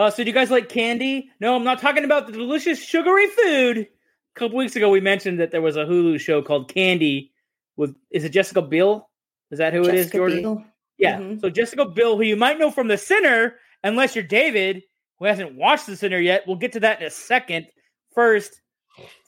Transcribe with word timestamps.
Uh, 0.00 0.10
so 0.10 0.24
do 0.24 0.30
you 0.30 0.34
guys 0.34 0.50
like 0.50 0.70
candy? 0.70 1.30
No, 1.40 1.54
I'm 1.54 1.62
not 1.64 1.78
talking 1.78 2.04
about 2.04 2.26
the 2.26 2.32
delicious 2.32 2.82
sugary 2.82 3.26
food. 3.28 3.78
A 3.80 4.38
couple 4.38 4.56
weeks 4.56 4.74
ago, 4.74 4.88
we 4.88 4.98
mentioned 5.02 5.40
that 5.40 5.50
there 5.50 5.60
was 5.60 5.76
a 5.76 5.84
Hulu 5.84 6.18
show 6.18 6.40
called 6.40 6.72
Candy 6.72 7.32
with 7.76 7.94
is 8.10 8.24
it 8.24 8.30
Jessica 8.30 8.62
Biel? 8.62 9.10
Is 9.50 9.58
that 9.58 9.74
who 9.74 9.82
it 9.82 9.94
is, 9.94 10.10
Jordan? 10.10 10.40
Biel. 10.40 10.64
Yeah. 10.96 11.18
Mhm. 11.18 11.40
So 11.42 11.50
Jessica 11.50 11.84
Biel, 11.84 12.16
who 12.16 12.22
you 12.22 12.36
might 12.36 12.58
know 12.58 12.70
from 12.70 12.88
The 12.88 12.96
Sinner, 12.96 13.56
unless 13.84 14.14
you're 14.14 14.24
David, 14.24 14.84
who 15.18 15.26
hasn't 15.26 15.54
watched 15.54 15.86
The 15.86 15.96
Sinner 15.96 16.18
yet. 16.18 16.46
We'll 16.46 16.56
get 16.56 16.72
to 16.72 16.80
that 16.80 17.02
in 17.02 17.06
a 17.06 17.10
second. 17.10 17.66
First, 18.14 18.58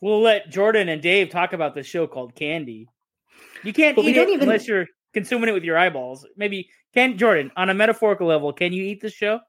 we'll 0.00 0.22
let 0.22 0.48
Jordan 0.48 0.88
and 0.88 1.02
Dave 1.02 1.28
talk 1.28 1.52
about 1.52 1.74
the 1.74 1.82
show 1.82 2.06
called 2.06 2.34
Candy. 2.34 2.88
You 3.62 3.74
can't 3.74 3.94
But 3.94 4.06
eat 4.06 4.16
it 4.16 4.26
even- 4.26 4.40
unless 4.40 4.66
you're 4.66 4.86
consuming 5.12 5.50
it 5.50 5.52
with 5.52 5.64
your 5.64 5.76
eyeballs. 5.76 6.26
Maybe 6.34 6.70
can 6.94 7.18
Jordan 7.18 7.52
on 7.56 7.68
a 7.68 7.74
metaphorical 7.74 8.26
level? 8.26 8.54
Can 8.54 8.72
you 8.72 8.84
eat 8.84 9.02
this 9.02 9.12
show? 9.12 9.40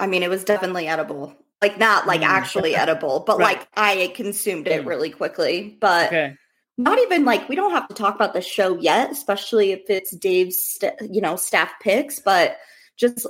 I 0.00 0.06
mean, 0.06 0.22
it 0.22 0.30
was 0.30 0.44
definitely 0.44 0.86
edible. 0.88 1.34
Like 1.62 1.78
not 1.78 2.06
like 2.06 2.20
Mm. 2.20 2.26
actually 2.26 2.74
edible, 2.74 3.20
but 3.26 3.38
Right. 3.38 3.58
like 3.58 3.68
I 3.76 4.12
consumed 4.14 4.68
it 4.68 4.82
Mm. 4.84 4.86
really 4.86 5.10
quickly. 5.10 5.76
But 5.80 6.08
Okay. 6.08 6.34
not 6.76 6.98
even 6.98 7.24
like 7.24 7.48
we 7.48 7.56
don't 7.56 7.70
have 7.72 7.88
to 7.88 7.94
talk 7.94 8.14
about 8.14 8.34
the 8.34 8.42
show 8.42 8.76
yet, 8.78 9.10
especially 9.10 9.72
if 9.72 9.88
it's 9.88 10.14
Dave's 10.14 10.62
st- 10.62 10.94
you 11.10 11.20
know 11.20 11.36
staff 11.36 11.72
picks. 11.80 12.18
But 12.18 12.58
just 12.98 13.26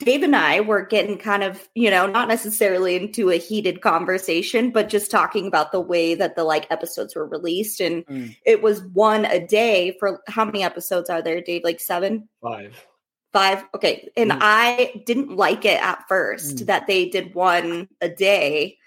Dave 0.00 0.22
and 0.24 0.34
I 0.34 0.60
were 0.60 0.82
getting 0.86 1.18
kind 1.18 1.42
of 1.44 1.68
you 1.74 1.90
know 1.90 2.06
not 2.06 2.28
necessarily 2.28 2.96
into 2.96 3.30
a 3.30 3.36
heated 3.36 3.82
conversation, 3.82 4.70
but 4.70 4.88
just 4.88 5.10
talking 5.10 5.46
about 5.46 5.70
the 5.70 5.80
way 5.80 6.14
that 6.14 6.36
the 6.36 6.44
like 6.44 6.66
episodes 6.70 7.14
were 7.14 7.26
released, 7.26 7.80
and 7.80 8.06
Mm. 8.06 8.34
it 8.46 8.62
was 8.62 8.82
one 8.94 9.26
a 9.26 9.38
day 9.46 9.96
for 10.00 10.22
how 10.28 10.46
many 10.46 10.62
episodes 10.64 11.10
are 11.10 11.20
there, 11.22 11.42
Dave? 11.42 11.62
Like 11.62 11.78
seven. 11.80 12.28
Five. 12.42 12.86
Five. 13.34 13.64
Okay. 13.74 14.08
And 14.16 14.30
Mm. 14.30 14.38
I 14.40 15.02
didn't 15.04 15.36
like 15.36 15.66
it 15.66 15.82
at 15.82 16.08
first 16.08 16.56
Mm. 16.58 16.66
that 16.66 16.86
they 16.86 17.06
did 17.10 17.34
one 17.34 17.88
a 18.00 18.08
day, 18.08 18.78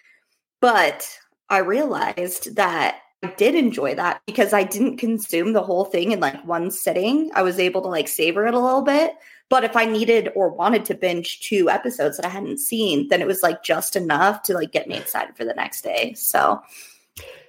but 0.61 1.07
I 1.49 1.59
realized 1.59 2.55
that 2.55 3.01
I 3.23 3.27
did 3.35 3.55
enjoy 3.55 3.95
that 3.95 4.21
because 4.25 4.53
I 4.53 4.63
didn't 4.63 4.97
consume 4.97 5.53
the 5.53 5.61
whole 5.63 5.85
thing 5.85 6.11
in 6.13 6.19
like 6.19 6.45
one 6.45 6.71
sitting. 6.71 7.29
I 7.35 7.41
was 7.41 7.59
able 7.59 7.81
to 7.81 7.87
like 7.89 8.07
savor 8.07 8.47
it 8.47 8.53
a 8.53 8.59
little 8.59 8.83
bit. 8.83 9.13
But 9.49 9.63
if 9.63 9.75
I 9.75 9.85
needed 9.85 10.29
or 10.35 10.49
wanted 10.49 10.85
to 10.85 10.93
binge 10.93 11.39
two 11.39 11.69
episodes 11.69 12.17
that 12.17 12.25
I 12.25 12.29
hadn't 12.29 12.59
seen, 12.59 13.07
then 13.09 13.21
it 13.21 13.27
was 13.27 13.43
like 13.43 13.63
just 13.63 13.95
enough 13.95 14.43
to 14.43 14.53
like 14.53 14.71
get 14.71 14.87
me 14.87 14.95
excited 14.97 15.35
for 15.37 15.45
the 15.45 15.53
next 15.53 15.81
day. 15.81 16.13
So 16.15 16.61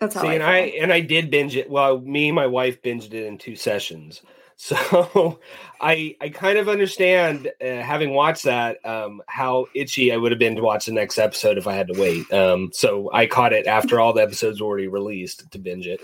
that's 0.00 0.14
how 0.14 0.22
See, 0.22 0.28
I, 0.28 0.34
and 0.34 0.42
I 0.42 0.56
and 0.80 0.92
I 0.92 1.00
did 1.00 1.30
binge 1.30 1.54
it. 1.56 1.68
Well, 1.70 2.00
me 2.00 2.28
and 2.28 2.36
my 2.36 2.46
wife 2.46 2.80
binged 2.82 3.12
it 3.14 3.26
in 3.26 3.36
two 3.38 3.56
sessions. 3.56 4.22
So 4.60 5.38
I 5.80 6.16
I 6.20 6.28
kind 6.30 6.58
of 6.58 6.68
understand, 6.68 7.50
uh, 7.60 7.64
having 7.64 8.12
watched 8.12 8.42
that, 8.42 8.84
um, 8.84 9.22
how 9.26 9.66
itchy 9.72 10.12
I 10.12 10.16
would 10.16 10.32
have 10.32 10.38
been 10.38 10.56
to 10.56 10.62
watch 10.62 10.86
the 10.86 10.92
next 10.92 11.16
episode 11.16 11.58
if 11.58 11.66
I 11.68 11.74
had 11.74 11.86
to 11.88 11.98
wait. 11.98 12.30
Um, 12.32 12.70
so 12.74 13.08
I 13.12 13.26
caught 13.26 13.52
it 13.52 13.68
after 13.68 14.00
all 14.00 14.12
the 14.12 14.22
episodes 14.22 14.60
were 14.60 14.66
already 14.66 14.88
released 14.88 15.50
to 15.52 15.58
binge 15.58 15.86
it. 15.86 16.00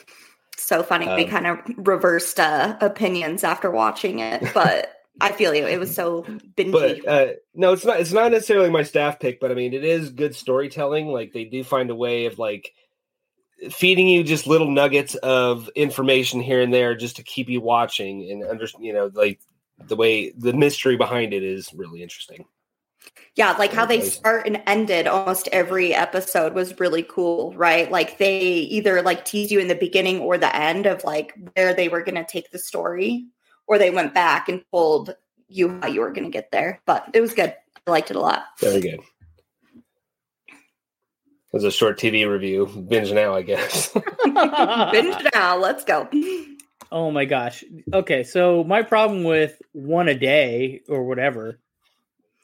so 0.56 0.84
funny. 0.84 1.06
we 1.09 1.25
um, 1.25 1.31
kind 1.31 1.47
of 1.49 1.59
reversed 1.77 2.39
uh, 2.39 2.77
opinions 2.81 3.43
after 3.43 3.73
watching 3.73 4.21
it, 4.21 4.49
but 4.55 4.89
I 5.21 5.33
feel 5.33 5.53
you. 5.53 5.67
It 5.67 5.81
was 5.81 5.93
so 5.93 6.23
bingy. 6.23 6.73
But 6.73 7.09
uh, 7.09 7.33
no, 7.55 7.73
it's 7.73 7.84
not. 7.84 7.99
It's 7.99 8.12
not 8.12 8.31
necessarily 8.31 8.71
my 8.71 8.84
staff 8.84 9.19
pick, 9.19 9.41
but 9.41 9.51
I 9.51 9.55
mean, 9.55 9.75
it 9.75 9.84
is 9.84 10.11
good 10.11 10.34
storytelling. 10.34 11.09
Like 11.09 11.33
they 11.33 11.45
do 11.45 11.65
find 11.65 11.91
a 11.91 11.95
way 11.97 12.27
of 12.27 12.39
like 12.39 12.73
feeding 13.70 14.09
you 14.09 14.22
just 14.25 14.47
little 14.47 14.70
nuggets 14.70 15.15
of 15.16 15.69
information 15.75 16.41
here 16.41 16.60
and 16.60 16.72
there, 16.72 16.94
just 16.94 17.16
to 17.16 17.22
keep 17.22 17.48
you 17.48 17.60
watching 17.60 18.31
and 18.31 18.44
under. 18.44 18.66
You 18.78 18.92
know, 18.92 19.10
like 19.15 19.41
the 19.87 19.97
way 19.97 20.31
the 20.31 20.53
mystery 20.53 20.97
behind 20.97 21.32
it 21.34 21.42
is 21.42 21.72
really 21.75 22.03
interesting. 22.03 22.44
Yeah, 23.37 23.53
like 23.59 23.72
how 23.72 23.84
they 23.84 24.00
start 24.00 24.47
and 24.47 24.62
ended 24.66 25.09
almost 25.09 25.48
every 25.50 25.92
episode 25.92 26.54
was 26.54 26.78
really 26.78 27.03
cool, 27.03 27.53
right? 27.54 27.91
Like 27.91 28.19
they 28.19 28.41
either 28.41 29.03
like 29.03 29.25
tease 29.25 29.50
you 29.50 29.59
in 29.59 29.66
the 29.66 29.75
beginning 29.75 30.21
or 30.21 30.38
the 30.38 30.54
end 30.54 30.86
of 30.86 31.03
like 31.03 31.34
where 31.54 31.75
they 31.75 31.88
were 31.88 32.03
going 32.03 32.15
to 32.15 32.25
take 32.25 32.50
the 32.53 32.60
story, 32.60 33.26
or 33.66 33.76
they 33.76 33.91
went 33.91 34.15
back 34.15 34.48
and 34.48 34.62
told 34.71 35.16
you 35.48 35.81
how 35.81 35.88
you 35.88 36.00
were 36.00 36.12
going 36.12 36.25
to 36.25 36.31
get 36.31 36.53
there. 36.53 36.81
But 36.86 37.09
it 37.12 37.21
was 37.21 37.34
good. 37.34 37.54
I 37.86 37.91
liked 37.91 38.10
it 38.10 38.16
a 38.16 38.21
lot. 38.21 38.44
Very 38.60 38.81
good. 38.81 39.00
It 41.54 41.59
was 41.59 41.62
a 41.62 41.70
short 41.70 42.00
TV 42.00 42.28
review. 42.28 42.66
Binge 42.88 43.12
now, 43.12 43.37
I 43.37 43.42
guess. 43.42 43.92
Binge 44.25 45.16
now. 45.32 45.56
Let's 45.56 45.84
go. 45.84 46.09
Oh 46.91 47.12
my 47.12 47.26
gosh. 47.26 47.62
Okay, 47.92 48.25
so 48.25 48.65
my 48.65 48.82
problem 48.82 49.22
with 49.22 49.62
one 49.70 50.09
a 50.09 50.16
day 50.16 50.81
or 50.88 51.04
whatever 51.04 51.60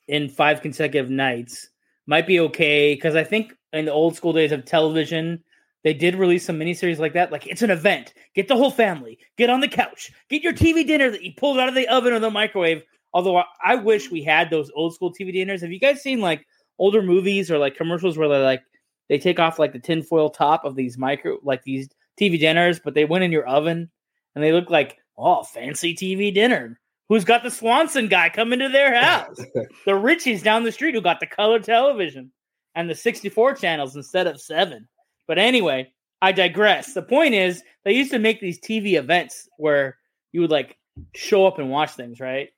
in 0.06 0.28
five 0.28 0.62
consecutive 0.62 1.10
nights 1.10 1.70
might 2.06 2.24
be 2.24 2.38
okay 2.38 2.94
because 2.94 3.16
I 3.16 3.24
think 3.24 3.52
in 3.72 3.86
the 3.86 3.90
old 3.90 4.14
school 4.14 4.32
days 4.32 4.52
of 4.52 4.64
television, 4.64 5.42
they 5.82 5.92
did 5.92 6.14
release 6.14 6.46
some 6.46 6.60
miniseries 6.60 7.00
like 7.00 7.14
that. 7.14 7.32
Like 7.32 7.48
it's 7.48 7.62
an 7.62 7.70
event. 7.72 8.14
Get 8.36 8.46
the 8.46 8.56
whole 8.56 8.70
family. 8.70 9.18
Get 9.36 9.50
on 9.50 9.58
the 9.58 9.66
couch. 9.66 10.12
Get 10.28 10.44
your 10.44 10.52
TV 10.52 10.86
dinner 10.86 11.10
that 11.10 11.24
you 11.24 11.32
pulled 11.36 11.58
out 11.58 11.68
of 11.68 11.74
the 11.74 11.88
oven 11.88 12.12
or 12.12 12.20
the 12.20 12.30
microwave. 12.30 12.84
Although 13.12 13.38
I, 13.38 13.44
I 13.64 13.74
wish 13.74 14.08
we 14.08 14.22
had 14.22 14.50
those 14.50 14.70
old 14.76 14.94
school 14.94 15.12
TV 15.12 15.32
dinners. 15.32 15.62
Have 15.62 15.72
you 15.72 15.80
guys 15.80 16.00
seen 16.00 16.20
like 16.20 16.46
older 16.78 17.02
movies 17.02 17.50
or 17.50 17.58
like 17.58 17.74
commercials 17.74 18.16
where 18.16 18.28
they're 18.28 18.44
like 18.44 18.62
they 19.10 19.18
take 19.18 19.40
off 19.40 19.58
like 19.58 19.72
the 19.72 19.78
tinfoil 19.78 20.30
top 20.30 20.64
of 20.64 20.76
these 20.76 20.96
micro 20.96 21.38
like 21.42 21.64
these 21.64 21.88
TV 22.18 22.38
dinners, 22.38 22.80
but 22.82 22.94
they 22.94 23.04
went 23.04 23.24
in 23.24 23.32
your 23.32 23.46
oven 23.46 23.90
and 24.34 24.42
they 24.42 24.52
look 24.52 24.70
like 24.70 24.98
oh 25.18 25.42
fancy 25.42 25.94
TV 25.94 26.32
dinner. 26.32 26.80
Who's 27.08 27.24
got 27.24 27.42
the 27.42 27.50
Swanson 27.50 28.06
guy 28.06 28.28
coming 28.28 28.60
to 28.60 28.68
their 28.68 28.94
house? 28.94 29.36
the 29.84 29.90
Richies 29.90 30.44
down 30.44 30.62
the 30.62 30.70
street 30.70 30.94
who 30.94 31.00
got 31.00 31.18
the 31.18 31.26
color 31.26 31.58
television 31.58 32.30
and 32.76 32.88
the 32.88 32.94
64 32.94 33.56
channels 33.56 33.96
instead 33.96 34.28
of 34.28 34.40
seven. 34.40 34.88
But 35.26 35.38
anyway, 35.38 35.92
I 36.22 36.30
digress. 36.30 36.94
The 36.94 37.02
point 37.02 37.34
is 37.34 37.64
they 37.84 37.94
used 37.94 38.12
to 38.12 38.20
make 38.20 38.40
these 38.40 38.60
TV 38.60 38.92
events 38.94 39.48
where 39.58 39.98
you 40.30 40.40
would 40.40 40.52
like 40.52 40.78
show 41.16 41.48
up 41.48 41.58
and 41.58 41.68
watch 41.68 41.90
things, 41.90 42.20
right? 42.20 42.50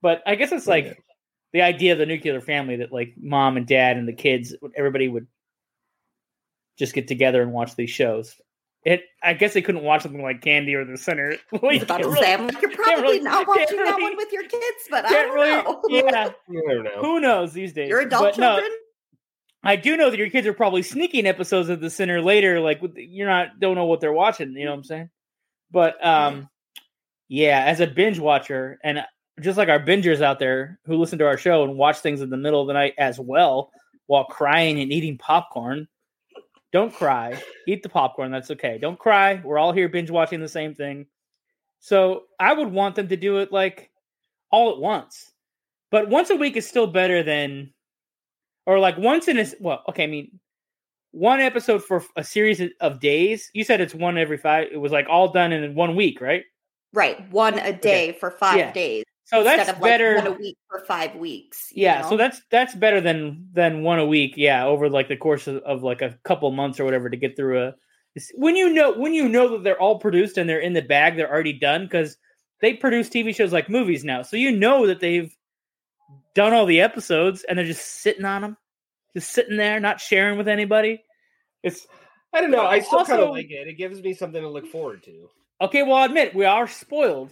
But 0.00 0.22
I 0.26 0.36
guess 0.36 0.52
it's 0.52 0.68
like 0.68 1.02
the 1.52 1.62
idea 1.62 1.90
of 1.90 1.98
the 1.98 2.06
nuclear 2.06 2.40
family 2.40 2.76
that 2.76 2.92
like 2.92 3.14
mom 3.20 3.56
and 3.56 3.66
dad 3.66 3.96
and 3.96 4.06
the 4.06 4.12
kids, 4.12 4.54
everybody 4.76 5.08
would 5.08 5.26
just 6.78 6.94
get 6.94 7.08
together 7.08 7.42
and 7.42 7.52
watch 7.52 7.76
these 7.76 7.90
shows. 7.90 8.40
It, 8.84 9.02
I 9.22 9.34
guess 9.34 9.54
they 9.54 9.60
couldn't 9.60 9.82
watch 9.82 10.02
something 10.02 10.22
like 10.22 10.40
Candy 10.40 10.74
or 10.74 10.84
The 10.84 10.96
Sinner. 10.96 11.34
I 11.52 11.58
was 11.60 11.82
about 11.82 12.02
to 12.02 12.12
say, 12.14 12.32
I'm 12.32 12.46
like, 12.46 12.62
you're 12.62 12.70
probably 12.70 13.02
really- 13.02 13.20
not 13.20 13.46
can't 13.46 13.48
watching 13.48 13.76
that 13.76 14.00
one 14.00 14.16
with 14.16 14.32
your 14.32 14.44
kids, 14.44 14.84
but 14.88 15.04
I 15.04 15.08
can't 15.08 15.28
don't 15.28 15.34
really, 15.34 15.62
know. 15.62 15.82
yeah, 15.88 16.30
you 16.48 16.64
never 16.66 16.82
know. 16.84 17.00
who 17.00 17.20
knows 17.20 17.52
these 17.52 17.72
days? 17.72 17.88
Your 17.88 18.00
adult 18.00 18.36
But 18.36 18.38
no. 18.38 18.60
I 19.64 19.74
do 19.74 19.96
know 19.96 20.08
that 20.08 20.18
your 20.18 20.30
kids 20.30 20.46
are 20.46 20.54
probably 20.54 20.82
sneaking 20.82 21.26
episodes 21.26 21.68
of 21.68 21.80
The 21.80 21.90
Sinner 21.90 22.22
later. 22.22 22.60
Like 22.60 22.80
you're 22.94 23.28
not 23.28 23.58
don't 23.58 23.74
know 23.74 23.86
what 23.86 24.00
they're 24.00 24.12
watching. 24.12 24.52
You 24.52 24.64
know 24.64 24.70
what 24.70 24.78
I'm 24.78 24.84
saying? 24.84 25.10
But 25.70 26.04
um, 26.06 26.48
yeah, 27.28 27.64
as 27.64 27.80
a 27.80 27.86
binge 27.86 28.20
watcher, 28.20 28.78
and 28.84 29.04
just 29.40 29.58
like 29.58 29.68
our 29.68 29.80
bingers 29.80 30.22
out 30.22 30.38
there 30.38 30.78
who 30.86 30.96
listen 30.96 31.18
to 31.18 31.26
our 31.26 31.36
show 31.36 31.64
and 31.64 31.76
watch 31.76 31.98
things 31.98 32.20
in 32.20 32.30
the 32.30 32.36
middle 32.36 32.60
of 32.60 32.68
the 32.68 32.72
night 32.72 32.94
as 32.98 33.18
well, 33.18 33.70
while 34.06 34.24
crying 34.24 34.80
and 34.80 34.92
eating 34.92 35.18
popcorn. 35.18 35.88
Don't 36.72 36.92
cry. 36.92 37.40
Eat 37.66 37.82
the 37.82 37.88
popcorn. 37.88 38.30
That's 38.30 38.50
okay. 38.50 38.78
Don't 38.78 38.98
cry. 38.98 39.40
We're 39.44 39.58
all 39.58 39.72
here 39.72 39.88
binge 39.88 40.10
watching 40.10 40.40
the 40.40 40.48
same 40.48 40.74
thing. 40.74 41.06
So 41.80 42.24
I 42.38 42.52
would 42.52 42.70
want 42.70 42.96
them 42.96 43.08
to 43.08 43.16
do 43.16 43.38
it 43.38 43.52
like 43.52 43.90
all 44.50 44.70
at 44.70 44.78
once. 44.78 45.32
But 45.90 46.10
once 46.10 46.30
a 46.30 46.36
week 46.36 46.56
is 46.56 46.68
still 46.68 46.86
better 46.86 47.22
than 47.22 47.72
or 48.66 48.78
like 48.78 48.98
once 48.98 49.28
in 49.28 49.38
a 49.38 49.46
well, 49.60 49.82
okay, 49.88 50.04
I 50.04 50.08
mean 50.08 50.38
one 51.12 51.40
episode 51.40 51.82
for 51.82 52.04
a 52.16 52.24
series 52.24 52.60
of 52.80 53.00
days. 53.00 53.50
You 53.54 53.64
said 53.64 53.80
it's 53.80 53.94
one 53.94 54.18
every 54.18 54.36
five. 54.36 54.68
It 54.70 54.76
was 54.76 54.92
like 54.92 55.06
all 55.08 55.32
done 55.32 55.52
in 55.52 55.74
one 55.74 55.96
week, 55.96 56.20
right? 56.20 56.44
Right. 56.92 57.30
One 57.30 57.58
a 57.58 57.72
day 57.72 58.12
for 58.12 58.30
five 58.30 58.58
Yeah. 58.58 58.72
days. 58.72 59.04
So 59.28 59.44
that's 59.44 59.58
instead 59.60 59.74
of 59.74 59.82
like 59.82 59.90
better. 59.90 60.14
one 60.16 60.26
a 60.26 60.32
week 60.32 60.56
for 60.70 60.84
five 60.86 61.14
weeks. 61.14 61.68
Yeah, 61.72 62.00
know? 62.00 62.08
so 62.08 62.16
that's 62.16 62.40
that's 62.50 62.74
better 62.74 63.02
than 63.02 63.48
than 63.52 63.82
one 63.82 63.98
a 63.98 64.06
week. 64.06 64.34
Yeah, 64.36 64.64
over 64.64 64.88
like 64.88 65.08
the 65.08 65.18
course 65.18 65.46
of, 65.46 65.56
of 65.64 65.82
like 65.82 66.00
a 66.00 66.18
couple 66.24 66.50
months 66.50 66.80
or 66.80 66.86
whatever 66.86 67.10
to 67.10 67.16
get 67.16 67.36
through 67.36 67.62
a. 67.62 67.74
When 68.36 68.56
you 68.56 68.72
know 68.72 68.94
when 68.94 69.12
you 69.12 69.28
know 69.28 69.50
that 69.50 69.64
they're 69.64 69.78
all 69.78 69.98
produced 69.98 70.38
and 70.38 70.48
they're 70.48 70.60
in 70.60 70.72
the 70.72 70.80
bag, 70.80 71.16
they're 71.16 71.30
already 71.30 71.52
done 71.52 71.84
because 71.84 72.16
they 72.62 72.72
produce 72.72 73.10
TV 73.10 73.34
shows 73.34 73.52
like 73.52 73.68
movies 73.68 74.02
now. 74.02 74.22
So 74.22 74.38
you 74.38 74.50
know 74.50 74.86
that 74.86 75.00
they've 75.00 75.30
done 76.34 76.54
all 76.54 76.64
the 76.64 76.80
episodes 76.80 77.44
and 77.44 77.58
they're 77.58 77.66
just 77.66 78.00
sitting 78.00 78.24
on 78.24 78.40
them, 78.40 78.56
just 79.14 79.30
sitting 79.30 79.58
there, 79.58 79.78
not 79.78 80.00
sharing 80.00 80.38
with 80.38 80.48
anybody. 80.48 81.02
It's 81.62 81.86
I 82.32 82.40
don't 82.40 82.50
know. 82.50 82.66
I 82.66 82.80
still 82.80 83.04
kind 83.04 83.20
of 83.20 83.28
like 83.28 83.50
it. 83.50 83.68
It 83.68 83.74
gives 83.74 84.00
me 84.00 84.14
something 84.14 84.40
to 84.40 84.48
look 84.48 84.68
forward 84.68 85.02
to. 85.02 85.28
okay. 85.60 85.82
Well, 85.82 85.96
I'll 85.96 86.06
admit 86.06 86.34
we 86.34 86.46
are 86.46 86.66
spoiled. 86.66 87.30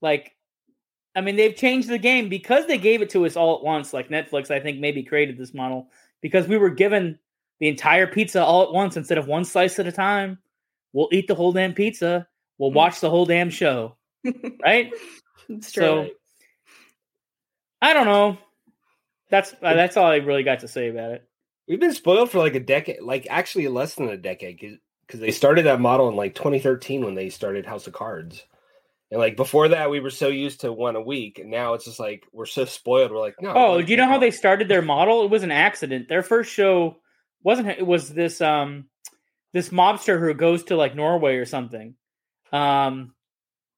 Like, 0.00 0.35
I 1.16 1.22
mean, 1.22 1.36
they've 1.36 1.56
changed 1.56 1.88
the 1.88 1.98
game 1.98 2.28
because 2.28 2.66
they 2.66 2.76
gave 2.76 3.00
it 3.00 3.08
to 3.10 3.24
us 3.24 3.36
all 3.36 3.56
at 3.56 3.64
once. 3.64 3.94
Like 3.94 4.10
Netflix, 4.10 4.50
I 4.50 4.60
think 4.60 4.78
maybe 4.78 5.02
created 5.02 5.38
this 5.38 5.54
model 5.54 5.88
because 6.20 6.46
we 6.46 6.58
were 6.58 6.68
given 6.68 7.18
the 7.58 7.68
entire 7.68 8.06
pizza 8.06 8.44
all 8.44 8.62
at 8.62 8.72
once 8.72 8.98
instead 8.98 9.16
of 9.16 9.26
one 9.26 9.46
slice 9.46 9.78
at 9.78 9.86
a 9.86 9.92
time. 9.92 10.38
We'll 10.92 11.08
eat 11.12 11.26
the 11.26 11.34
whole 11.34 11.52
damn 11.52 11.72
pizza. 11.72 12.28
We'll 12.58 12.70
watch 12.70 13.00
the 13.00 13.10
whole 13.10 13.24
damn 13.24 13.48
show, 13.50 13.96
right? 14.62 14.92
it's 15.48 15.72
So 15.72 16.04
true. 16.04 16.10
I 17.80 17.94
don't 17.94 18.06
know. 18.06 18.38
That's 19.30 19.54
uh, 19.62 19.74
that's 19.74 19.96
all 19.96 20.06
I 20.06 20.16
really 20.16 20.42
got 20.42 20.60
to 20.60 20.68
say 20.68 20.88
about 20.88 21.12
it. 21.12 21.28
We've 21.66 21.80
been 21.80 21.94
spoiled 21.94 22.30
for 22.30 22.38
like 22.38 22.54
a 22.54 22.60
decade, 22.60 23.02
like 23.02 23.26
actually 23.28 23.68
less 23.68 23.94
than 23.94 24.08
a 24.08 24.16
decade, 24.16 24.78
because 25.06 25.20
they 25.20 25.30
started 25.30 25.66
that 25.66 25.80
model 25.80 26.08
in 26.08 26.16
like 26.16 26.34
2013 26.34 27.04
when 27.04 27.14
they 27.14 27.28
started 27.30 27.66
House 27.66 27.86
of 27.86 27.92
Cards. 27.92 28.44
And 29.10 29.20
like 29.20 29.36
before 29.36 29.68
that, 29.68 29.90
we 29.90 30.00
were 30.00 30.10
so 30.10 30.28
used 30.28 30.62
to 30.62 30.72
one 30.72 30.96
a 30.96 31.00
week, 31.00 31.38
and 31.38 31.50
now 31.50 31.74
it's 31.74 31.84
just 31.84 32.00
like 32.00 32.24
we're 32.32 32.46
so 32.46 32.64
spoiled. 32.64 33.12
We're 33.12 33.20
like, 33.20 33.36
no. 33.40 33.52
Oh, 33.54 33.82
do 33.82 33.90
you 33.90 33.96
know 33.96 34.08
how 34.08 34.18
they 34.18 34.32
started 34.32 34.68
their 34.68 34.82
model? 34.82 35.24
It 35.24 35.30
was 35.30 35.44
an 35.44 35.52
accident. 35.52 36.08
Their 36.08 36.22
first 36.22 36.52
show 36.52 36.96
wasn't 37.42 37.68
it 37.68 37.86
was 37.86 38.08
this 38.08 38.40
um 38.40 38.86
this 39.52 39.68
mobster 39.68 40.18
who 40.18 40.34
goes 40.34 40.64
to 40.64 40.76
like 40.76 40.96
Norway 40.96 41.36
or 41.36 41.44
something. 41.44 41.94
Um 42.52 43.14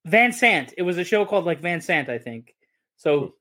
Van 0.06 0.32
Sant. 0.32 0.72
It 0.78 0.82
was 0.82 0.96
a 0.96 1.04
show 1.04 1.26
called 1.26 1.44
like 1.44 1.60
Van 1.60 1.82
Sant, 1.82 2.08
I 2.08 2.18
think. 2.18 2.54
So 2.96 3.34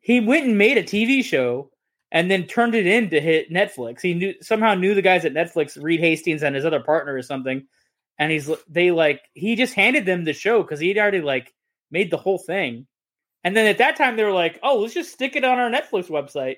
he 0.00 0.20
went 0.20 0.46
and 0.46 0.56
made 0.56 0.78
a 0.78 0.84
TV 0.84 1.24
show 1.24 1.70
and 2.12 2.30
then 2.30 2.46
turned 2.46 2.76
it 2.76 2.86
in 2.86 3.10
to 3.10 3.20
hit 3.20 3.52
Netflix. 3.52 4.00
He 4.00 4.14
knew 4.14 4.34
somehow 4.40 4.74
knew 4.74 4.94
the 4.94 5.02
guys 5.02 5.24
at 5.24 5.34
Netflix, 5.34 5.82
Reed 5.82 5.98
Hastings 5.98 6.44
and 6.44 6.54
his 6.54 6.64
other 6.64 6.80
partner 6.80 7.14
or 7.14 7.22
something. 7.22 7.66
And 8.18 8.30
he's 8.30 8.50
they 8.68 8.90
like 8.90 9.22
he 9.34 9.56
just 9.56 9.74
handed 9.74 10.06
them 10.06 10.24
the 10.24 10.32
show 10.32 10.62
because 10.62 10.80
he'd 10.80 10.98
already 10.98 11.20
like 11.20 11.52
made 11.90 12.10
the 12.10 12.16
whole 12.16 12.38
thing. 12.38 12.86
And 13.42 13.56
then 13.56 13.66
at 13.66 13.78
that 13.78 13.96
time 13.96 14.16
they 14.16 14.24
were 14.24 14.32
like, 14.32 14.58
"Oh, 14.62 14.78
let's 14.78 14.94
just 14.94 15.12
stick 15.12 15.36
it 15.36 15.44
on 15.44 15.58
our 15.58 15.70
Netflix 15.70 16.08
website." 16.08 16.56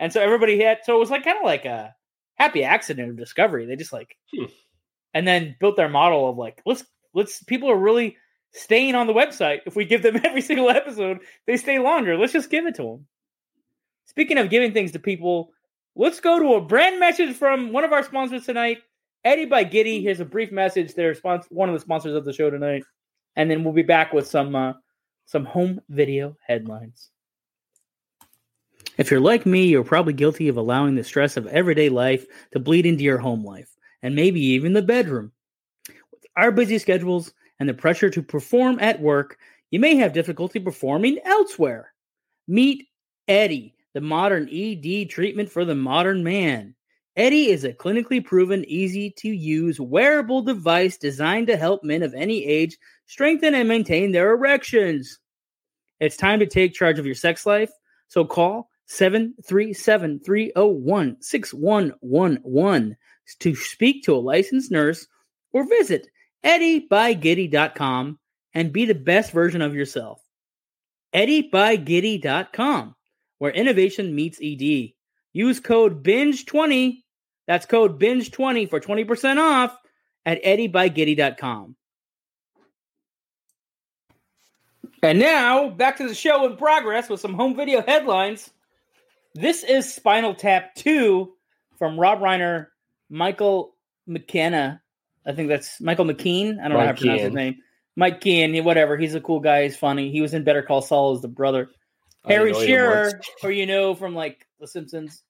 And 0.00 0.12
so 0.12 0.20
everybody 0.20 0.60
had 0.60 0.78
so 0.84 0.96
it 0.96 1.00
was 1.00 1.10
like 1.10 1.24
kind 1.24 1.38
of 1.38 1.44
like 1.44 1.64
a 1.66 1.94
happy 2.36 2.64
accident 2.64 3.10
of 3.10 3.16
discovery. 3.16 3.66
They 3.66 3.76
just 3.76 3.92
like 3.92 4.16
Hmm. 4.34 4.46
and 5.12 5.26
then 5.28 5.56
built 5.60 5.76
their 5.76 5.88
model 5.88 6.28
of 6.28 6.36
like, 6.38 6.62
let's 6.66 6.84
let's 7.12 7.42
people 7.44 7.70
are 7.70 7.76
really 7.76 8.16
staying 8.52 8.94
on 8.94 9.06
the 9.06 9.12
website. 9.14 9.60
If 9.66 9.76
we 9.76 9.84
give 9.84 10.02
them 10.02 10.20
every 10.24 10.40
single 10.40 10.70
episode, 10.70 11.20
they 11.46 11.56
stay 11.56 11.78
longer. 11.78 12.16
Let's 12.16 12.32
just 12.32 12.50
give 12.50 12.66
it 12.66 12.74
to 12.76 12.82
them. 12.82 13.06
Speaking 14.06 14.38
of 14.38 14.50
giving 14.50 14.72
things 14.72 14.92
to 14.92 14.98
people, 14.98 15.50
let's 15.96 16.20
go 16.20 16.38
to 16.38 16.54
a 16.54 16.60
brand 16.60 17.00
message 17.00 17.36
from 17.36 17.72
one 17.72 17.84
of 17.84 17.92
our 17.92 18.02
sponsors 18.02 18.44
tonight, 18.46 18.78
Eddie 19.24 19.46
by 19.46 19.64
Giddy. 19.64 20.02
Here's 20.02 20.20
a 20.20 20.24
brief 20.24 20.52
message. 20.52 20.94
They're 20.94 21.14
spons- 21.14 21.50
one 21.50 21.68
of 21.68 21.74
the 21.74 21.80
sponsors 21.80 22.14
of 22.14 22.24
the 22.24 22.32
show 22.32 22.50
tonight, 22.50 22.84
and 23.36 23.50
then 23.50 23.64
we'll 23.64 23.72
be 23.72 23.82
back 23.82 24.12
with 24.12 24.26
some 24.26 24.54
uh, 24.54 24.74
some 25.24 25.44
home 25.44 25.80
video 25.88 26.36
headlines. 26.46 27.10
If 28.98 29.10
you're 29.10 29.20
like 29.20 29.46
me, 29.46 29.64
you're 29.64 29.82
probably 29.82 30.12
guilty 30.12 30.48
of 30.48 30.56
allowing 30.56 30.94
the 30.94 31.02
stress 31.02 31.36
of 31.36 31.46
everyday 31.48 31.88
life 31.88 32.26
to 32.52 32.60
bleed 32.60 32.86
into 32.86 33.02
your 33.02 33.18
home 33.18 33.44
life, 33.44 33.74
and 34.02 34.14
maybe 34.14 34.40
even 34.40 34.72
the 34.72 34.82
bedroom. 34.82 35.32
With 35.88 36.26
our 36.36 36.52
busy 36.52 36.78
schedules 36.78 37.32
and 37.58 37.68
the 37.68 37.74
pressure 37.74 38.10
to 38.10 38.22
perform 38.22 38.78
at 38.80 39.00
work, 39.00 39.38
you 39.70 39.80
may 39.80 39.96
have 39.96 40.12
difficulty 40.12 40.60
performing 40.60 41.18
elsewhere. 41.24 41.92
Meet 42.46 42.86
Eddie, 43.26 43.74
the 43.94 44.00
modern 44.00 44.48
ED 44.52 45.08
treatment 45.08 45.50
for 45.50 45.64
the 45.64 45.74
modern 45.74 46.22
man. 46.22 46.74
Eddie 47.16 47.50
is 47.50 47.62
a 47.62 47.72
clinically 47.72 48.24
proven, 48.24 48.64
easy 48.66 49.10
to 49.18 49.28
use 49.28 49.78
wearable 49.78 50.42
device 50.42 50.96
designed 50.96 51.46
to 51.46 51.56
help 51.56 51.84
men 51.84 52.02
of 52.02 52.12
any 52.12 52.44
age 52.44 52.76
strengthen 53.06 53.54
and 53.54 53.68
maintain 53.68 54.10
their 54.10 54.32
erections. 54.32 55.20
It's 56.00 56.16
time 56.16 56.40
to 56.40 56.46
take 56.46 56.74
charge 56.74 56.98
of 56.98 57.06
your 57.06 57.14
sex 57.14 57.46
life, 57.46 57.70
so 58.08 58.24
call 58.24 58.68
737 58.86 60.20
301 60.24 61.16
6111 61.20 62.96
to 63.38 63.54
speak 63.54 64.02
to 64.04 64.14
a 64.14 64.16
licensed 64.16 64.72
nurse 64.72 65.06
or 65.52 65.68
visit 65.68 66.08
eddiebygiddy.com 66.44 68.18
and 68.54 68.72
be 68.72 68.84
the 68.84 68.94
best 68.94 69.32
version 69.32 69.62
of 69.62 69.74
yourself. 69.74 70.20
eddiebygiddy.com, 71.14 72.96
where 73.38 73.52
innovation 73.52 74.14
meets 74.14 74.40
ED. 74.42 74.92
Use 75.32 75.58
code 75.60 76.04
BINGE20, 76.04 77.03
that's 77.46 77.66
code 77.66 78.00
BINGE20 78.00 78.68
for 78.70 78.80
20% 78.80 79.38
off 79.38 79.76
at 80.24 80.42
eddiebygiddy.com. 80.42 81.76
And 85.02 85.18
now, 85.18 85.68
back 85.68 85.98
to 85.98 86.08
the 86.08 86.14
show 86.14 86.46
in 86.46 86.56
progress 86.56 87.10
with 87.10 87.20
some 87.20 87.34
home 87.34 87.54
video 87.54 87.82
headlines. 87.82 88.50
This 89.34 89.62
is 89.62 89.92
Spinal 89.92 90.34
Tap 90.34 90.74
2 90.76 91.30
from 91.78 92.00
Rob 92.00 92.20
Reiner, 92.20 92.68
Michael 93.10 93.74
McKenna. 94.06 94.80
I 95.26 95.32
think 95.32 95.48
that's 95.48 95.80
Michael 95.80 96.06
McKean. 96.06 96.58
I 96.58 96.68
don't 96.68 96.72
know 96.72 96.78
how 96.78 96.84
to 96.84 96.92
Mike 96.92 96.98
pronounce 97.00 97.22
his 97.22 97.32
name. 97.34 97.56
Mike 97.96 98.20
Kean, 98.20 98.64
whatever. 98.64 98.96
He's 98.96 99.14
a 99.14 99.20
cool 99.20 99.40
guy. 99.40 99.64
He's 99.64 99.76
funny. 99.76 100.10
He 100.10 100.20
was 100.20 100.32
in 100.32 100.44
Better 100.44 100.62
Call 100.62 100.80
Saul 100.82 101.12
as 101.12 101.20
the 101.20 101.28
brother. 101.28 101.68
I 102.24 102.32
Harry 102.32 102.54
Shearer, 102.54 103.20
who 103.42 103.50
you 103.50 103.66
know 103.66 103.94
from 103.94 104.14
like 104.14 104.46
The 104.58 104.66
Simpsons, 104.66 105.22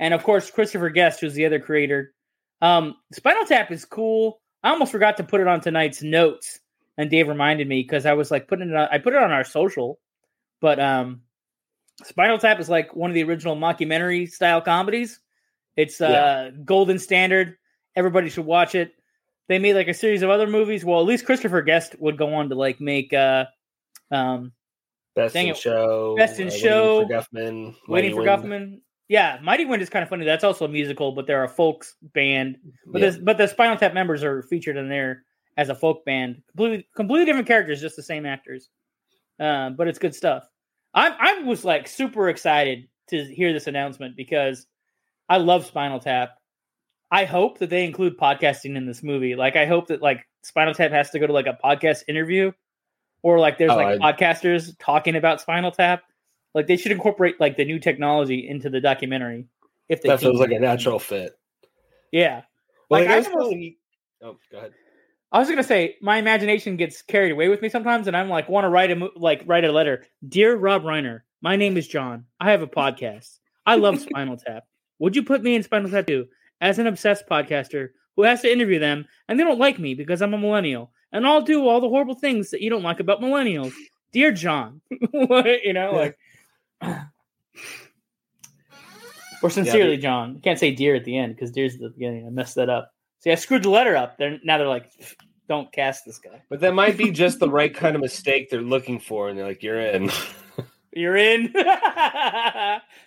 and 0.00 0.12
of 0.12 0.24
course 0.24 0.50
Christopher 0.50 0.90
Guest, 0.90 1.20
who's 1.20 1.34
the 1.34 1.46
other 1.46 1.60
creator. 1.60 2.12
Um, 2.60 2.96
Spinal 3.12 3.44
Tap 3.44 3.70
is 3.70 3.84
cool. 3.84 4.40
I 4.64 4.70
almost 4.70 4.90
forgot 4.90 5.18
to 5.18 5.24
put 5.24 5.40
it 5.40 5.46
on 5.46 5.60
tonight's 5.60 6.02
notes, 6.02 6.58
and 6.98 7.08
Dave 7.08 7.28
reminded 7.28 7.68
me 7.68 7.82
because 7.82 8.04
I 8.06 8.14
was 8.14 8.32
like 8.32 8.48
putting 8.48 8.70
it 8.70 8.74
on. 8.76 8.88
I 8.90 8.98
put 8.98 9.12
it 9.12 9.22
on 9.22 9.30
our 9.30 9.44
social, 9.44 10.00
but 10.60 10.80
um, 10.80 11.20
Spinal 12.02 12.38
Tap 12.38 12.58
is 12.58 12.68
like 12.68 12.96
one 12.96 13.10
of 13.10 13.14
the 13.14 13.22
original 13.22 13.54
mockumentary 13.54 14.28
style 14.28 14.60
comedies. 14.60 15.20
It's 15.76 16.00
uh 16.00 16.50
golden 16.64 16.98
standard. 16.98 17.56
Everybody 17.94 18.28
should 18.28 18.44
watch 18.44 18.74
it. 18.74 18.92
They 19.48 19.58
made 19.58 19.74
like 19.74 19.88
a 19.88 19.94
series 19.94 20.22
of 20.22 20.30
other 20.30 20.46
movies. 20.46 20.84
Well, 20.84 21.00
at 21.00 21.06
least 21.06 21.26
Christopher 21.26 21.62
Guest 21.62 21.96
would 21.98 22.18
go 22.18 22.34
on 22.34 22.48
to 22.48 22.54
like 22.54 22.80
make 22.80 23.12
uh 23.12 23.46
um 24.10 24.52
Best 25.16 25.34
in 25.36 25.48
it. 25.48 25.56
show. 25.56 26.16
Best 26.16 26.38
in 26.38 26.46
Waiting 26.46 26.60
Show, 26.60 27.06
For 27.06 27.12
Guffman. 27.12 27.74
Waiting 27.88 28.14
for 28.14 28.22
Guffman. 28.22 28.80
Yeah, 29.10 29.38
Mighty 29.42 29.64
Wind 29.64 29.82
is 29.82 29.90
kind 29.90 30.04
of 30.04 30.08
funny. 30.08 30.24
That's 30.24 30.44
also 30.44 30.66
a 30.66 30.68
musical, 30.68 31.10
but 31.10 31.26
they're 31.26 31.42
a 31.42 31.48
folk 31.48 31.84
band. 32.14 32.58
But 32.86 33.00
Yeah. 33.02 33.10
this, 33.10 33.18
but 33.18 33.38
the 33.38 33.48
Spinal 33.48 33.76
Tap 33.76 33.92
members 33.92 34.22
are 34.22 34.44
featured 34.44 34.76
in 34.76 34.88
there 34.88 35.24
as 35.56 35.68
a 35.68 35.74
folk 35.74 36.04
band. 36.04 36.40
Completely, 36.46 36.86
completely 36.94 37.24
different 37.26 37.48
characters, 37.48 37.80
just 37.80 37.96
the 37.96 38.04
same 38.04 38.24
actors. 38.24 38.68
Uh, 39.40 39.70
but 39.70 39.88
it's 39.88 39.98
good 39.98 40.14
stuff. 40.14 40.48
I, 40.94 41.14
I 41.18 41.42
was 41.42 41.64
like 41.64 41.88
super 41.88 42.28
excited 42.28 42.86
to 43.08 43.24
hear 43.24 43.52
this 43.52 43.66
announcement 43.66 44.14
because 44.16 44.68
I 45.28 45.38
love 45.38 45.66
Spinal 45.66 45.98
Tap. 45.98 46.36
I 47.10 47.24
hope 47.24 47.58
that 47.58 47.68
they 47.70 47.84
include 47.84 48.16
podcasting 48.16 48.76
in 48.76 48.86
this 48.86 49.02
movie. 49.02 49.34
Like, 49.34 49.56
I 49.56 49.66
hope 49.66 49.88
that 49.88 50.00
like 50.00 50.24
Spinal 50.44 50.72
Tap 50.72 50.92
has 50.92 51.10
to 51.10 51.18
go 51.18 51.26
to 51.26 51.32
like 51.32 51.48
a 51.48 51.58
podcast 51.64 52.04
interview, 52.06 52.52
or 53.22 53.40
like 53.40 53.58
there's 53.58 53.72
Oh, 53.72 53.76
like 53.76 54.00
I- 54.00 54.12
podcasters 54.12 54.76
talking 54.78 55.16
about 55.16 55.40
Spinal 55.40 55.72
Tap. 55.72 56.04
Like, 56.54 56.66
they 56.66 56.76
should 56.76 56.92
incorporate 56.92 57.40
like 57.40 57.56
the 57.56 57.64
new 57.64 57.78
technology 57.78 58.48
into 58.48 58.70
the 58.70 58.80
documentary. 58.80 59.46
If 59.88 60.02
they 60.02 60.08
That 60.08 60.20
feels 60.20 60.38
like 60.40 60.50
it. 60.50 60.56
a 60.56 60.60
natural 60.60 60.98
fit. 60.98 61.32
Yeah. 62.12 62.42
Well, 62.88 63.00
Like, 63.02 63.08
I 63.10 63.28
almost- 63.30 63.56
Oh, 64.22 64.36
go 64.52 64.58
ahead. 64.58 64.72
I 65.32 65.38
was 65.38 65.48
gonna 65.48 65.62
say 65.62 65.96
my 66.02 66.18
imagination 66.18 66.76
gets 66.76 67.02
carried 67.02 67.30
away 67.30 67.48
with 67.48 67.62
me 67.62 67.68
sometimes, 67.68 68.06
and 68.08 68.16
I'm 68.16 68.28
like 68.28 68.48
want 68.48 68.64
to 68.64 68.68
write 68.68 68.90
a 68.90 69.10
like 69.16 69.42
write 69.46 69.64
a 69.64 69.70
letter, 69.72 70.04
dear 70.28 70.56
Rob 70.56 70.82
Reiner. 70.82 71.20
My 71.40 71.54
name 71.56 71.76
is 71.76 71.86
John. 71.86 72.26
I 72.40 72.50
have 72.50 72.62
a 72.62 72.66
podcast. 72.66 73.38
I 73.64 73.76
love 73.76 74.00
Spinal 74.08 74.36
Tap. 74.36 74.64
Would 74.98 75.14
you 75.16 75.22
put 75.22 75.42
me 75.42 75.54
in 75.54 75.62
Spinal 75.62 75.88
Tap 75.90 76.08
too, 76.08 76.26
as 76.60 76.78
an 76.80 76.88
obsessed 76.88 77.28
podcaster 77.28 77.90
who 78.16 78.24
has 78.24 78.42
to 78.42 78.52
interview 78.52 78.80
them, 78.80 79.06
and 79.28 79.38
they 79.38 79.44
don't 79.44 79.60
like 79.60 79.78
me 79.78 79.94
because 79.94 80.20
I'm 80.20 80.34
a 80.34 80.38
millennial, 80.38 80.90
and 81.12 81.24
I'll 81.24 81.42
do 81.42 81.66
all 81.68 81.80
the 81.80 81.88
horrible 81.88 82.16
things 82.16 82.50
that 82.50 82.60
you 82.60 82.68
don't 82.68 82.82
like 82.82 82.98
about 83.00 83.20
millennials, 83.22 83.72
dear 84.12 84.32
John. 84.32 84.80
you 84.90 85.72
know, 85.72 85.92
like. 85.94 86.18
Or 89.42 89.48
sincerely, 89.48 89.96
John. 89.96 90.34
You 90.34 90.40
can't 90.40 90.58
say 90.58 90.70
dear 90.70 90.94
at 90.94 91.04
the 91.04 91.16
end 91.16 91.34
because 91.34 91.50
dear's 91.50 91.74
at 91.74 91.80
the 91.80 91.88
beginning. 91.90 92.26
I 92.26 92.30
messed 92.30 92.56
that 92.56 92.68
up. 92.68 92.92
See, 93.20 93.30
I 93.30 93.36
screwed 93.36 93.62
the 93.62 93.70
letter 93.70 93.96
up. 93.96 94.18
They're 94.18 94.38
now 94.44 94.58
they're 94.58 94.68
like, 94.68 94.90
don't 95.48 95.72
cast 95.72 96.04
this 96.04 96.18
guy. 96.18 96.42
But 96.48 96.60
that 96.60 96.74
might 96.74 96.96
be 96.96 97.10
just 97.10 97.38
the 97.38 97.48
right 97.48 97.74
kind 97.74 97.96
of 97.96 98.02
mistake 98.02 98.50
they're 98.50 98.60
looking 98.60 99.00
for, 99.00 99.28
and 99.28 99.38
they're 99.38 99.46
like, 99.46 99.62
"You're 99.62 99.80
in." 99.80 100.10
You're 100.92 101.16
in. 101.16 101.52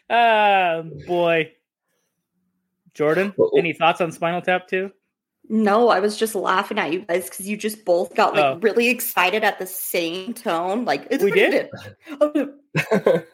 Ah, 0.09 0.83
boy. 1.07 1.51
Jordan, 2.93 3.33
any 3.57 3.73
thoughts 3.73 4.01
on 4.01 4.11
Spinal 4.11 4.41
Tap 4.41 4.67
2? 4.67 4.91
No, 5.49 5.89
I 5.89 5.99
was 5.99 6.15
just 6.17 6.35
laughing 6.35 6.79
at 6.79 6.93
you 6.93 6.99
guys 7.01 7.25
because 7.29 7.47
you 7.47 7.57
just 7.57 7.83
both 7.85 8.15
got 8.15 8.33
like 8.33 8.43
Oh. 8.45 8.59
really 8.61 8.87
excited 8.89 9.43
at 9.43 9.59
the 9.59 9.65
same 9.67 10.33
tone. 10.33 10.85
Like 10.85 11.05
it's 11.11 11.23
We 11.23 11.31
did? 11.31 11.69
good. 12.19 12.53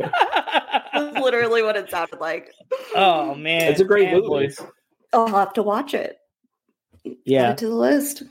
That's 0.92 1.18
literally 1.20 1.62
what 1.62 1.76
it 1.78 1.90
sounded 1.92 2.20
like. 2.20 2.52
oh 2.96 3.36
man, 3.36 3.72
It's 3.72 3.80
a 3.80 3.86
great 3.86 4.12
movie. 4.12 4.28
boys. 4.28 4.60
I'll 5.14 5.28
have 5.28 5.54
to 5.54 5.64
watch 5.64 5.94
it. 5.94 6.18
Add 7.06 7.16
Yeah, 7.26 7.52
it 7.52 7.58
to 7.60 7.68
the 7.68 7.76
list. 7.76 8.24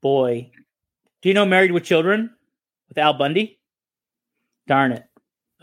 boy. 0.00 0.50
Do 1.22 1.28
you 1.28 1.34
know 1.34 1.44
Married 1.44 1.72
with 1.72 1.82
Children 1.84 2.30
with 2.88 2.98
Al 2.98 3.14
Bundy? 3.14 3.58
Darn 4.68 4.92
it. 4.92 5.04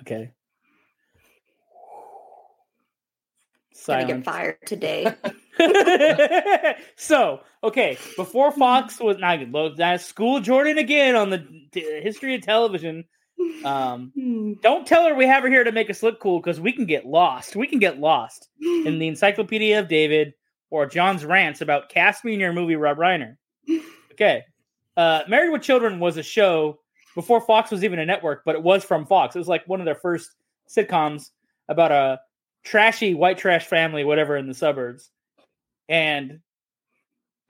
Okay. 0.01 0.31
Gonna 3.87 4.05
get 4.05 4.23
fired 4.23 4.57
today. 4.65 5.13
so 6.95 7.41
okay, 7.63 7.97
before 8.17 8.51
Fox 8.51 8.99
was 8.99 9.17
not 9.17 9.39
good. 9.39 9.77
That 9.77 10.01
school 10.01 10.39
Jordan 10.39 10.77
again 10.77 11.15
on 11.15 11.29
the 11.29 11.45
t- 11.71 12.01
history 12.01 12.35
of 12.35 12.41
television. 12.41 13.05
Um, 13.65 14.11
Hmm. 14.15 14.53
don't 14.61 14.87
tell 14.87 15.05
her 15.07 15.15
we 15.15 15.25
have 15.25 15.43
her 15.43 15.49
here 15.49 15.63
to 15.63 15.71
make 15.71 15.89
us 15.89 16.01
look 16.03 16.19
cool 16.21 16.39
because 16.39 16.61
we 16.61 16.71
can 16.71 16.85
get 16.85 17.05
lost. 17.05 17.55
We 17.55 17.67
can 17.67 17.79
get 17.79 17.99
lost 17.99 18.47
in 18.61 18.99
the 18.99 19.07
Encyclopedia 19.07 19.79
of 19.79 19.89
David 19.89 20.33
or 20.69 20.85
John's 20.85 21.25
rants 21.25 21.59
about 21.61 21.89
cast 21.89 22.23
me 22.23 22.33
in 22.35 22.39
your 22.39 22.53
movie 22.53 22.75
Rob 22.75 22.97
Reiner. 22.97 23.37
Okay, 24.13 24.43
uh, 24.95 25.23
Married 25.27 25.51
with 25.51 25.63
Children 25.63 25.99
was 25.99 26.17
a 26.17 26.23
show 26.23 26.79
before 27.15 27.41
Fox 27.41 27.71
was 27.71 27.83
even 27.83 27.97
a 27.97 28.05
network, 28.05 28.43
but 28.45 28.53
it 28.53 28.61
was 28.61 28.83
from 28.83 29.07
Fox. 29.07 29.35
It 29.35 29.39
was 29.39 29.47
like 29.47 29.67
one 29.67 29.81
of 29.81 29.85
their 29.85 29.95
first 29.95 30.29
sitcoms 30.69 31.31
about 31.67 31.91
a 31.91 32.19
trashy 32.63 33.15
white 33.15 33.39
trash 33.39 33.65
family, 33.65 34.03
whatever, 34.03 34.37
in 34.37 34.47
the 34.47 34.53
suburbs. 34.53 35.09
And 35.89 36.39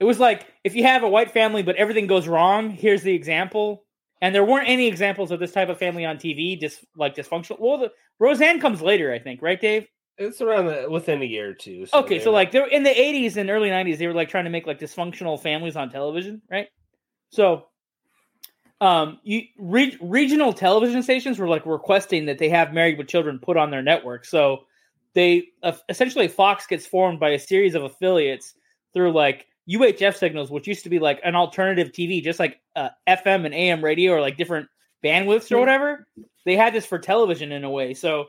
it 0.00 0.04
was 0.04 0.18
like 0.18 0.46
if 0.64 0.74
you 0.74 0.84
have 0.84 1.02
a 1.02 1.08
white 1.08 1.30
family, 1.30 1.62
but 1.62 1.76
everything 1.76 2.06
goes 2.06 2.28
wrong, 2.28 2.70
here's 2.70 3.02
the 3.02 3.14
example. 3.14 3.84
And 4.20 4.34
there 4.34 4.44
weren't 4.44 4.68
any 4.68 4.86
examples 4.86 5.30
of 5.30 5.40
this 5.40 5.52
type 5.52 5.68
of 5.68 5.78
family 5.78 6.04
on 6.04 6.16
TV, 6.16 6.58
just 6.58 6.84
like 6.96 7.14
dysfunctional. 7.14 7.60
Well, 7.60 7.78
the, 7.78 7.92
Roseanne 8.18 8.60
comes 8.60 8.80
later, 8.80 9.12
I 9.12 9.18
think, 9.18 9.42
right, 9.42 9.60
Dave? 9.60 9.86
it's 10.16 10.40
around 10.40 10.66
the, 10.66 10.86
within 10.88 11.22
a 11.22 11.24
year 11.24 11.50
or 11.50 11.54
two. 11.54 11.86
Okay, 11.92 12.20
so 12.20 12.30
like 12.30 12.52
they're 12.52 12.66
in 12.66 12.82
the 12.82 12.90
80s 12.90 13.36
and 13.36 13.50
early 13.50 13.68
90s, 13.68 13.98
they 13.98 14.06
were 14.06 14.14
like 14.14 14.28
trying 14.28 14.44
to 14.44 14.50
make 14.50 14.66
like 14.66 14.78
dysfunctional 14.78 15.40
families 15.40 15.76
on 15.76 15.90
television, 15.90 16.42
right? 16.50 16.68
So, 17.30 17.66
um, 18.80 19.18
you 19.22 19.42
re- 19.58 19.96
regional 20.00 20.52
television 20.52 21.02
stations 21.02 21.38
were 21.38 21.48
like 21.48 21.66
requesting 21.66 22.26
that 22.26 22.38
they 22.38 22.48
have 22.50 22.72
Married 22.72 22.98
with 22.98 23.08
Children 23.08 23.40
put 23.42 23.56
on 23.56 23.70
their 23.70 23.82
network. 23.82 24.24
So 24.24 24.64
they 25.14 25.48
uh, 25.62 25.72
essentially 25.88 26.28
Fox 26.28 26.66
gets 26.66 26.86
formed 26.86 27.20
by 27.20 27.30
a 27.30 27.38
series 27.38 27.74
of 27.74 27.82
affiliates 27.84 28.54
through 28.92 29.12
like 29.12 29.46
UHF 29.70 30.16
signals, 30.16 30.50
which 30.50 30.66
used 30.68 30.84
to 30.84 30.90
be 30.90 30.98
like 30.98 31.20
an 31.24 31.34
alternative 31.34 31.92
TV, 31.92 32.22
just 32.22 32.38
like 32.38 32.60
uh, 32.76 32.90
FM 33.08 33.46
and 33.46 33.54
AM 33.54 33.82
radio 33.82 34.12
or 34.12 34.20
like 34.20 34.36
different 34.36 34.68
bandwidths 35.02 35.50
or 35.50 35.56
whatever. 35.60 36.06
They 36.44 36.56
had 36.56 36.74
this 36.74 36.84
for 36.86 36.98
television 36.98 37.52
in 37.52 37.64
a 37.64 37.70
way. 37.70 37.94
So 37.94 38.26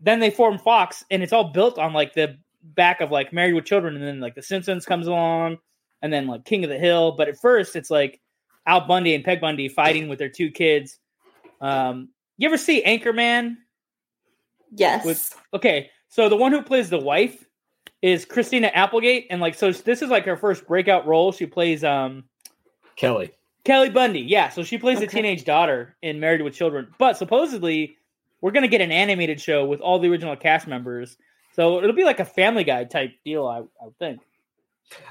then 0.00 0.20
they 0.20 0.30
formed 0.30 0.60
Fox, 0.62 1.04
and 1.10 1.22
it's 1.22 1.32
all 1.32 1.52
built 1.52 1.78
on 1.78 1.92
like 1.92 2.14
the 2.14 2.38
back 2.62 3.00
of 3.00 3.10
like 3.10 3.32
Married 3.32 3.54
with 3.54 3.64
Children, 3.64 3.96
and 3.96 4.04
then 4.04 4.20
like 4.20 4.34
The 4.34 4.42
Simpsons 4.42 4.86
comes 4.86 5.06
along, 5.06 5.58
and 6.02 6.12
then 6.12 6.26
like 6.26 6.44
King 6.44 6.64
of 6.64 6.70
the 6.70 6.78
Hill. 6.78 7.12
But 7.12 7.28
at 7.28 7.38
first, 7.38 7.76
it's 7.76 7.90
like 7.90 8.20
Al 8.66 8.86
Bundy 8.86 9.14
and 9.14 9.24
Peg 9.24 9.40
Bundy 9.40 9.68
fighting 9.68 10.08
with 10.08 10.18
their 10.18 10.28
two 10.28 10.50
kids. 10.50 10.98
Um, 11.60 12.10
you 12.36 12.46
ever 12.48 12.56
see 12.56 12.82
Anchorman? 12.84 13.56
Yes. 14.70 15.04
With- 15.04 15.34
Okay, 15.52 15.90
so 16.08 16.28
the 16.28 16.36
one 16.36 16.52
who 16.52 16.62
plays 16.62 16.90
the 16.90 16.98
wife 16.98 17.44
is 18.02 18.24
Christina 18.24 18.68
Applegate, 18.68 19.26
and 19.30 19.40
like 19.40 19.54
so 19.54 19.72
this 19.72 20.02
is 20.02 20.08
like 20.10 20.24
her 20.26 20.36
first 20.36 20.66
breakout 20.66 21.06
role. 21.06 21.32
She 21.32 21.46
plays 21.46 21.82
um 21.84 22.24
Kelly. 22.96 23.32
Kelly 23.64 23.90
Bundy, 23.90 24.20
yeah. 24.20 24.48
So 24.48 24.62
she 24.62 24.78
plays 24.78 24.98
the 24.98 25.04
Okay. 25.06 25.18
teenage 25.18 25.44
daughter 25.44 25.96
in 26.00 26.20
Married 26.20 26.42
with 26.42 26.54
Children. 26.54 26.88
But 26.98 27.16
supposedly, 27.18 27.96
we're 28.40 28.52
gonna 28.52 28.68
get 28.68 28.80
an 28.80 28.92
animated 28.92 29.40
show 29.40 29.66
with 29.66 29.80
all 29.80 29.98
the 29.98 30.08
original 30.08 30.36
cast 30.36 30.66
members. 30.66 31.16
So 31.54 31.78
it'll 31.78 31.92
be 31.92 32.04
like 32.04 32.20
a 32.20 32.24
Family 32.24 32.64
Guy 32.64 32.84
type 32.84 33.10
deal, 33.24 33.46
I, 33.46 33.58
I 33.58 33.84
would 33.84 33.98
think. 33.98 34.20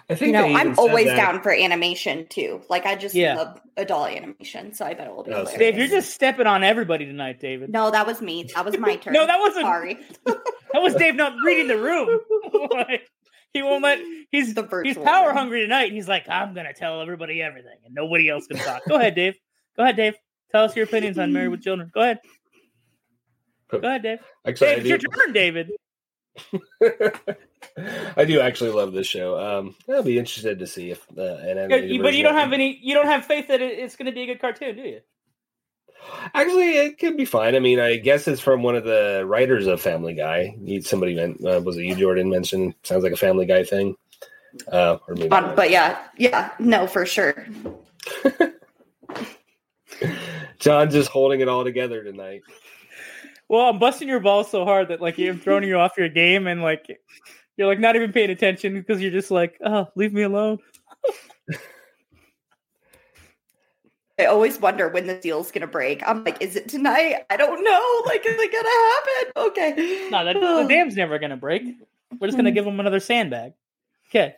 I 0.10 0.16
think 0.16 0.28
you 0.28 0.32
know, 0.34 0.46
I'm 0.46 0.80
always 0.80 1.06
that- 1.08 1.18
down 1.18 1.42
for 1.44 1.52
animation 1.52 2.26
too. 2.30 2.62
Like 2.70 2.86
I 2.88 2.96
just 2.96 3.14
Yeah. 3.14 3.36
love 3.36 3.62
adult 3.76 4.10
animation, 4.10 4.74
so 4.74 4.86
I 4.86 4.94
bet 4.96 5.08
it 5.08 5.14
will 5.16 5.24
be. 5.24 5.32
Oh, 5.34 5.40
hilarious. 5.46 5.60
Dave, 5.60 5.78
you're 5.78 5.88
just 5.88 6.14
stepping 6.16 6.48
on 6.48 6.64
everybody 6.64 7.06
tonight, 7.06 7.40
David. 7.40 7.70
No, 7.70 7.92
that 7.92 8.08
was 8.08 8.22
me. 8.22 8.50
That 8.56 8.66
was 8.66 8.78
my 8.80 8.96
turn. 9.04 9.14
No, 9.14 9.28
that 9.28 9.40
wasn't- 9.40 9.66
Sorry. 9.66 9.98
That 10.74 10.82
was 10.82 10.96
Dave 10.96 11.16
not 11.16 11.34
reading 11.44 11.68
the 11.68 11.78
room. 11.78 12.20
Like, 12.72 13.08
he 13.54 13.62
won't 13.64 13.84
let. 13.84 14.00
He's 14.32 14.54
The 14.54 14.64
virtual 14.64 14.84
he's 14.94 14.98
power 15.04 15.28
room. 15.28 15.38
hungry 15.38 15.62
tonight. 15.62 15.86
And 15.86 15.94
he's 15.96 16.08
like, 16.08 16.28
I'm 16.30 16.54
gonna 16.54 16.74
tell 16.74 17.02
everybody 17.02 17.42
everything, 17.42 17.78
and 17.86 17.94
nobody 17.94 18.30
else 18.30 18.48
can 18.48 18.58
talk. 18.58 18.84
Go 18.88 18.96
ahead, 18.96 19.16
Dave. 19.16 19.36
Go 19.76 19.84
ahead, 19.84 19.96
Dave. 19.96 20.16
Tell 20.52 20.64
us 20.64 20.76
your 20.76 20.86
opinions 20.86 21.18
on 21.18 21.34
Married 21.34 21.50
with 21.50 21.62
Children. 21.62 21.92
Go 21.94 22.02
ahead. 22.02 22.20
Go 23.70 23.80
ahead, 23.80 24.04
Dave. 24.04 24.20
Actually, 24.46 24.68
Dave, 24.68 24.80
it's 24.80 24.90
your 24.90 24.98
turn, 25.00 25.34
David. 25.34 25.72
I 28.18 28.26
do 28.26 28.40
actually 28.40 28.72
love 28.72 28.94
this 28.94 29.08
show. 29.08 29.40
Um, 29.40 29.76
I'll 29.90 30.04
be 30.04 30.18
interested 30.18 30.60
to 30.60 30.68
see 30.68 30.92
if 30.92 31.06
uh, 31.18 31.22
an 31.22 31.58
Yeah, 31.58 31.64
animated 31.64 32.02
but 32.02 32.14
you 32.16 32.24
don't 32.24 32.36
have 32.36 32.54
any. 32.54 32.80
You 32.82 32.94
don't 32.94 33.08
have 33.08 33.26
faith 33.26 33.48
that 33.50 33.62
it's 33.62 33.96
going 33.96 34.06
to 34.08 34.12
be 34.12 34.24
a 34.24 34.26
good 34.28 34.40
cartoon, 34.42 34.76
do 34.76 34.84
you? 34.84 35.02
Actually, 36.34 36.78
it 36.78 37.00
could 37.00 37.18
be 37.18 37.26
fine. 37.26 37.56
I 37.56 37.60
mean, 37.60 37.80
I 37.80 37.98
guess 37.98 38.28
it's 38.28 38.42
from 38.42 38.64
one 38.64 38.76
of 38.76 38.84
the 38.84 39.24
writers 39.26 39.68
of 39.68 39.82
Family 39.82 40.14
Guy. 40.14 40.56
Somebody 40.82 41.16
meant, 41.16 41.44
uh, 41.46 41.62
was 41.64 41.78
it 41.78 41.84
you, 41.84 41.96
Jordan? 41.96 42.30
Mentioned 42.30 42.76
sounds 42.84 43.04
like 43.04 43.14
a 43.14 43.18
Family 43.18 43.46
Guy 43.46 43.64
thing. 43.64 43.96
Uh, 44.72 44.98
or 45.08 45.16
maybe 45.16 45.30
Um, 45.30 45.56
but 45.56 45.70
yeah, 45.70 46.04
yeah, 46.18 46.52
no, 46.60 46.88
for 46.88 47.06
sure. 47.06 47.46
John 50.60 50.90
just 50.90 51.10
holding 51.10 51.42
it 51.42 51.48
all 51.48 51.64
together 51.64 52.04
tonight. 52.04 52.44
Well, 53.50 53.70
I'm 53.70 53.80
busting 53.80 54.08
your 54.08 54.20
balls 54.20 54.52
so 54.52 54.66
hard 54.66 54.90
that 54.90 55.02
like 55.02 55.18
I'm 55.18 55.40
throwing 55.40 55.64
you 55.64 55.78
off 55.78 55.98
your 55.98 56.10
game, 56.10 56.48
and 56.48 56.62
like 56.62 57.00
you're 57.56 57.68
like 57.68 57.80
not 57.80 57.96
even 57.96 58.12
paying 58.12 58.30
attention 58.30 58.74
because 58.74 59.02
you're 59.02 59.12
just 59.12 59.32
like, 59.32 59.58
oh, 59.64 59.88
leave 59.96 60.14
me 60.14 60.24
alone. 60.24 60.60
I 64.20 64.26
always 64.26 64.60
wonder 64.60 64.90
when 64.90 65.08
the 65.08 65.16
deal's 65.16 65.52
gonna 65.52 65.68
break. 65.68 66.02
I'm 66.08 66.24
like, 66.24 66.42
is 66.42 66.56
it 66.56 66.68
tonight? 66.70 67.26
I 67.30 67.38
don't 67.38 67.64
know. 67.64 67.84
Like, 68.06 68.26
is 68.26 68.36
it 68.40 68.52
gonna 68.52 68.70
happen? 68.70 69.52
Okay. 69.52 70.10
No, 70.10 70.26
that, 70.26 70.34
the 70.40 70.74
dam's 70.74 70.96
never 70.96 71.20
going 71.20 71.32
to 71.32 71.38
break. 71.38 71.64
We're 72.20 72.28
just 72.28 72.38
going 72.38 72.46
to 72.46 72.52
give 72.52 72.66
him 72.66 72.80
another 72.80 73.00
sandbag. 73.00 73.54
Okay. 74.10 74.36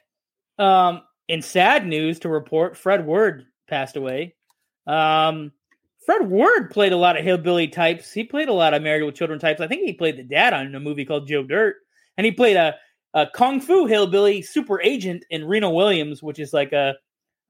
Um, 0.57 1.03
in 1.27 1.41
sad 1.41 1.85
news 1.85 2.19
to 2.19 2.29
report, 2.29 2.75
Fred 2.75 3.05
Ward 3.05 3.45
passed 3.67 3.95
away. 3.95 4.35
Um, 4.87 5.51
Fred 6.05 6.27
Ward 6.29 6.71
played 6.71 6.91
a 6.91 6.97
lot 6.97 7.17
of 7.17 7.23
hillbilly 7.23 7.67
types. 7.67 8.11
He 8.11 8.23
played 8.23 8.49
a 8.49 8.53
lot 8.53 8.73
of 8.73 8.81
Married 8.81 9.03
with 9.03 9.15
Children 9.15 9.39
types. 9.39 9.61
I 9.61 9.67
think 9.67 9.83
he 9.85 9.93
played 9.93 10.17
the 10.17 10.23
dad 10.23 10.53
on 10.53 10.73
a 10.73 10.79
movie 10.79 11.05
called 11.05 11.27
Joe 11.27 11.43
Dirt, 11.43 11.75
and 12.17 12.25
he 12.25 12.31
played 12.31 12.57
a, 12.57 12.75
a 13.13 13.27
kung 13.27 13.61
fu 13.61 13.85
hillbilly 13.85 14.41
super 14.41 14.81
agent 14.81 15.23
in 15.29 15.45
Remo 15.45 15.69
Williams, 15.69 16.23
which 16.23 16.39
is 16.39 16.51
like 16.51 16.73
a 16.73 16.95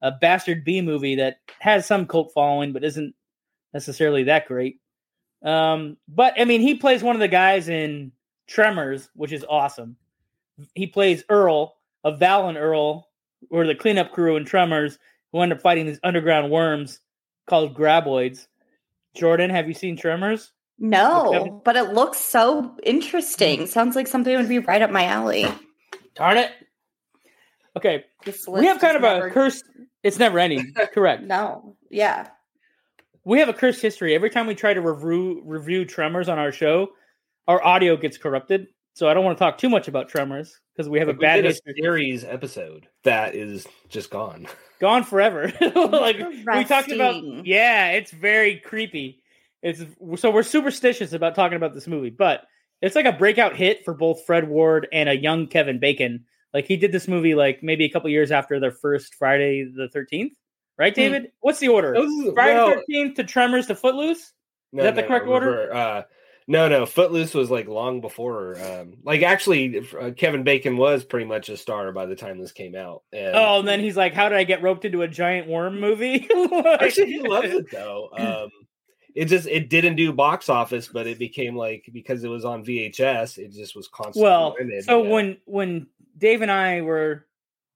a 0.02 0.10
bastard 0.10 0.64
B 0.64 0.80
movie 0.80 1.16
that 1.16 1.38
has 1.58 1.86
some 1.86 2.06
cult 2.06 2.32
following, 2.32 2.72
but 2.72 2.84
isn't 2.84 3.14
necessarily 3.72 4.24
that 4.24 4.46
great. 4.46 4.80
Um, 5.42 5.96
but 6.08 6.34
I 6.38 6.44
mean, 6.44 6.60
he 6.60 6.74
plays 6.74 7.02
one 7.02 7.16
of 7.16 7.20
the 7.20 7.28
guys 7.28 7.68
in 7.68 8.12
Tremors, 8.46 9.08
which 9.14 9.32
is 9.32 9.44
awesome. 9.48 9.96
He 10.74 10.86
plays 10.86 11.24
Earl 11.28 11.76
of 12.04 12.18
Val 12.18 12.48
and 12.48 12.58
Earl, 12.58 13.08
or 13.50 13.66
the 13.66 13.74
cleanup 13.74 14.12
crew 14.12 14.36
in 14.36 14.44
Tremors, 14.44 14.98
who 15.32 15.40
end 15.40 15.52
up 15.52 15.60
fighting 15.60 15.86
these 15.86 16.00
underground 16.02 16.50
worms 16.50 17.00
called 17.46 17.74
graboids. 17.74 18.46
Jordan, 19.14 19.50
have 19.50 19.68
you 19.68 19.74
seen 19.74 19.96
Tremors? 19.96 20.52
No, 20.78 21.60
but 21.64 21.76
it 21.76 21.92
looks 21.92 22.18
so 22.18 22.74
interesting. 22.82 23.66
Sounds 23.66 23.94
like 23.94 24.06
something 24.06 24.34
would 24.34 24.48
be 24.48 24.60
right 24.60 24.80
up 24.80 24.90
my 24.90 25.04
alley. 25.04 25.46
Darn 26.14 26.38
it. 26.38 26.52
Okay, 27.76 28.04
we 28.48 28.66
have 28.66 28.80
kind 28.80 28.96
is 28.96 29.02
of 29.02 29.04
a 29.04 29.14
never- 29.14 29.30
cursed. 29.30 29.64
It's 30.02 30.18
never 30.18 30.38
ending. 30.38 30.72
Correct. 30.94 31.22
No, 31.22 31.76
yeah. 31.90 32.28
we 33.24 33.38
have 33.38 33.48
a 33.48 33.52
cursed 33.52 33.82
history. 33.82 34.14
Every 34.14 34.30
time 34.30 34.46
we 34.46 34.54
try 34.54 34.72
to 34.74 34.80
review 34.80 35.42
review 35.44 35.84
Tremors 35.84 36.28
on 36.28 36.38
our 36.38 36.52
show, 36.52 36.88
our 37.48 37.62
audio 37.64 37.96
gets 37.96 38.16
corrupted. 38.18 38.68
So 38.94 39.08
I 39.08 39.14
don't 39.14 39.24
want 39.24 39.38
to 39.38 39.44
talk 39.44 39.56
too 39.58 39.68
much 39.68 39.86
about 39.88 40.08
Tremors 40.08 40.58
because 40.74 40.88
we 40.88 40.98
have 40.98 41.08
a 41.08 41.12
Like, 41.12 41.18
we 41.20 41.24
bad 41.26 41.36
did 41.36 41.44
a 41.44 41.48
history. 41.48 41.74
series 41.80 42.24
episode 42.24 42.88
that 43.04 43.34
is 43.34 43.66
just 43.88 44.10
gone. 44.10 44.46
Gone 44.80 45.04
forever. 45.04 45.52
like 45.60 46.16
we 46.18 46.64
talked 46.64 46.90
about. 46.90 47.22
Yeah, 47.46 47.90
it's 47.90 48.10
very 48.12 48.56
creepy. 48.56 49.22
It's 49.62 49.82
so 50.16 50.30
we're 50.30 50.42
superstitious 50.42 51.12
about 51.12 51.34
talking 51.34 51.56
about 51.56 51.74
this 51.74 51.86
movie, 51.86 52.08
but 52.08 52.44
it's 52.80 52.96
like 52.96 53.04
a 53.04 53.12
breakout 53.12 53.54
hit 53.54 53.84
for 53.84 53.92
both 53.92 54.24
Fred 54.24 54.48
Ward 54.48 54.88
and 54.90 55.10
a 55.10 55.14
young 55.14 55.48
Kevin 55.48 55.80
Bacon, 55.80 56.24
Like 56.52 56.66
he 56.66 56.76
did 56.76 56.92
this 56.92 57.06
movie 57.08 57.34
like 57.34 57.62
maybe 57.62 57.84
a 57.84 57.90
couple 57.90 58.10
years 58.10 58.30
after 58.32 58.58
their 58.60 58.72
first 58.72 59.14
Friday 59.14 59.64
the 59.64 59.88
Thirteenth, 59.88 60.32
right, 60.78 60.92
Hmm. 60.94 61.00
David? 61.00 61.32
What's 61.40 61.58
the 61.60 61.68
order? 61.68 61.92
Was- 61.94 62.32
Friday 62.34 62.54
well, 62.54 62.68
the 62.70 62.74
Thirteenth 62.76 63.16
to 63.16 63.24
Tremors 63.24 63.66
to 63.68 63.74
Footloose. 63.74 64.32
no, 64.72 64.82
that 64.84 64.94
the 64.94 65.02
no, 65.02 65.08
correct 65.08 65.26
order? 65.26 65.72
Uh, 65.72 66.02
no, 66.48 66.66
no. 66.68 66.84
Footloose 66.86 67.32
was 67.34 67.48
like 67.50 67.68
long 67.68 68.00
before. 68.00 68.56
Um, 68.60 68.94
like 69.04 69.22
actually, 69.22 69.86
uh, 70.00 70.10
Kevin 70.16 70.42
Bacon 70.42 70.76
was 70.76 71.04
pretty 71.04 71.26
much 71.26 71.48
a 71.48 71.56
star 71.56 71.92
by 71.92 72.06
the 72.06 72.16
time 72.16 72.38
this 72.40 72.50
came 72.50 72.74
out. 72.74 73.02
And 73.12 73.36
Oh, 73.36 73.60
and 73.60 73.68
then 73.68 73.78
he's 73.78 73.96
like, 73.96 74.14
"How 74.14 74.28
did 74.28 74.36
I 74.38 74.42
get 74.44 74.60
roped 74.62 74.84
into 74.84 75.02
a 75.02 75.08
giant 75.08 75.46
worm 75.46 75.78
movie?" 75.78 76.26
Like- 76.34 76.64
actually, 76.82 77.12
he 77.12 77.20
loves 77.20 77.50
it 77.52 77.70
though. 77.70 78.08
Um, 78.18 78.50
it 79.14 79.26
just 79.26 79.46
it 79.46 79.68
didn't 79.68 79.96
do 79.96 80.12
box 80.12 80.48
office, 80.48 80.88
but 80.88 81.06
it 81.06 81.18
became 81.18 81.56
like 81.56 81.88
because 81.92 82.24
it 82.24 82.28
was 82.28 82.44
on 82.44 82.64
VHS, 82.64 83.38
it 83.38 83.52
just 83.52 83.76
was 83.76 83.88
constantly. 83.88 84.22
Well, 84.22 84.56
so 84.82 85.02
yeah. 85.02 85.10
when 85.10 85.36
when 85.46 85.86
Dave 86.18 86.42
and 86.42 86.50
I 86.50 86.80
were 86.80 87.26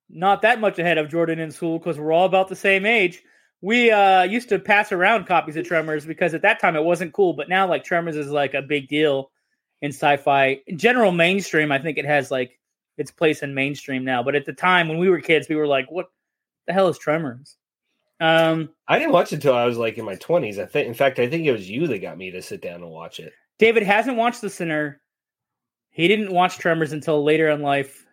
not 0.08 0.42
that 0.42 0.60
much 0.60 0.78
ahead 0.78 0.98
of 0.98 1.10
Jordan 1.10 1.38
in 1.38 1.50
school 1.50 1.78
because 1.78 1.98
we're 1.98 2.12
all 2.12 2.26
about 2.26 2.48
the 2.48 2.56
same 2.56 2.86
age, 2.86 3.22
we 3.60 3.90
uh 3.90 4.22
used 4.22 4.48
to 4.50 4.58
pass 4.58 4.92
around 4.92 5.26
copies 5.26 5.56
of 5.56 5.66
Tremors 5.66 6.06
because 6.06 6.34
at 6.34 6.42
that 6.42 6.60
time 6.60 6.76
it 6.76 6.84
wasn't 6.84 7.12
cool, 7.12 7.32
but 7.32 7.48
now 7.48 7.66
like 7.66 7.84
Tremors 7.84 8.16
is 8.16 8.28
like 8.28 8.54
a 8.54 8.62
big 8.62 8.88
deal 8.88 9.30
in 9.82 9.90
sci-fi. 9.90 10.60
In 10.66 10.78
general 10.78 11.12
mainstream, 11.12 11.72
I 11.72 11.78
think 11.78 11.98
it 11.98 12.06
has 12.06 12.30
like 12.30 12.58
its 12.96 13.10
place 13.10 13.42
in 13.42 13.54
mainstream 13.54 14.04
now. 14.04 14.22
But 14.22 14.34
at 14.34 14.46
the 14.46 14.52
time 14.52 14.88
when 14.88 14.98
we 14.98 15.08
were 15.08 15.20
kids, 15.20 15.48
we 15.48 15.56
were 15.56 15.66
like, 15.66 15.90
"What 15.90 16.06
the 16.66 16.72
hell 16.72 16.88
is 16.88 16.98
Tremors?" 16.98 17.56
Um, 18.20 18.70
I 18.88 18.98
didn't 18.98 19.12
watch 19.12 19.32
it 19.32 19.36
until 19.36 19.54
I 19.54 19.64
was 19.66 19.76
like 19.76 19.98
in 19.98 20.04
my 20.04 20.14
twenties. 20.16 20.58
I 20.58 20.66
think, 20.66 20.86
in 20.88 20.94
fact, 20.94 21.18
I 21.18 21.28
think 21.28 21.44
it 21.46 21.52
was 21.52 21.68
you 21.68 21.86
that 21.88 21.98
got 21.98 22.16
me 22.16 22.30
to 22.30 22.42
sit 22.42 22.62
down 22.62 22.82
and 22.82 22.90
watch 22.90 23.20
it. 23.20 23.32
David 23.58 23.82
hasn't 23.82 24.16
watched 24.16 24.40
The 24.40 24.50
Sinner. 24.50 25.00
He 25.90 26.08
didn't 26.08 26.32
watch 26.32 26.58
Tremors 26.58 26.92
until 26.92 27.22
later 27.22 27.48
in 27.50 27.62
life. 27.62 28.06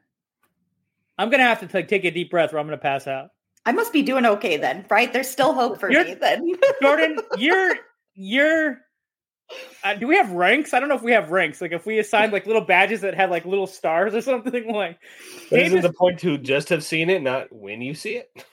I'm 1.18 1.30
gonna 1.30 1.44
have 1.44 1.60
to 1.60 1.70
like, 1.78 1.88
take 1.88 2.04
a 2.06 2.12
deep 2.12 2.32
breath, 2.32 2.54
or 2.54 2.60
I'm 2.60 2.66
gonna 2.66 2.78
pass 2.78 3.08
out. 3.08 3.30
I 3.66 3.72
must 3.74 3.94
be 3.94 4.02
doing 4.02 4.26
okay 4.26 4.58
then, 4.58 4.86
right? 4.90 5.12
There's 5.14 5.30
still 5.30 5.54
hope 5.54 5.80
for 5.80 5.92
You're- 5.92 6.06
me 6.06 6.14
then. 6.16 6.52
Jordan, 6.82 7.20
you're 7.38 7.76
you're. 8.16 8.80
Uh, 9.84 9.94
do 9.96 10.08
we 10.08 10.16
have 10.16 10.32
ranks? 10.32 10.74
I 10.74 10.80
don't 10.80 10.88
know 10.90 10.96
if 10.96 11.02
we 11.04 11.12
have 11.12 11.30
ranks. 11.30 11.60
Like 11.62 11.74
if 11.74 11.86
we 11.86 12.00
assigned 12.00 12.32
like 12.32 12.48
little 12.48 12.62
badges 12.64 13.02
that 13.02 13.14
had 13.14 13.30
like 13.30 13.46
little 13.46 13.68
stars 13.68 14.16
or 14.16 14.22
something. 14.22 14.74
Like 14.74 14.98
But 15.50 15.60
isn't 15.60 15.82
the 15.82 15.92
point 15.94 16.20
to 16.22 16.38
just 16.38 16.70
have 16.70 16.84
seen 16.84 17.10
it, 17.10 17.22
not 17.22 17.52
when 17.52 17.82
you 17.82 17.94
see 17.94 18.16
it? 18.16 18.46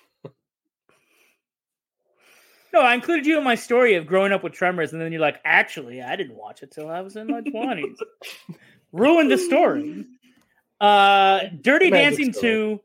No, 2.78 2.86
I 2.86 2.94
included 2.94 3.26
you 3.26 3.38
in 3.38 3.44
my 3.44 3.54
story 3.54 3.94
of 3.94 4.06
growing 4.06 4.32
up 4.32 4.44
with 4.44 4.52
Tremors, 4.52 4.92
and 4.92 5.00
then 5.00 5.10
you're 5.12 5.20
like, 5.20 5.40
actually, 5.44 6.00
I 6.02 6.16
didn't 6.16 6.36
watch 6.36 6.62
it 6.62 6.70
till 6.70 6.88
I 6.88 7.00
was 7.00 7.16
in 7.16 7.26
my 7.26 7.40
twenties. 7.50 7.98
Ruined 8.92 9.30
the 9.30 9.38
story. 9.38 10.06
Uh, 10.80 11.40
Dirty 11.60 11.90
Magic 11.90 12.18
Dancing 12.18 12.32
story. 12.32 12.52
two. 12.52 12.80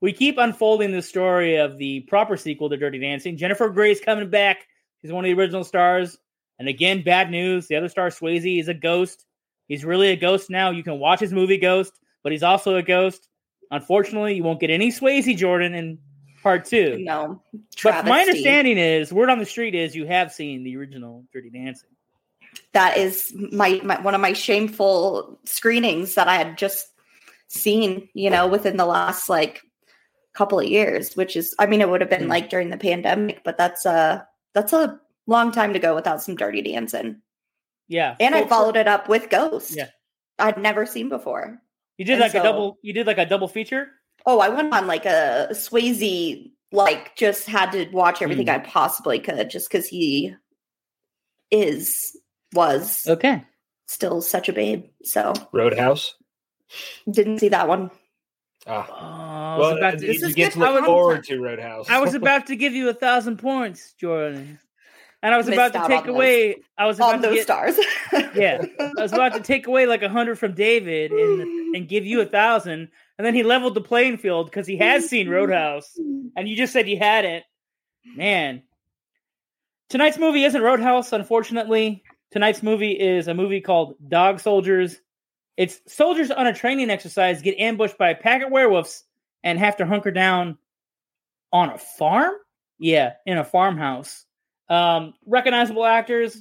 We 0.00 0.12
keep 0.12 0.36
unfolding 0.38 0.92
the 0.92 1.00
story 1.00 1.56
of 1.56 1.78
the 1.78 2.00
proper 2.00 2.36
sequel 2.36 2.68
to 2.70 2.76
Dirty 2.76 2.98
Dancing. 2.98 3.36
Jennifer 3.36 3.68
Grey's 3.68 4.00
coming 4.00 4.28
back. 4.28 4.66
She's 5.00 5.12
one 5.12 5.24
of 5.24 5.28
the 5.28 5.40
original 5.40 5.64
stars. 5.64 6.18
And 6.58 6.68
again, 6.68 7.02
bad 7.02 7.30
news. 7.30 7.66
The 7.68 7.76
other 7.76 7.88
star, 7.88 8.08
Swayze, 8.08 8.60
is 8.60 8.68
a 8.68 8.74
ghost. 8.74 9.24
He's 9.68 9.84
really 9.84 10.08
a 10.08 10.16
ghost 10.16 10.50
now. 10.50 10.70
You 10.70 10.82
can 10.82 10.98
watch 10.98 11.20
his 11.20 11.32
movie 11.32 11.56
Ghost, 11.58 11.92
but 12.22 12.32
he's 12.32 12.42
also 12.42 12.76
a 12.76 12.82
ghost. 12.82 13.28
Unfortunately, 13.70 14.34
you 14.34 14.42
won't 14.44 14.60
get 14.60 14.70
any 14.70 14.90
Swayze 14.90 15.36
Jordan 15.36 15.74
in 15.74 15.98
part 16.46 16.64
two. 16.64 16.98
no. 17.00 17.42
But 17.82 18.04
my 18.06 18.20
understanding 18.20 18.78
is, 18.78 19.12
word 19.12 19.30
on 19.30 19.38
the 19.40 19.44
street 19.46 19.74
is, 19.74 19.96
you 19.96 20.06
have 20.06 20.32
seen 20.32 20.62
the 20.62 20.76
original 20.76 21.24
Dirty 21.32 21.50
Dancing. 21.50 21.90
that 22.72 22.96
is 22.96 23.32
my, 23.52 23.80
my 23.82 24.00
one 24.00 24.14
of 24.14 24.20
my 24.20 24.32
shameful 24.32 25.40
screenings 25.44 26.14
that 26.14 26.28
I 26.28 26.36
had 26.36 26.56
just 26.56 26.86
seen, 27.48 28.08
you 28.14 28.30
know, 28.30 28.46
within 28.46 28.76
the 28.76 28.86
last 28.86 29.28
like 29.28 29.62
couple 30.34 30.60
of 30.60 30.66
years, 30.66 31.16
which 31.16 31.34
is 31.36 31.54
I 31.58 31.66
mean 31.66 31.80
it 31.80 31.88
would 31.88 32.00
have 32.00 32.10
been 32.10 32.24
Hmm. 32.24 32.28
like 32.30 32.48
during 32.48 32.70
the 32.70 32.76
pandemic, 32.76 33.42
but 33.44 33.58
that's 33.58 33.84
a 33.86 34.26
that's 34.54 34.72
a 34.72 35.00
long 35.26 35.50
time 35.50 35.72
to 35.72 35.78
go 35.80 35.94
without 35.96 36.22
some 36.22 36.36
dirty 36.36 36.62
dancing. 36.62 37.22
Yeah, 37.88 38.14
And 38.20 38.34
I 38.34 38.46
followed 38.46 38.76
it 38.76 38.86
up 38.88 39.08
with 39.08 39.30
Ghost. 39.30 39.74
Yeah. 39.76 39.88
I'd 40.38 40.58
never 40.58 40.86
seen 40.86 41.08
before. 41.08 41.60
You 41.98 42.04
did 42.04 42.14
and 42.14 42.20
like 42.22 42.34
a 42.34 42.42
double. 42.42 42.78
You 42.82 42.92
did 42.92 43.06
like 43.06 43.18
a 43.18 43.26
double 43.26 43.48
feature. 43.48 43.88
Oh, 44.26 44.40
I 44.40 44.48
went 44.48 44.74
on 44.74 44.86
like 44.86 45.06
a 45.06 45.48
Swayze, 45.52 46.50
like 46.72 47.14
just 47.16 47.46
had 47.46 47.70
to 47.72 47.88
watch 47.92 48.20
everything 48.22 48.46
Hmm. 48.48 48.54
I 48.54 48.58
possibly 48.58 49.18
could 49.20 49.48
just 49.50 49.70
because 49.70 49.86
he 49.86 50.34
is 51.50 52.16
was 52.52 53.06
Okay. 53.06 53.44
still 53.86 54.20
such 54.22 54.48
a 54.48 54.52
babe. 54.52 54.86
So 55.04 55.32
Roadhouse. 55.52 56.14
didn't 57.10 57.38
see 57.38 57.48
that 57.50 57.68
one. 57.68 57.90
Ah, 58.66 58.86
Oh, 58.88 58.94
I 58.94 59.58
was 59.58 59.68
well, 59.68 59.78
about 59.78 59.98
to, 60.00 60.06
This 60.06 60.22
is 60.22 60.34
get 60.34 60.52
to 60.54 60.58
look 60.58 60.84
forward 60.84 61.24
to 61.24 61.38
Roadhouse. 61.40 61.88
I 61.88 62.00
was 62.00 62.14
about 62.20 62.46
to 62.48 62.56
give 62.56 62.72
you 62.74 62.88
a 62.88 62.94
thousand 62.94 63.36
points, 63.38 63.92
Jordan, 64.00 64.58
and 65.22 65.34
I 65.34 65.36
was 65.36 65.46
Missed 65.46 65.54
about 65.58 65.72
to 65.74 65.88
take 65.88 66.00
on 66.00 66.06
those- 66.08 66.16
away. 66.16 66.56
I 66.76 66.86
was 66.86 66.96
about 66.98 67.14
On 67.14 67.22
to 67.22 67.28
those 67.28 67.36
get, 67.36 67.42
stars. 67.44 67.76
Yeah, 68.34 68.64
I 68.80 69.02
was 69.02 69.12
about 69.12 69.34
to 69.34 69.40
take 69.40 69.66
away 69.66 69.86
like 69.86 70.02
a 70.02 70.08
hundred 70.08 70.38
from 70.38 70.54
David 70.54 71.10
and 71.12 71.76
and 71.76 71.88
give 71.88 72.06
you 72.06 72.20
a 72.20 72.26
thousand, 72.26 72.88
and 73.18 73.26
then 73.26 73.34
he 73.34 73.42
leveled 73.42 73.74
the 73.74 73.80
playing 73.80 74.18
field 74.18 74.46
because 74.46 74.66
he 74.66 74.76
has 74.78 75.08
seen 75.08 75.28
Roadhouse, 75.28 75.98
and 76.36 76.48
you 76.48 76.56
just 76.56 76.72
said 76.72 76.88
you 76.88 76.98
hadn't. 76.98 77.44
Man, 78.04 78.62
tonight's 79.88 80.18
movie 80.18 80.44
isn't 80.44 80.62
Roadhouse, 80.62 81.12
unfortunately. 81.12 82.02
Tonight's 82.30 82.62
movie 82.62 82.92
is 82.92 83.28
a 83.28 83.34
movie 83.34 83.60
called 83.60 83.94
Dog 84.08 84.40
Soldiers. 84.40 85.00
It's 85.56 85.80
soldiers 85.86 86.30
on 86.30 86.46
a 86.46 86.52
training 86.52 86.90
exercise 86.90 87.40
get 87.40 87.58
ambushed 87.58 87.96
by 87.96 88.10
a 88.10 88.14
pack 88.14 88.42
of 88.42 88.50
werewolves 88.50 89.04
and 89.42 89.58
have 89.58 89.76
to 89.76 89.86
hunker 89.86 90.10
down 90.10 90.58
on 91.52 91.70
a 91.70 91.78
farm. 91.78 92.34
Yeah, 92.78 93.14
in 93.24 93.38
a 93.38 93.44
farmhouse. 93.44 94.26
Um, 94.68 95.14
recognizable 95.24 95.84
actors: 95.84 96.38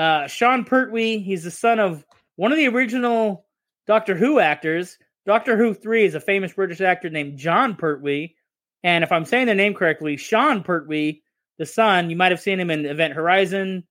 uh, 0.00 0.26
Sean 0.26 0.64
Pertwee. 0.64 1.18
He's 1.18 1.44
the 1.44 1.50
son 1.50 1.78
of 1.78 2.06
one 2.36 2.52
of 2.52 2.58
the 2.58 2.68
original 2.68 3.44
Doctor 3.86 4.16
Who 4.16 4.40
actors. 4.40 4.96
Doctor 5.26 5.58
Who 5.58 5.74
three 5.74 6.06
is 6.06 6.14
a 6.14 6.20
famous 6.20 6.54
British 6.54 6.80
actor 6.80 7.10
named 7.10 7.38
Jon 7.38 7.76
Pertwee, 7.76 8.34
and 8.82 9.04
if 9.04 9.12
I'm 9.12 9.26
saying 9.26 9.46
the 9.46 9.54
name 9.54 9.74
correctly, 9.74 10.16
Sean 10.16 10.62
Pertwee, 10.62 11.20
the 11.58 11.66
son. 11.66 12.08
You 12.08 12.16
might 12.16 12.32
have 12.32 12.40
seen 12.40 12.58
him 12.58 12.70
in 12.70 12.86
Event 12.86 13.12
Horizon, 13.12 13.84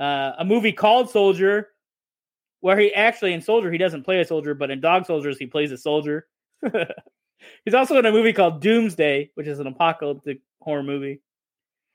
uh, 0.00 0.32
a 0.38 0.44
movie 0.44 0.72
called 0.72 1.10
Soldier, 1.10 1.68
where 2.60 2.76
he 2.76 2.92
actually 2.92 3.32
in 3.32 3.40
Soldier 3.40 3.70
he 3.70 3.78
doesn't 3.78 4.02
play 4.02 4.20
a 4.20 4.24
soldier, 4.24 4.54
but 4.54 4.72
in 4.72 4.80
Dog 4.80 5.06
Soldiers 5.06 5.38
he 5.38 5.46
plays 5.46 5.70
a 5.70 5.78
soldier. 5.78 6.26
He's 7.64 7.74
also 7.74 7.96
in 7.98 8.06
a 8.06 8.12
movie 8.12 8.32
called 8.32 8.60
Doomsday, 8.60 9.30
which 9.34 9.46
is 9.46 9.60
an 9.60 9.68
apocalyptic 9.68 10.40
horror 10.60 10.82
movie. 10.82 11.20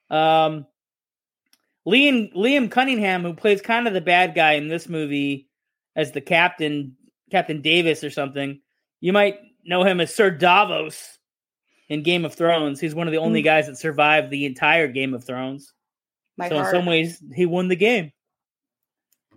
Um, 0.09 0.65
Liam 1.87 2.33
Liam 2.35 2.69
Cunningham, 2.69 3.23
who 3.23 3.33
plays 3.33 3.61
kind 3.61 3.87
of 3.87 3.93
the 3.93 4.01
bad 4.01 4.35
guy 4.35 4.53
in 4.53 4.67
this 4.67 4.89
movie 4.89 5.47
as 5.95 6.11
the 6.11 6.21
captain, 6.21 6.95
Captain 7.31 7.61
Davis 7.61 8.03
or 8.03 8.09
something. 8.09 8.59
You 8.99 9.13
might 9.13 9.39
know 9.63 9.83
him 9.83 10.01
as 10.01 10.13
Sir 10.13 10.29
Davos 10.31 11.17
in 11.87 12.03
Game 12.03 12.25
of 12.25 12.35
Thrones. 12.35 12.79
He's 12.81 12.93
one 12.95 13.07
of 13.07 13.11
the 13.13 13.19
only 13.19 13.39
Hmm. 13.41 13.45
guys 13.45 13.67
that 13.67 13.77
survived 13.77 14.29
the 14.29 14.45
entire 14.45 14.87
Game 14.87 15.13
of 15.13 15.23
Thrones. 15.23 15.73
My 16.37 16.49
so 16.49 16.55
heart. 16.57 16.67
in 16.75 16.79
some 16.81 16.85
ways, 16.85 17.23
he 17.33 17.45
won 17.45 17.67
the 17.69 17.75
game. 17.75 18.11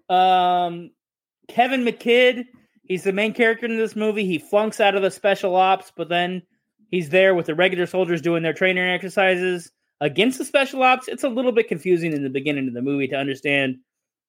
Um, 0.08 0.90
Kevin 1.48 1.84
McKidd, 1.84 2.46
he's 2.82 3.04
the 3.04 3.12
main 3.12 3.32
character 3.32 3.66
in 3.66 3.76
this 3.76 3.94
movie. 3.96 4.24
He 4.26 4.38
flunks 4.38 4.80
out 4.80 4.94
of 4.96 5.02
the 5.02 5.10
special 5.10 5.54
ops, 5.54 5.92
but 5.96 6.08
then 6.08 6.42
he's 6.90 7.10
there 7.10 7.34
with 7.34 7.46
the 7.46 7.54
regular 7.54 7.86
soldiers 7.86 8.20
doing 8.20 8.42
their 8.42 8.52
training 8.52 8.84
exercises 8.84 9.70
against 10.00 10.38
the 10.38 10.44
special 10.44 10.82
ops. 10.82 11.08
It's 11.08 11.24
a 11.24 11.28
little 11.28 11.52
bit 11.52 11.68
confusing 11.68 12.12
in 12.12 12.22
the 12.22 12.30
beginning 12.30 12.68
of 12.68 12.74
the 12.74 12.82
movie 12.82 13.08
to 13.08 13.16
understand 13.16 13.78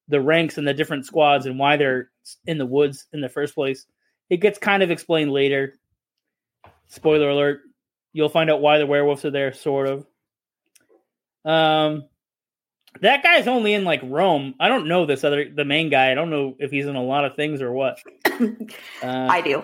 the 0.08 0.22
ranks 0.22 0.58
and 0.58 0.68
the 0.68 0.74
different 0.74 1.06
squads 1.06 1.46
and 1.46 1.58
why 1.58 1.78
they're 1.78 2.10
in 2.46 2.58
the 2.58 2.66
woods 2.66 3.08
in 3.14 3.22
the 3.22 3.30
first 3.30 3.56
place. 3.56 3.86
It 4.30 4.38
gets 4.38 4.60
kind 4.60 4.84
of 4.84 4.92
explained 4.92 5.32
later. 5.32 5.76
Spoiler 6.88 7.30
alert. 7.30 7.62
You'll 8.14 8.30
find 8.30 8.50
out 8.50 8.62
why 8.62 8.78
the 8.78 8.86
werewolves 8.86 9.24
are 9.24 9.32
there, 9.32 9.54
sort 9.54 9.88
of. 9.88 10.06
Um, 11.46 12.06
that 13.00 13.24
guy's 13.24 13.48
only 13.48 13.74
in 13.74 13.86
like 13.86 14.02
Rome. 14.04 14.56
I 14.60 14.68
don't 14.68 14.88
know 14.88 15.06
this 15.06 15.24
other 15.24 15.50
the 15.50 15.64
main 15.64 15.90
guy. 15.90 16.12
I 16.12 16.16
don't 16.16 16.30
know 16.30 16.56
if 16.60 16.72
he's 16.72 16.86
in 16.86 16.96
a 16.96 17.04
lot 17.04 17.24
of 17.24 17.36
things 17.36 17.62
or 17.62 17.72
what. 17.72 17.98
Uh, 18.26 18.50
I 19.04 19.42
do. 19.42 19.64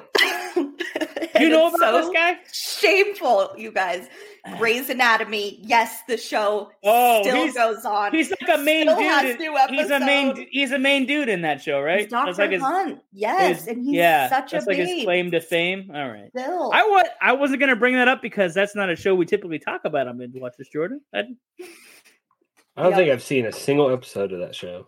you 1.39 1.49
know 1.49 1.67
about 1.67 1.79
so 1.79 2.01
this 2.01 2.09
guy? 2.13 2.37
Shameful, 2.51 3.53
you 3.57 3.71
guys. 3.71 4.07
Grey's 4.57 4.89
Anatomy. 4.89 5.59
Yes, 5.63 6.01
the 6.07 6.17
show 6.17 6.71
Oh, 6.83 7.21
still 7.21 7.35
he's- 7.35 7.53
goes 7.53 7.83
on. 7.85 8.11
He's 8.13 8.29
like 8.29 8.49
a 8.59 8.61
main 8.61 8.83
Still 8.83 8.99
has 8.99 9.23
dude. 9.23 9.39
new 9.39 9.57
He's 9.69 9.89
a 9.89 9.99
main. 9.99 10.47
He's 10.51 10.71
a 10.71 10.79
main 10.79 11.05
dude 11.05 11.29
in 11.29 11.41
that 11.41 11.61
show, 11.61 11.81
right? 11.81 12.01
He's 12.01 12.09
Dr. 12.09 12.25
That's 12.27 12.39
like 12.39 12.51
his, 12.51 12.61
Hunt. 12.61 12.99
Yes, 13.13 13.59
his- 13.59 13.67
and 13.67 13.83
he's 13.85 13.93
yeah, 13.95 14.29
such 14.29 14.51
that's 14.51 14.65
a 14.65 14.69
like 14.69 14.77
babe. 14.77 14.87
his 14.87 15.03
claim 15.05 15.31
to 15.31 15.41
fame. 15.41 15.91
All 15.93 16.07
right. 16.09 16.29
Still. 16.35 16.71
I 16.73 16.83
was 16.83 17.05
I 17.21 17.33
wasn't 17.33 17.59
gonna 17.59 17.75
bring 17.75 17.95
that 17.95 18.07
up 18.07 18.21
because 18.21 18.53
that's 18.53 18.75
not 18.75 18.89
a 18.89 18.95
show 18.95 19.15
we 19.15 19.25
typically 19.25 19.59
talk 19.59 19.81
about 19.85 20.07
on 20.07 20.17
Binge 20.17 20.35
Watchers, 20.39 20.69
Jordan. 20.69 21.01
I, 21.13 21.19
I 22.77 22.83
don't 22.83 22.91
Yeah. 22.91 22.97
think 22.97 23.11
I've 23.11 23.23
seen 23.23 23.45
a 23.45 23.51
single 23.51 23.89
episode 23.91 24.31
of 24.33 24.39
that 24.39 24.55
show. 24.55 24.87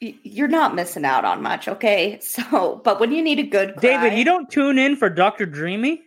You're 0.00 0.48
not 0.48 0.74
missing 0.74 1.04
out 1.04 1.24
on 1.24 1.42
much, 1.42 1.68
okay? 1.68 2.18
So, 2.22 2.80
but 2.84 2.98
when 2.98 3.12
you 3.12 3.22
need 3.22 3.38
a 3.38 3.44
good 3.44 3.76
cry, 3.76 3.80
David, 4.02 4.18
you 4.18 4.24
don't 4.24 4.50
tune 4.50 4.76
in 4.78 4.96
for 4.96 5.08
Doctor 5.08 5.46
Dreamy. 5.46 6.02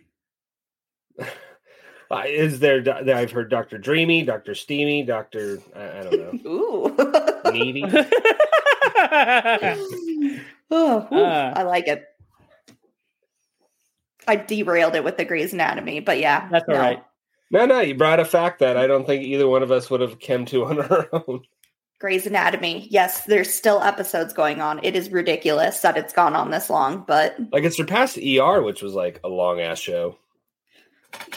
Uh, 2.10 2.22
is 2.26 2.60
there? 2.60 2.82
I've 3.14 3.32
heard 3.32 3.50
Doctor 3.50 3.78
Dreamy, 3.78 4.22
Doctor 4.24 4.54
Steamy, 4.54 5.02
Doctor. 5.02 5.58
I, 5.74 5.98
I 6.00 6.02
don't 6.04 6.44
know. 6.44 6.50
Ooh. 6.50 7.52
Needy. 7.52 7.84
oh, 10.70 10.98
ooh, 11.00 11.08
Ah. 11.12 11.52
I 11.56 11.62
like 11.64 11.88
it. 11.88 12.04
I 14.28 14.36
derailed 14.36 14.94
it 14.94 15.04
with 15.04 15.16
the 15.16 15.24
Grey's 15.24 15.52
Anatomy, 15.52 16.00
but 16.00 16.18
yeah. 16.18 16.48
That's 16.50 16.68
all 16.68 16.74
no. 16.74 16.80
right. 16.80 17.02
No, 17.50 17.64
no, 17.64 17.80
you 17.80 17.94
brought 17.94 18.18
a 18.18 18.24
fact 18.24 18.58
that 18.58 18.76
I 18.76 18.86
don't 18.88 19.06
think 19.06 19.22
either 19.22 19.46
one 19.46 19.62
of 19.62 19.70
us 19.70 19.88
would 19.88 20.00
have 20.00 20.18
come 20.20 20.44
to 20.46 20.64
on 20.64 20.80
our 20.80 21.08
own. 21.28 21.42
Grey's 22.00 22.26
Anatomy. 22.26 22.88
Yes, 22.90 23.24
there's 23.24 23.52
still 23.54 23.80
episodes 23.82 24.32
going 24.32 24.60
on. 24.60 24.80
It 24.82 24.94
is 24.96 25.10
ridiculous 25.10 25.80
that 25.80 25.96
it's 25.96 26.12
gone 26.12 26.34
on 26.34 26.50
this 26.50 26.68
long, 26.68 27.04
but 27.06 27.36
Like 27.52 27.64
it 27.64 27.72
surpassed 27.72 28.18
ER, 28.18 28.62
which 28.62 28.82
was 28.82 28.94
like 28.94 29.20
a 29.24 29.28
long 29.28 29.60
ass 29.60 29.78
show 29.78 30.18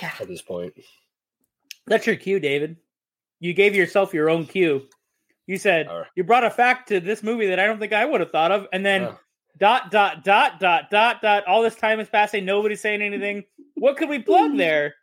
yeah. 0.02 0.12
at 0.20 0.28
this 0.28 0.42
point. 0.42 0.74
That's 1.88 2.06
your 2.08 2.15
cue, 2.15 2.39
David. 2.39 2.78
You 3.39 3.54
gave 3.54 3.76
yourself 3.76 4.13
your 4.13 4.30
own 4.30 4.46
cue. 4.46 4.88
You 5.48 5.58
said 5.58 5.88
All 5.88 6.00
right. 6.00 6.08
you 6.15 6.24
brought 6.24 6.44
a 6.44 6.50
fact 6.52 6.89
to 6.89 7.00
this 7.00 7.24
movie 7.24 7.48
that 7.48 7.60
I 7.60 7.65
don't 7.65 7.80
think 7.80 7.94
I 7.94 8.06
would 8.06 8.20
have 8.22 8.32
thought 8.32 8.52
of, 8.52 8.68
and 8.72 8.86
then 8.86 9.04
Oh. 9.04 9.20
dot 9.58 9.89
dot 9.92 10.24
dot 10.24 10.60
dot 10.60 10.89
dot 10.92 11.22
dot. 11.22 11.46
All 11.48 11.63
this 11.63 11.76
time 11.76 12.00
is 12.00 12.08
passing. 12.10 12.46
Nobody's 12.46 12.82
saying 12.82 13.02
anything. 13.02 13.46
What 13.76 13.98
could 13.98 14.10
we 14.10 14.20
plug 14.20 14.58
there? 14.58 14.96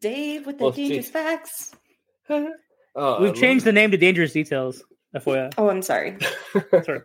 Dave 0.00 0.46
with 0.46 0.58
the 0.58 0.64
Well, 0.64 0.72
dangerous 0.72 1.06
gee. 1.06 1.12
facts. 1.12 1.74
Oh, 2.96 3.22
We've 3.22 3.34
changed 3.36 3.64
the 3.64 3.70
name 3.72 3.92
to 3.92 3.96
Dangerous 3.96 4.32
Details. 4.32 4.82
FYI. 5.14 5.52
Oh, 5.56 5.70
I'm 5.70 5.80
sorry. 5.80 6.16
Sorry. 6.84 7.00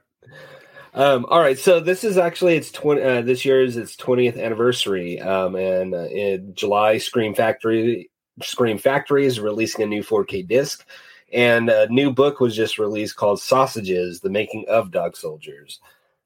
Um, 0.96 1.26
all 1.28 1.42
right, 1.42 1.60
so 1.60 1.82
this 1.82 2.06
is 2.06 2.18
actually 2.18 2.56
its 2.56 2.72
twenty. 2.72 3.02
Uh, 3.02 3.22
this 3.22 3.44
year 3.44 3.62
is 3.62 3.76
its 3.76 3.98
twentieth 3.98 4.38
anniversary, 4.38 5.20
um, 5.20 5.56
and 5.56 5.94
uh, 5.94 6.06
in 6.06 6.56
July, 6.56 7.00
Scream 7.00 7.36
Factory, 7.36 8.10
Scream 8.42 8.78
Factory 8.78 9.26
is 9.26 9.42
releasing 9.42 9.84
a 9.84 9.88
new 9.88 10.04
4K 10.04 10.48
disc, 10.48 10.88
and 11.34 11.70
a 11.70 11.90
new 11.90 12.14
book 12.14 12.40
was 12.40 12.56
just 12.56 12.80
released 12.80 13.18
called 13.18 13.42
Sausages: 13.42 14.22
The 14.22 14.30
Making 14.30 14.64
of 14.70 14.92
Dog 14.92 15.18
Soldiers. 15.18 15.82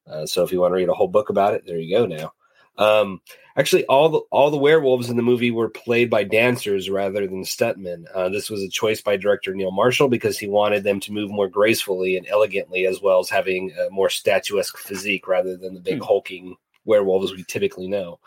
Uh, 0.05 0.27
so 0.27 0.43
if 0.43 0.51
you 0.51 0.59
want 0.59 0.71
to 0.73 0.75
read 0.75 0.89
a 0.89 0.93
whole 0.93 1.07
book 1.07 1.29
about 1.29 1.55
it, 1.55 1.63
there 1.65 1.79
you 1.79 1.97
go. 1.97 2.05
Now, 2.05 2.33
um, 2.79 3.21
actually, 3.55 3.85
all 3.85 4.09
the 4.09 4.19
all 4.31 4.49
the 4.49 4.57
werewolves 4.57 5.09
in 5.09 5.17
the 5.17 5.21
movie 5.23 5.51
were 5.51 5.69
played 5.69 6.09
by 6.09 6.23
dancers 6.23 6.89
rather 6.89 7.27
than 7.27 7.43
stuntmen. 7.43 8.05
Uh, 8.15 8.29
this 8.29 8.49
was 8.49 8.63
a 8.63 8.69
choice 8.69 9.01
by 9.01 9.17
director 9.17 9.53
Neil 9.53 9.71
Marshall 9.71 10.07
because 10.07 10.39
he 10.39 10.47
wanted 10.47 10.83
them 10.83 10.99
to 11.01 11.11
move 11.11 11.29
more 11.29 11.47
gracefully 11.49 12.17
and 12.17 12.25
elegantly, 12.27 12.87
as 12.87 13.01
well 13.01 13.19
as 13.19 13.29
having 13.29 13.71
a 13.71 13.91
more 13.91 14.09
statuesque 14.09 14.77
physique 14.77 15.27
rather 15.27 15.57
than 15.57 15.73
the 15.75 15.81
big 15.81 15.99
Hmm. 15.99 16.05
hulking 16.05 16.55
werewolves 16.85 17.33
we 17.33 17.43
typically 17.43 17.87
know. 17.87 18.19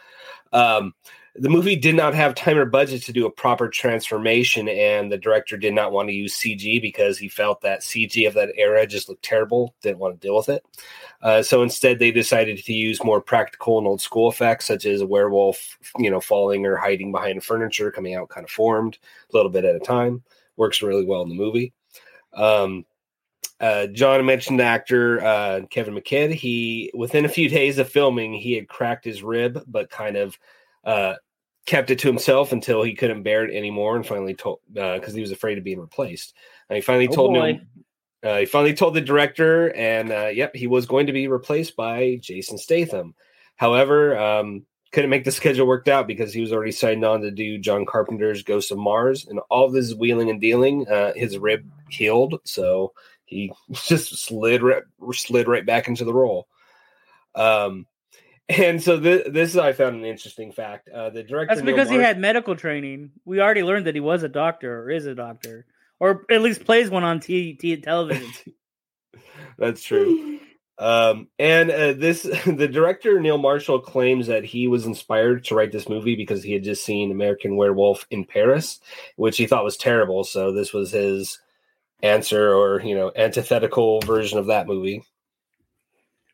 Um, 0.52 0.94
the 1.34 1.48
movie 1.48 1.76
did 1.76 1.94
not 1.94 2.14
have 2.14 2.34
time 2.34 2.58
or 2.58 2.66
budget 2.66 3.02
to 3.04 3.12
do 3.12 3.24
a 3.24 3.30
proper 3.30 3.68
transformation, 3.68 4.68
and 4.68 5.10
the 5.10 5.16
director 5.16 5.56
did 5.56 5.72
not 5.72 5.90
want 5.90 6.08
to 6.08 6.14
use 6.14 6.38
CG 6.38 6.80
because 6.82 7.16
he 7.16 7.28
felt 7.28 7.62
that 7.62 7.80
CG 7.80 8.26
of 8.28 8.34
that 8.34 8.52
era 8.56 8.86
just 8.86 9.08
looked 9.08 9.24
terrible. 9.24 9.74
Didn't 9.82 9.98
want 9.98 10.20
to 10.20 10.26
deal 10.26 10.36
with 10.36 10.50
it. 10.50 10.62
Uh, 11.22 11.42
so 11.42 11.62
instead, 11.62 11.98
they 11.98 12.10
decided 12.10 12.58
to 12.58 12.72
use 12.74 13.02
more 13.02 13.22
practical 13.22 13.78
and 13.78 13.86
old 13.86 14.02
school 14.02 14.30
effects, 14.30 14.66
such 14.66 14.84
as 14.84 15.00
a 15.00 15.06
werewolf, 15.06 15.78
you 15.96 16.10
know, 16.10 16.20
falling 16.20 16.66
or 16.66 16.76
hiding 16.76 17.12
behind 17.12 17.42
furniture, 17.42 17.90
coming 17.90 18.14
out 18.14 18.28
kind 18.28 18.44
of 18.44 18.50
formed 18.50 18.98
a 19.32 19.36
little 19.36 19.50
bit 19.50 19.64
at 19.64 19.76
a 19.76 19.80
time. 19.80 20.22
Works 20.56 20.82
really 20.82 21.06
well 21.06 21.22
in 21.22 21.30
the 21.30 21.34
movie. 21.34 21.72
Um, 22.34 22.84
uh, 23.58 23.86
John 23.86 24.26
mentioned 24.26 24.60
actor 24.60 25.24
uh, 25.24 25.60
Kevin 25.70 25.94
McKidd. 25.94 26.34
He, 26.34 26.90
within 26.92 27.24
a 27.24 27.30
few 27.30 27.48
days 27.48 27.78
of 27.78 27.88
filming, 27.88 28.34
he 28.34 28.52
had 28.54 28.68
cracked 28.68 29.04
his 29.04 29.22
rib, 29.22 29.62
but 29.66 29.88
kind 29.88 30.16
of 30.16 30.36
uh, 30.84 31.14
kept 31.66 31.90
it 31.90 31.98
to 32.00 32.08
himself 32.08 32.52
until 32.52 32.82
he 32.82 32.94
couldn't 32.94 33.22
bear 33.22 33.44
it 33.44 33.54
anymore, 33.56 33.96
and 33.96 34.06
finally 34.06 34.34
told 34.34 34.60
uh 34.76 34.98
because 34.98 35.14
he 35.14 35.20
was 35.20 35.30
afraid 35.32 35.58
of 35.58 35.64
being 35.64 35.80
replaced. 35.80 36.34
And 36.68 36.76
he 36.76 36.80
finally 36.82 37.08
Oh, 37.08 37.12
told 37.14 37.34
boy. 37.34 37.54
him. 37.54 37.68
Uh, 38.24 38.38
he 38.38 38.46
finally 38.46 38.74
told 38.74 38.94
the 38.94 39.00
director, 39.00 39.74
and 39.74 40.12
uh, 40.12 40.28
yep, 40.28 40.54
he 40.54 40.68
was 40.68 40.86
going 40.86 41.06
to 41.06 41.12
be 41.12 41.26
replaced 41.26 41.74
by 41.74 42.18
Jason 42.20 42.56
Statham. 42.56 43.14
However, 43.56 44.16
um, 44.16 44.64
couldn't 44.92 45.10
make 45.10 45.24
the 45.24 45.32
schedule 45.32 45.66
worked 45.66 45.88
out 45.88 46.06
because 46.06 46.32
he 46.32 46.40
was 46.40 46.52
already 46.52 46.70
signed 46.72 47.04
on 47.04 47.20
to 47.22 47.30
do 47.32 47.58
John 47.58 47.84
Carpenter's 47.84 48.44
Ghost 48.44 48.70
of 48.70 48.78
Mars, 48.78 49.26
and 49.26 49.40
all 49.50 49.66
of 49.66 49.72
this 49.72 49.94
wheeling 49.94 50.30
and 50.30 50.40
dealing, 50.40 50.86
uh, 50.88 51.12
his 51.16 51.36
rib 51.36 51.68
healed, 51.90 52.40
so 52.44 52.92
he 53.24 53.52
just 53.72 54.24
slid 54.24 54.62
right, 54.62 54.84
slid 55.12 55.48
right 55.48 55.66
back 55.66 55.88
into 55.88 56.04
the 56.04 56.14
role. 56.14 56.46
Um, 57.34 57.86
and 58.58 58.82
so 58.82 58.96
this, 58.96 59.22
this 59.28 59.56
I 59.56 59.72
found 59.72 59.96
an 59.96 60.04
interesting 60.04 60.52
fact. 60.52 60.88
Uh, 60.88 61.10
the 61.10 61.22
director 61.22 61.54
That's 61.54 61.64
Neil 61.64 61.74
because 61.74 61.88
he 61.88 61.96
Marsh- 61.96 62.06
had 62.06 62.18
medical 62.18 62.56
training. 62.56 63.10
We 63.24 63.40
already 63.40 63.62
learned 63.62 63.86
that 63.86 63.94
he 63.94 64.00
was 64.00 64.22
a 64.22 64.28
doctor 64.28 64.82
or 64.82 64.90
is 64.90 65.06
a 65.06 65.14
doctor, 65.14 65.66
or 66.00 66.24
at 66.30 66.42
least 66.42 66.64
plays 66.64 66.90
one 66.90 67.04
on 67.04 67.20
T, 67.20 67.54
T 67.54 67.76
television. 67.76 68.28
That's 69.58 69.82
true. 69.82 70.40
Um, 70.78 71.28
and 71.38 71.70
uh, 71.70 71.92
this, 71.92 72.22
the 72.46 72.68
director 72.68 73.20
Neil 73.20 73.38
Marshall 73.38 73.80
claims 73.80 74.26
that 74.26 74.44
he 74.44 74.66
was 74.66 74.86
inspired 74.86 75.44
to 75.44 75.54
write 75.54 75.72
this 75.72 75.88
movie 75.88 76.16
because 76.16 76.42
he 76.42 76.52
had 76.52 76.64
just 76.64 76.84
seen 76.84 77.10
American 77.10 77.56
Werewolf 77.56 78.06
in 78.10 78.24
Paris, 78.24 78.80
which 79.16 79.36
he 79.36 79.46
thought 79.46 79.64
was 79.64 79.76
terrible. 79.76 80.24
So 80.24 80.52
this 80.52 80.72
was 80.72 80.90
his 80.90 81.38
answer, 82.02 82.52
or 82.52 82.80
you 82.82 82.94
know, 82.96 83.12
antithetical 83.14 84.00
version 84.00 84.38
of 84.38 84.46
that 84.46 84.66
movie. 84.66 85.04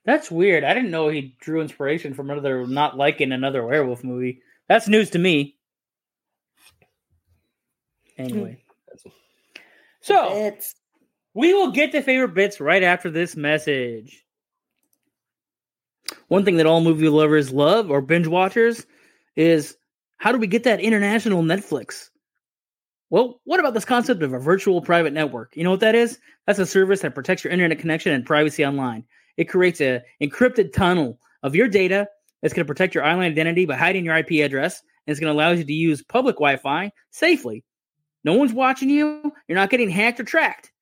That's 0.09 0.31
weird. 0.31 0.65
I 0.65 0.73
didn't 0.73 0.91
know 0.91 1.11
he 1.11 1.37
drew 1.39 1.61
inspiration 1.61 2.15
from 2.15 2.31
another 2.31 2.67
not 2.67 2.97
liking 2.97 3.31
another 3.31 3.63
werewolf 3.63 4.03
movie. 4.03 4.41
That's 4.67 4.89
news 4.89 5.11
to 5.11 5.19
me. 5.19 5.59
Anyway. 8.17 8.63
Hmm. 9.03 9.11
So 10.01 10.33
It's 10.33 10.75
we 11.35 11.53
will 11.53 11.73
get 11.73 11.93
to 11.93 12.01
favorite 12.01 12.33
bits 12.33 12.59
right 12.59 12.83
after 12.83 13.11
this 13.11 13.37
message. 13.37 14.25
One 16.29 16.43
thing 16.43 16.57
that 16.57 16.65
all 16.65 16.81
movie 16.81 17.11
lovers 17.11 17.53
love 17.53 17.91
or 17.91 18.01
binge 18.01 18.29
watchers 18.29 18.87
is 19.37 19.77
how 20.17 20.33
do 20.33 20.39
we 20.39 20.47
get 20.47 20.65
that 20.65 20.81
international 20.81 21.43
Netflix? 21.43 22.09
Well, 23.11 23.43
what 23.45 23.61
about 23.61 23.75
this 23.75 23.85
concept 23.85 24.23
of 24.23 24.33
a 24.33 24.39
virtual 24.39 24.81
private 24.81 25.13
network? 25.13 25.55
You 25.55 25.65
know 25.65 25.71
what 25.71 25.81
that 25.81 25.95
is? 25.95 26.19
That's 26.47 26.59
a 26.59 26.65
service 26.65 27.03
that 27.03 27.15
protects 27.15 27.45
your 27.45 27.53
internet 27.53 27.79
connection 27.79 28.13
and 28.13 28.25
privacy 28.25 28.65
online. 28.65 29.05
It 29.39 29.49
creates 29.49 29.81
a 29.81 30.03
encrypted 30.21 30.75
tunnel 30.75 31.19
of 31.43 31.55
your 31.55 31.69
data 31.69 32.09
that's 32.43 32.53
going 32.53 32.67
to 32.67 32.71
protect 32.71 32.95
your 32.95 33.07
online 33.07 33.31
identity 33.31 33.65
by 33.65 33.77
hiding 33.77 34.05
your 34.05 34.17
IP 34.17 34.45
address, 34.45 34.83
and 35.07 35.13
it's 35.13 35.21
going 35.21 35.33
to 35.33 35.37
allow 35.37 35.53
you 35.53 35.65
to 35.65 35.73
use 35.73 36.03
public 36.03 36.37
Wi-Fi 36.37 36.93
safely. 37.11 37.65
No 38.25 38.35
one's 38.35 38.53
watching 38.53 38.91
you. 38.91 39.33
You're 39.47 39.57
not 39.57 39.71
getting 39.71 39.89
hacked 39.89 40.21
or 40.21 40.25
tracked. 40.25 40.73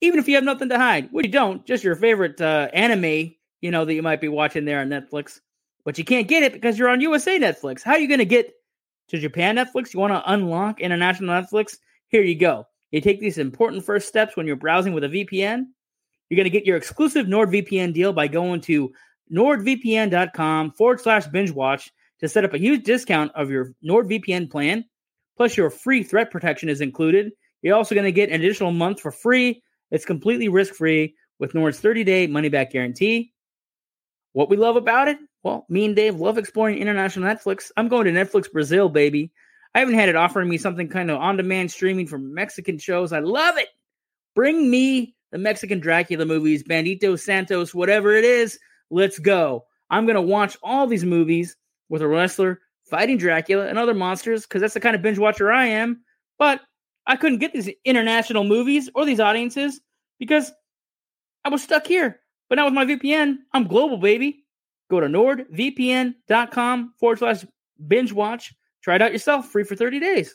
Even 0.00 0.18
if 0.18 0.28
you 0.28 0.34
have 0.34 0.44
nothing 0.44 0.68
to 0.68 0.78
hide, 0.78 1.08
which 1.12 1.26
you 1.26 1.32
don't, 1.32 1.64
just 1.64 1.84
your 1.84 1.94
favorite 1.94 2.40
uh, 2.40 2.68
anime, 2.74 3.32
you 3.62 3.70
know, 3.70 3.84
that 3.84 3.94
you 3.94 4.02
might 4.02 4.20
be 4.20 4.28
watching 4.28 4.64
there 4.64 4.80
on 4.80 4.88
Netflix. 4.88 5.40
But 5.84 5.96
you 5.96 6.04
can't 6.04 6.28
get 6.28 6.42
it 6.42 6.52
because 6.52 6.78
you're 6.78 6.88
on 6.88 7.00
USA 7.00 7.38
Netflix. 7.38 7.82
How 7.82 7.92
are 7.92 7.98
you 7.98 8.08
going 8.08 8.18
to 8.18 8.24
get 8.24 8.52
to 9.08 9.18
Japan 9.18 9.56
Netflix? 9.56 9.94
You 9.94 10.00
want 10.00 10.12
to 10.12 10.32
unlock 10.32 10.80
international 10.80 11.30
Netflix? 11.30 11.78
Here 12.08 12.22
you 12.22 12.34
go. 12.34 12.66
You 12.90 13.00
take 13.00 13.20
these 13.20 13.38
important 13.38 13.84
first 13.84 14.08
steps 14.08 14.36
when 14.36 14.46
you're 14.46 14.56
browsing 14.56 14.92
with 14.92 15.04
a 15.04 15.08
VPN. 15.08 15.66
You're 16.28 16.36
going 16.36 16.44
to 16.44 16.50
get 16.50 16.66
your 16.66 16.76
exclusive 16.76 17.26
NordVPN 17.26 17.92
deal 17.92 18.12
by 18.12 18.28
going 18.28 18.60
to 18.62 18.92
nordvpn.com 19.32 20.72
forward 20.72 21.00
slash 21.00 21.26
binge 21.26 21.50
watch 21.50 21.90
to 22.20 22.28
set 22.28 22.44
up 22.44 22.54
a 22.54 22.58
huge 22.58 22.84
discount 22.84 23.32
of 23.34 23.50
your 23.50 23.72
NordVPN 23.84 24.50
plan. 24.50 24.84
Plus, 25.36 25.56
your 25.56 25.70
free 25.70 26.02
threat 26.02 26.30
protection 26.30 26.68
is 26.68 26.80
included. 26.80 27.32
You're 27.62 27.76
also 27.76 27.94
going 27.94 28.04
to 28.04 28.12
get 28.12 28.30
an 28.30 28.36
additional 28.36 28.72
month 28.72 29.00
for 29.00 29.12
free. 29.12 29.62
It's 29.90 30.04
completely 30.04 30.48
risk 30.48 30.74
free 30.74 31.14
with 31.38 31.54
Nord's 31.54 31.80
30 31.80 32.04
day 32.04 32.26
money 32.26 32.48
back 32.48 32.72
guarantee. 32.72 33.32
What 34.32 34.50
we 34.50 34.56
love 34.56 34.76
about 34.76 35.08
it? 35.08 35.18
Well, 35.42 35.66
me 35.68 35.84
and 35.84 35.96
Dave 35.96 36.16
love 36.16 36.38
exploring 36.38 36.78
international 36.78 37.28
Netflix. 37.28 37.70
I'm 37.76 37.88
going 37.88 38.04
to 38.04 38.10
Netflix 38.12 38.50
Brazil, 38.50 38.88
baby. 38.88 39.30
I 39.74 39.80
haven't 39.80 39.94
had 39.94 40.08
it 40.08 40.16
offering 40.16 40.48
me 40.48 40.58
something 40.58 40.88
kind 40.88 41.10
of 41.10 41.18
on 41.18 41.36
demand 41.36 41.70
streaming 41.70 42.06
for 42.06 42.18
Mexican 42.18 42.78
shows. 42.78 43.12
I 43.12 43.18
love 43.18 43.58
it. 43.58 43.68
Bring 44.34 44.70
me 44.70 45.15
the 45.36 45.42
Mexican 45.42 45.80
Dracula 45.80 46.24
movies, 46.24 46.62
Bandito 46.62 47.20
Santos, 47.20 47.74
whatever 47.74 48.14
it 48.14 48.24
is. 48.24 48.58
Let's 48.88 49.18
go. 49.18 49.66
I'm 49.90 50.06
going 50.06 50.14
to 50.14 50.22
watch 50.22 50.56
all 50.62 50.86
these 50.86 51.04
movies 51.04 51.54
with 51.90 52.00
a 52.00 52.08
wrestler 52.08 52.60
fighting 52.88 53.18
Dracula 53.18 53.66
and 53.66 53.78
other 53.78 53.92
monsters 53.92 54.44
because 54.44 54.62
that's 54.62 54.72
the 54.72 54.80
kind 54.80 54.96
of 54.96 55.02
binge 55.02 55.18
watcher 55.18 55.52
I 55.52 55.66
am. 55.66 56.00
But 56.38 56.62
I 57.06 57.16
couldn't 57.16 57.40
get 57.40 57.52
these 57.52 57.68
international 57.84 58.44
movies 58.44 58.88
or 58.94 59.04
these 59.04 59.20
audiences 59.20 59.78
because 60.18 60.50
I 61.44 61.50
was 61.50 61.62
stuck 61.62 61.86
here. 61.86 62.20
But 62.48 62.54
now 62.54 62.64
with 62.64 62.72
my 62.72 62.86
VPN, 62.86 63.36
I'm 63.52 63.68
global, 63.68 63.98
baby. 63.98 64.42
Go 64.88 65.00
to 65.00 65.06
nordvpn.com 65.06 66.94
forward 66.98 67.18
slash 67.18 67.44
binge 67.86 68.14
watch. 68.14 68.54
Try 68.80 68.94
it 68.94 69.02
out 69.02 69.12
yourself, 69.12 69.50
free 69.50 69.64
for 69.64 69.76
30 69.76 70.00
days. 70.00 70.34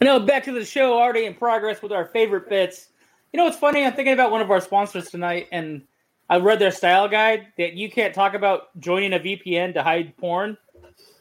Now 0.00 0.18
back 0.18 0.44
to 0.44 0.52
the 0.52 0.64
show, 0.64 0.98
already 0.98 1.24
in 1.24 1.34
progress 1.34 1.80
with 1.80 1.92
our 1.92 2.06
favorite 2.06 2.48
bits. 2.48 2.88
You 3.32 3.38
know 3.38 3.44
what's 3.44 3.56
funny? 3.56 3.84
I'm 3.84 3.92
thinking 3.94 4.12
about 4.12 4.30
one 4.30 4.40
of 4.40 4.50
our 4.50 4.60
sponsors 4.60 5.10
tonight, 5.10 5.48
and 5.52 5.82
I 6.28 6.38
read 6.38 6.58
their 6.58 6.70
style 6.70 7.08
guide 7.08 7.48
that 7.58 7.74
you 7.74 7.90
can't 7.90 8.14
talk 8.14 8.34
about 8.34 8.78
joining 8.80 9.12
a 9.12 9.18
VPN 9.18 9.74
to 9.74 9.82
hide 9.82 10.16
porn. 10.16 10.56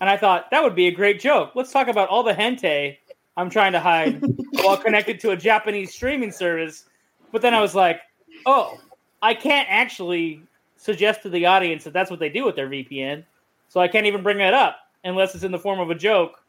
and 0.02 0.10
I 0.10 0.18
thought 0.18 0.50
that 0.52 0.64
would 0.64 0.76
be 0.76 0.88
a 0.88 0.92
great 0.92 1.20
joke. 1.20 1.52
Let's 1.56 1.72
talk 1.72 1.88
about 1.88 2.10
all 2.10 2.24
the 2.24 2.34
hentai 2.34 2.98
I'm 3.36 3.50
trying 3.50 3.72
to 3.72 3.80
hide 3.80 4.24
while 4.62 4.78
connected 4.78 5.20
to 5.22 5.32
a 5.32 5.38
Japanese 5.38 5.94
streaming 5.94 6.32
service. 6.32 6.86
But 7.32 7.42
then 7.42 7.54
I 7.54 7.62
was 7.62 7.74
like, 7.74 8.02
oh, 8.46 8.80
I 9.22 9.34
can't 9.34 9.68
actually 9.70 10.42
suggest 10.78 11.24
to 11.24 11.30
the 11.30 11.46
audience 11.46 11.84
that 11.84 11.94
that's 11.94 12.12
what 12.12 12.20
they 12.20 12.30
do 12.30 12.46
with 12.46 12.56
their 12.56 12.70
VPN. 12.70 13.24
So 13.70 13.80
I 13.80 13.88
can't 13.88 14.06
even 14.06 14.22
bring 14.22 14.38
that 14.38 14.54
up 14.54 14.78
unless 15.04 15.34
it's 15.34 15.44
in 15.44 15.52
the 15.52 15.60
form 15.60 15.80
of 15.80 15.90
a 15.90 15.96
joke. 15.96 16.40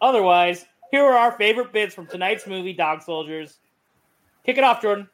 Otherwise, 0.00 0.66
here 0.90 1.04
are 1.04 1.16
our 1.16 1.32
favorite 1.32 1.72
bits 1.72 1.94
from 1.94 2.06
tonight's 2.06 2.46
movie, 2.46 2.72
Dog 2.72 3.02
Soldiers. 3.02 3.58
Kick 4.44 4.58
it 4.58 4.64
off, 4.64 4.82
Jordan. 4.82 5.08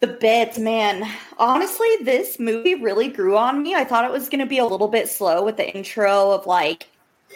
The 0.00 0.08
bits, 0.08 0.58
man. 0.58 1.10
Honestly, 1.38 1.88
this 2.02 2.38
movie 2.38 2.74
really 2.74 3.08
grew 3.08 3.36
on 3.36 3.62
me. 3.62 3.74
I 3.74 3.84
thought 3.84 4.04
it 4.04 4.10
was 4.10 4.28
going 4.28 4.40
to 4.40 4.46
be 4.46 4.58
a 4.58 4.66
little 4.66 4.88
bit 4.88 5.08
slow 5.08 5.42
with 5.42 5.56
the 5.56 5.74
intro 5.74 6.32
of 6.32 6.46
like, 6.46 6.88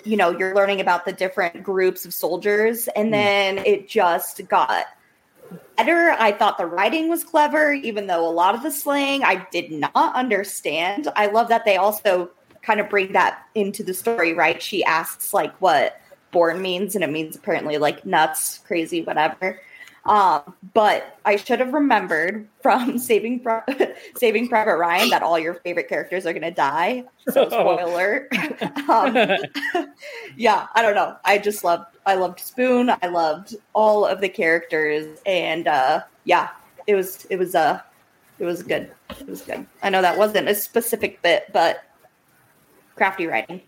you 0.04 0.16
know, 0.16 0.30
you're 0.30 0.54
learning 0.54 0.80
about 0.80 1.06
the 1.06 1.12
different 1.12 1.62
groups 1.62 2.04
of 2.04 2.12
soldiers, 2.12 2.88
and 2.88 3.08
mm. 3.08 3.12
then 3.12 3.58
it 3.58 3.88
just 3.88 4.46
got 4.48 4.84
better. 5.76 6.10
I 6.10 6.32
thought 6.32 6.58
the 6.58 6.66
writing 6.66 7.08
was 7.08 7.24
clever, 7.24 7.72
even 7.72 8.06
though 8.06 8.28
a 8.28 8.30
lot 8.30 8.54
of 8.54 8.62
the 8.62 8.70
slang 8.70 9.24
I 9.24 9.46
did 9.50 9.72
not 9.72 10.14
understand. 10.14 11.08
I 11.16 11.26
love 11.26 11.48
that 11.48 11.64
they 11.64 11.76
also 11.76 12.30
kind 12.62 12.78
of 12.78 12.90
bring 12.90 13.12
that 13.12 13.42
into 13.54 13.82
the 13.82 13.94
story, 13.94 14.34
right? 14.34 14.62
She 14.62 14.84
asks 14.84 15.32
like 15.32 15.58
what 15.62 15.98
born 16.30 16.62
means, 16.62 16.94
and 16.94 17.04
it 17.04 17.10
means 17.10 17.36
apparently 17.36 17.78
like 17.78 18.04
nuts, 18.04 18.58
crazy, 18.58 19.02
whatever. 19.02 19.60
Um, 20.06 20.54
but 20.72 21.18
I 21.26 21.36
should 21.36 21.60
have 21.60 21.74
remembered 21.74 22.48
from 22.62 22.98
Saving 23.10 23.40
Pro- 23.40 23.62
Saving 24.16 24.48
Private 24.48 24.76
Ryan 24.76 25.10
that 25.10 25.22
all 25.22 25.38
your 25.38 25.54
favorite 25.54 25.88
characters 25.88 26.26
are 26.26 26.32
going 26.32 26.42
to 26.42 26.50
die. 26.50 27.04
So 27.28 27.48
spoiler. 27.50 28.28
um, 28.88 29.14
yeah, 30.36 30.68
I 30.74 30.82
don't 30.82 30.94
know. 30.94 31.16
I 31.24 31.38
just 31.38 31.64
loved. 31.64 31.96
I 32.06 32.14
loved 32.14 32.40
Spoon. 32.40 32.90
I 33.02 33.08
loved 33.08 33.56
all 33.74 34.06
of 34.06 34.20
the 34.20 34.28
characters, 34.28 35.20
and 35.26 35.68
uh, 35.68 36.02
yeah, 36.24 36.48
it 36.86 36.94
was 36.94 37.26
it 37.26 37.38
was 37.38 37.54
uh 37.54 37.80
it 38.38 38.44
was 38.44 38.62
good. 38.62 38.90
It 39.20 39.28
was 39.28 39.42
good. 39.42 39.66
I 39.82 39.90
know 39.90 40.00
that 40.00 40.16
wasn't 40.16 40.48
a 40.48 40.54
specific 40.54 41.20
bit, 41.20 41.44
but 41.52 41.84
crafty 42.96 43.26
writing. 43.26 43.60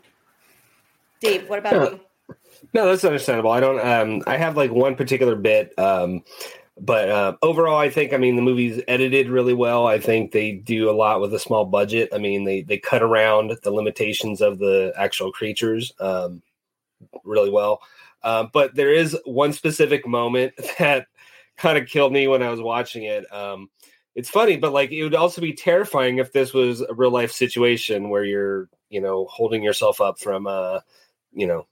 Dave, 1.21 1.49
what 1.49 1.59
about 1.59 1.93
you? 1.93 2.01
No, 2.75 2.87
that's 2.87 3.05
understandable. 3.05 3.51
I 3.51 3.61
don't. 3.61 3.81
Um, 3.87 4.23
I 4.27 4.37
have 4.37 4.57
like 4.57 4.71
one 4.71 4.95
particular 4.95 5.37
bit, 5.37 5.77
um, 5.79 6.23
but 6.81 7.09
uh, 7.09 7.37
overall, 7.43 7.77
I 7.77 7.91
think 7.91 8.13
I 8.13 8.17
mean 8.17 8.37
the 8.37 8.43
movie's 8.43 8.81
edited 8.89 9.29
really 9.29 9.55
well. 9.55 9.87
I 9.87 9.99
think 9.99 10.33
they 10.33 10.53
do 10.53 10.89
a 10.89 10.93
lot 10.93 11.21
with 11.21 11.35
a 11.35 11.39
small 11.39 11.65
budget. 11.65 12.09
I 12.13 12.19
mean, 12.19 12.45
they 12.45 12.63
they 12.63 12.79
cut 12.79 13.03
around 13.03 13.57
the 13.63 13.71
limitations 13.73 14.41
of 14.41 14.59
the 14.59 14.93
actual 14.97 15.33
creatures 15.33 15.93
um, 16.01 16.43
really 17.25 17.51
well. 17.51 17.81
Uh, 18.23 18.47
but 18.53 18.75
there 18.75 18.93
is 18.93 19.17
one 19.25 19.53
specific 19.53 20.07
moment 20.07 20.55
that 20.79 21.09
kind 21.57 21.77
of 21.77 21.89
killed 21.89 22.13
me 22.13 22.29
when 22.29 22.43
I 22.43 22.51
was 22.51 22.61
watching 22.61 23.05
it. 23.05 23.33
Um, 23.33 23.69
it's 24.15 24.31
funny, 24.31 24.57
but 24.57 24.73
like 24.73 24.93
it 24.93 25.03
would 25.03 25.15
also 25.15 25.41
be 25.41 25.53
terrifying 25.55 26.19
if 26.19 26.33
this 26.33 26.53
was 26.53 26.81
a 26.83 26.95
real 26.95 27.11
life 27.11 27.33
situation 27.33 28.11
where 28.11 28.25
you're, 28.25 28.69
you 28.91 29.01
know, 29.01 29.27
holding 29.31 29.63
yourself 29.63 30.01
up 30.01 30.19
from, 30.19 30.47
uh, 30.47 30.81
you 31.33 31.47
know, 31.47 31.67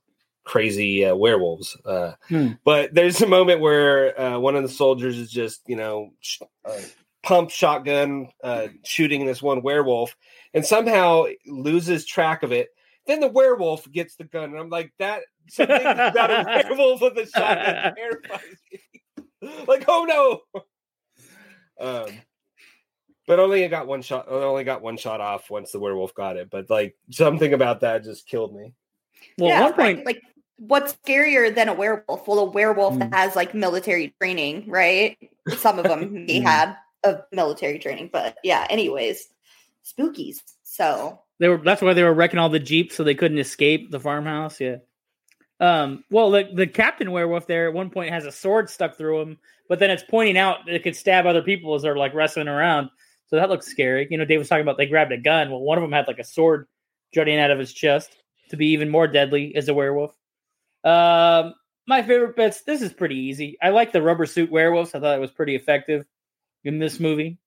crazy 0.44 1.05
uh, 1.05 1.14
werewolves. 1.14 1.76
Uh, 1.85 2.12
hmm. 2.29 2.53
But 2.64 2.94
there's 2.94 3.20
a 3.20 3.26
moment 3.26 3.61
where 3.61 4.18
uh, 4.20 4.38
one 4.38 4.57
of 4.57 4.62
the 4.62 4.68
soldiers 4.68 5.18
is 5.18 5.31
just, 5.31 5.62
you 5.66 5.76
know, 5.76 6.11
sh- 6.20 6.42
uh, 6.64 6.81
pump 7.22 7.50
shotgun 7.50 8.29
uh, 8.42 8.68
shooting 8.85 9.26
this 9.26 9.42
one 9.42 9.62
werewolf 9.62 10.16
and 10.55 10.64
somehow 10.64 11.26
loses 11.46 12.07
track 12.07 12.42
of 12.42 12.53
it. 12.53 12.68
Then 13.07 13.20
the 13.20 13.29
werewolf 13.29 13.90
gets 13.90 14.16
the 14.16 14.24
gun, 14.24 14.50
and 14.50 14.59
I'm 14.59 14.68
like, 14.68 14.92
that 14.98 15.22
something 15.48 15.74
about 15.74 16.31
a 16.31 16.44
werewolf 16.68 17.00
with 17.00 17.18
a 17.18 17.26
shotgun 17.26 17.94
terrifies 17.96 18.57
me. 18.70 18.81
like, 19.66 19.85
oh 19.88 20.42
no. 20.55 20.62
Um, 21.81 22.11
but 23.26 23.38
only 23.38 23.66
got 23.68 23.87
one 23.87 24.03
shot. 24.03 24.26
Only 24.29 24.64
got 24.64 24.83
one 24.83 24.96
shot 24.96 25.20
off 25.20 25.50
once 25.50 25.72
the 25.72 25.81
werewolf 25.81 26.14
got 26.14 26.37
it. 26.37 26.50
But 26.50 26.68
like 26.68 26.96
something 27.11 27.53
about 27.53 27.81
that 27.81 28.05
just 28.05 28.26
killed 28.26 28.55
me. 28.55 28.74
Well, 29.38 29.48
yeah, 29.48 29.62
one 29.62 29.74
point, 29.74 30.07
like 30.07 30.20
what's 30.61 30.94
scarier 31.05 31.53
than 31.53 31.68
a 31.68 31.75
werewolf? 31.75 32.29
Well, 32.29 32.38
a 32.38 32.44
werewolf 32.44 32.94
mm. 32.94 33.12
has 33.12 33.35
like 33.35 33.55
military 33.55 34.14
training, 34.20 34.64
right? 34.68 35.16
Some 35.57 35.79
of 35.79 35.85
them 35.85 36.27
he 36.29 36.40
mm. 36.40 36.42
had 36.42 36.77
of 37.03 37.23
military 37.33 37.79
training, 37.79 38.11
but 38.12 38.37
yeah. 38.44 38.66
Anyways, 38.70 39.29
spookies. 39.85 40.42
So 40.62 41.18
they 41.38 41.49
were. 41.49 41.59
That's 41.59 41.83
why 41.83 41.94
they 41.94 42.05
were 42.05 42.14
wrecking 42.14 42.38
all 42.38 42.49
the 42.49 42.59
jeeps 42.59 42.94
so 42.94 43.03
they 43.03 43.14
couldn't 43.14 43.38
escape 43.38 43.90
the 43.90 44.01
farmhouse. 44.01 44.61
Yeah. 44.61 44.77
Um. 45.59 46.05
Well, 46.11 46.31
the 46.31 46.49
the 46.55 46.66
captain 46.66 47.11
werewolf 47.11 47.46
there 47.46 47.66
at 47.66 47.75
one 47.75 47.90
point 47.90 48.12
has 48.12 48.27
a 48.27 48.33
sword 48.33 48.70
stuck 48.70 48.96
through 48.96 49.23
him, 49.23 49.38
but 49.68 49.79
then 49.79 49.90
it's 49.90 50.05
pointing 50.09 50.38
out 50.38 50.68
it 50.68 50.83
could 50.83 50.96
stab 50.96 51.27
other 51.27 51.42
people 51.42 51.75
as 51.75 51.83
they're 51.83 51.96
like 51.96 52.14
wrestling 52.14 52.49
around. 52.49 52.90
So 53.29 53.37
that 53.37 53.49
looks 53.49 53.66
scary. 53.66 54.07
You 54.11 54.18
know, 54.18 54.25
Dave 54.25 54.40
was 54.40 54.49
talking 54.49 54.62
about 54.62 54.77
they 54.77 54.87
grabbed 54.87 55.12
a 55.12 55.18
gun. 55.18 55.51
Well, 55.51 55.61
one 55.61 55.79
of 55.79 55.83
them 55.83 55.92
had 55.92 56.07
like 56.07 56.18
a 56.18 56.25
sword 56.25 56.66
jutting 57.14 57.38
out 57.38 57.51
of 57.51 57.59
his 57.59 57.73
chest 57.73 58.16
to 58.51 58.57
be 58.57 58.66
even 58.66 58.88
more 58.90 59.07
deadly 59.09 59.55
as 59.55 59.68
a 59.68 59.75
werewolf. 59.75 60.14
Um, 60.85 61.55
my 61.87 62.03
favorite 62.03 62.37
bits. 62.37 62.62
This 62.62 62.83
is 62.83 62.93
pretty 62.93 63.16
easy. 63.16 63.59
I 63.62 63.71
like 63.71 63.93
the 63.93 64.03
rubber 64.03 64.27
suit 64.27 64.51
werewolves. 64.51 64.95
I 64.95 65.01
thought 65.01 65.16
it 65.16 65.21
was 65.21 65.33
pretty 65.33 65.57
effective 65.57 66.05
in 66.64 66.79
this 66.79 67.01
movie, 67.01 67.38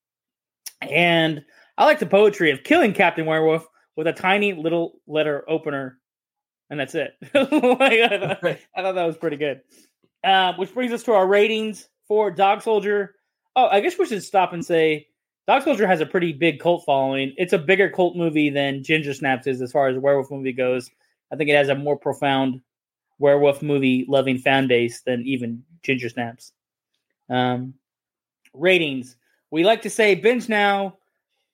and 0.81 1.43
I 1.77 1.85
like 1.85 1.99
the 1.99 2.05
poetry 2.05 2.51
of 2.51 2.63
killing 2.63 2.93
Captain 2.93 3.25
Werewolf 3.25 3.67
with 3.95 4.07
a 4.07 4.13
tiny 4.13 4.53
little 4.53 4.99
letter 5.07 5.43
opener, 5.47 5.99
and 6.69 6.79
that's 6.79 6.95
it. 6.95 7.13
I, 7.33 7.45
thought, 7.45 8.43
I, 8.75 8.81
thought, 8.81 8.95
that 8.95 9.05
was 9.05 9.17
pretty 9.17 9.37
good. 9.37 9.61
Uh, 10.23 10.53
which 10.57 10.73
brings 10.73 10.93
us 10.93 11.03
to 11.03 11.13
our 11.13 11.27
ratings 11.27 11.87
for 12.07 12.31
Dog 12.31 12.61
Soldier. 12.61 13.15
Oh, 13.55 13.67
I 13.67 13.81
guess 13.81 13.97
we 13.97 14.05
should 14.05 14.23
stop 14.23 14.53
and 14.53 14.65
say 14.65 15.07
Dog 15.47 15.63
Soldier 15.63 15.87
has 15.87 16.01
a 16.01 16.05
pretty 16.05 16.33
big 16.33 16.59
cult 16.59 16.83
following. 16.85 17.33
It's 17.37 17.53
a 17.53 17.57
bigger 17.57 17.89
cult 17.89 18.15
movie 18.15 18.49
than 18.49 18.83
Ginger 18.83 19.13
Snaps 19.13 19.47
is 19.47 19.61
as 19.61 19.71
far 19.71 19.87
as 19.87 19.97
werewolf 19.97 20.31
movie 20.31 20.53
goes. 20.53 20.89
I 21.31 21.35
think 21.35 21.49
it 21.49 21.55
has 21.55 21.69
a 21.69 21.75
more 21.75 21.97
profound 21.97 22.61
werewolf 23.19 23.61
movie 23.61 24.05
loving 24.07 24.37
fan 24.37 24.67
base 24.67 25.01
than 25.01 25.23
even 25.23 25.63
Ginger 25.83 26.09
Snaps. 26.09 26.51
Um, 27.29 27.75
ratings. 28.53 29.15
We 29.51 29.63
like 29.63 29.83
to 29.83 29.89
say 29.89 30.15
binge 30.15 30.49
now, 30.49 30.97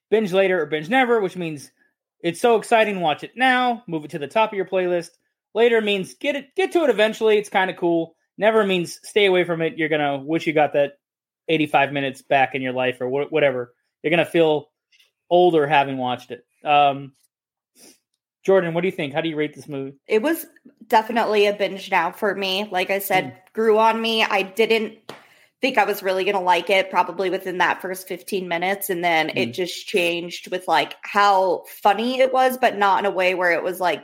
binge 0.09 0.31
later, 0.31 0.61
or 0.61 0.65
binge 0.65 0.89
never, 0.89 1.19
which 1.19 1.35
means 1.35 1.71
it's 2.21 2.41
so 2.41 2.55
exciting, 2.55 2.99
watch 2.99 3.23
it 3.23 3.35
now, 3.35 3.83
move 3.87 4.05
it 4.05 4.11
to 4.11 4.19
the 4.19 4.27
top 4.27 4.51
of 4.51 4.57
your 4.57 4.65
playlist. 4.65 5.11
Later 5.53 5.81
means 5.81 6.13
get 6.13 6.35
it 6.35 6.55
get 6.55 6.71
to 6.73 6.83
it 6.83 6.89
eventually. 6.89 7.37
It's 7.37 7.49
kind 7.49 7.69
of 7.69 7.77
cool. 7.77 8.15
Never 8.37 8.65
means 8.65 8.99
stay 9.03 9.25
away 9.25 9.43
from 9.43 9.61
it. 9.61 9.77
You're 9.77 9.89
gonna 9.89 10.19
wish 10.19 10.47
you 10.47 10.53
got 10.53 10.73
that 10.73 10.93
85 11.47 11.91
minutes 11.91 12.21
back 12.21 12.55
in 12.55 12.61
your 12.61 12.73
life 12.73 13.01
or 13.01 13.07
wh- 13.07 13.31
whatever. 13.31 13.73
You're 14.03 14.11
gonna 14.11 14.25
feel 14.25 14.69
older 15.29 15.65
having 15.67 15.97
watched 15.97 16.31
it. 16.31 16.45
Um, 16.63 17.13
Jordan, 18.49 18.73
what 18.73 18.81
do 18.81 18.87
you 18.87 18.91
think? 18.91 19.13
How 19.13 19.21
do 19.21 19.29
you 19.29 19.35
rate 19.35 19.53
this 19.53 19.67
movie? 19.67 19.93
It 20.07 20.23
was 20.23 20.43
definitely 20.87 21.45
a 21.45 21.53
binge 21.53 21.91
now 21.91 22.11
for 22.11 22.33
me. 22.33 22.67
Like 22.71 22.89
I 22.89 22.97
said, 22.97 23.25
mm. 23.25 23.53
grew 23.53 23.77
on 23.77 24.01
me. 24.01 24.23
I 24.23 24.41
didn't 24.41 24.97
think 25.61 25.77
I 25.77 25.85
was 25.85 26.01
really 26.01 26.23
going 26.23 26.35
to 26.35 26.41
like 26.41 26.71
it 26.71 26.89
probably 26.89 27.29
within 27.29 27.59
that 27.59 27.79
first 27.79 28.07
15 28.07 28.47
minutes. 28.47 28.89
And 28.89 29.03
then 29.03 29.27
mm. 29.27 29.37
it 29.37 29.53
just 29.53 29.85
changed 29.85 30.49
with 30.49 30.67
like 30.67 30.95
how 31.03 31.63
funny 31.67 32.21
it 32.21 32.33
was, 32.33 32.57
but 32.57 32.75
not 32.75 32.97
in 32.97 33.05
a 33.05 33.13
way 33.13 33.35
where 33.35 33.51
it 33.51 33.61
was 33.61 33.79
like 33.79 34.03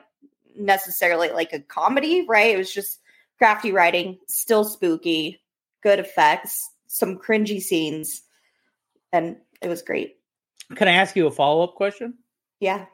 necessarily 0.56 1.32
like 1.32 1.52
a 1.52 1.60
comedy, 1.60 2.24
right? 2.30 2.54
It 2.54 2.58
was 2.60 2.72
just 2.72 3.00
crafty 3.40 3.72
writing, 3.72 4.20
still 4.28 4.64
spooky, 4.64 5.42
good 5.82 5.98
effects, 5.98 6.70
some 6.86 7.18
cringy 7.18 7.60
scenes. 7.60 8.22
And 9.12 9.38
it 9.60 9.70
was 9.70 9.82
great. 9.82 10.18
Can 10.76 10.88
I 10.88 10.92
ask 10.92 11.16
you 11.16 11.26
a 11.26 11.32
follow 11.32 11.64
up 11.64 11.74
question? 11.74 12.20
Yeah. 12.60 12.86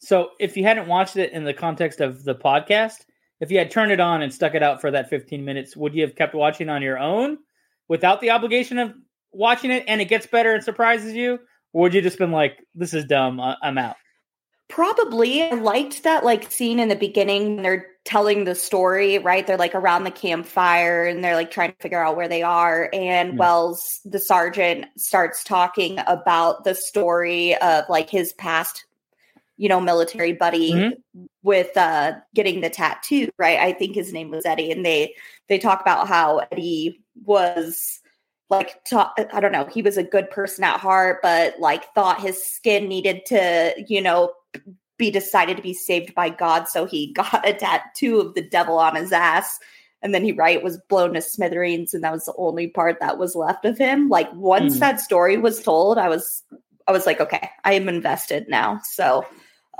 So, 0.00 0.30
if 0.40 0.56
you 0.56 0.64
hadn't 0.64 0.88
watched 0.88 1.16
it 1.16 1.32
in 1.32 1.44
the 1.44 1.54
context 1.54 2.00
of 2.00 2.24
the 2.24 2.34
podcast, 2.34 3.04
if 3.40 3.50
you 3.50 3.58
had 3.58 3.70
turned 3.70 3.92
it 3.92 4.00
on 4.00 4.22
and 4.22 4.32
stuck 4.32 4.54
it 4.54 4.62
out 4.62 4.80
for 4.80 4.90
that 4.90 5.08
15 5.08 5.44
minutes, 5.44 5.76
would 5.76 5.94
you 5.94 6.02
have 6.02 6.14
kept 6.14 6.34
watching 6.34 6.68
on 6.68 6.82
your 6.82 6.98
own 6.98 7.38
without 7.88 8.20
the 8.20 8.30
obligation 8.30 8.78
of 8.78 8.94
watching 9.32 9.70
it 9.70 9.84
and 9.86 10.00
it 10.00 10.06
gets 10.06 10.26
better 10.26 10.54
and 10.54 10.64
surprises 10.64 11.14
you? 11.14 11.38
Or 11.72 11.82
would 11.82 11.94
you 11.94 12.02
just 12.02 12.18
been 12.18 12.32
like, 12.32 12.58
this 12.74 12.94
is 12.94 13.04
dumb, 13.04 13.40
I'm 13.40 13.78
out? 13.78 13.96
Probably. 14.68 15.42
I 15.42 15.50
liked 15.50 16.04
that 16.04 16.24
like 16.24 16.50
scene 16.50 16.78
in 16.78 16.88
the 16.88 16.96
beginning 16.96 17.56
when 17.56 17.62
they're 17.62 17.86
telling 18.04 18.44
the 18.44 18.54
story, 18.54 19.18
right? 19.18 19.46
They're 19.46 19.56
like 19.56 19.74
around 19.74 20.04
the 20.04 20.10
campfire 20.10 21.04
and 21.04 21.24
they're 21.24 21.34
like 21.34 21.50
trying 21.50 21.72
to 21.72 21.76
figure 21.80 22.02
out 22.02 22.16
where 22.16 22.28
they 22.28 22.42
are. 22.42 22.88
And 22.92 23.34
mm. 23.34 23.36
Wells, 23.36 24.00
the 24.04 24.20
sergeant, 24.20 24.86
starts 24.96 25.42
talking 25.42 25.98
about 26.06 26.64
the 26.64 26.74
story 26.74 27.56
of 27.56 27.84
like 27.88 28.08
his 28.10 28.32
past 28.34 28.84
you 29.60 29.68
know, 29.68 29.78
military 29.78 30.32
buddy 30.32 30.72
mm-hmm. 30.72 31.24
with 31.42 31.76
uh 31.76 32.12
getting 32.34 32.62
the 32.62 32.70
tattoo, 32.70 33.28
right? 33.38 33.58
I 33.58 33.72
think 33.74 33.94
his 33.94 34.10
name 34.10 34.30
was 34.30 34.46
Eddie, 34.46 34.72
and 34.72 34.86
they 34.86 35.14
they 35.50 35.58
talk 35.58 35.82
about 35.82 36.08
how 36.08 36.38
Eddie 36.50 36.98
was 37.26 38.00
like 38.48 38.82
ta- 38.86 39.12
I 39.34 39.38
don't 39.38 39.52
know, 39.52 39.66
he 39.66 39.82
was 39.82 39.98
a 39.98 40.02
good 40.02 40.30
person 40.30 40.64
at 40.64 40.80
heart, 40.80 41.18
but 41.22 41.60
like 41.60 41.92
thought 41.92 42.22
his 42.22 42.42
skin 42.42 42.88
needed 42.88 43.26
to, 43.26 43.74
you 43.86 44.00
know, 44.00 44.32
be 44.96 45.10
decided 45.10 45.58
to 45.58 45.62
be 45.62 45.74
saved 45.74 46.14
by 46.14 46.30
God. 46.30 46.66
So 46.66 46.86
he 46.86 47.12
got 47.22 47.46
a 47.46 47.52
tattoo 47.52 48.18
of 48.18 48.34
the 48.34 48.42
devil 48.42 48.78
on 48.78 48.96
his 48.96 49.12
ass. 49.12 49.60
And 50.02 50.14
then 50.14 50.24
he 50.24 50.32
right 50.32 50.62
was 50.62 50.80
blown 50.88 51.12
to 51.12 51.20
smithereens, 51.20 51.92
and 51.92 52.02
that 52.02 52.12
was 52.12 52.24
the 52.24 52.32
only 52.38 52.68
part 52.68 52.96
that 53.00 53.18
was 53.18 53.34
left 53.36 53.66
of 53.66 53.76
him. 53.76 54.08
Like 54.08 54.32
once 54.32 54.72
Hmm. 54.74 54.80
that 54.80 55.00
story 55.00 55.36
was 55.36 55.62
told, 55.62 55.98
I 55.98 56.08
was 56.08 56.42
I 56.88 56.92
was 56.92 57.04
like, 57.04 57.20
okay, 57.20 57.50
I 57.62 57.74
am 57.74 57.90
invested 57.90 58.48
now. 58.48 58.80
So 58.82 59.26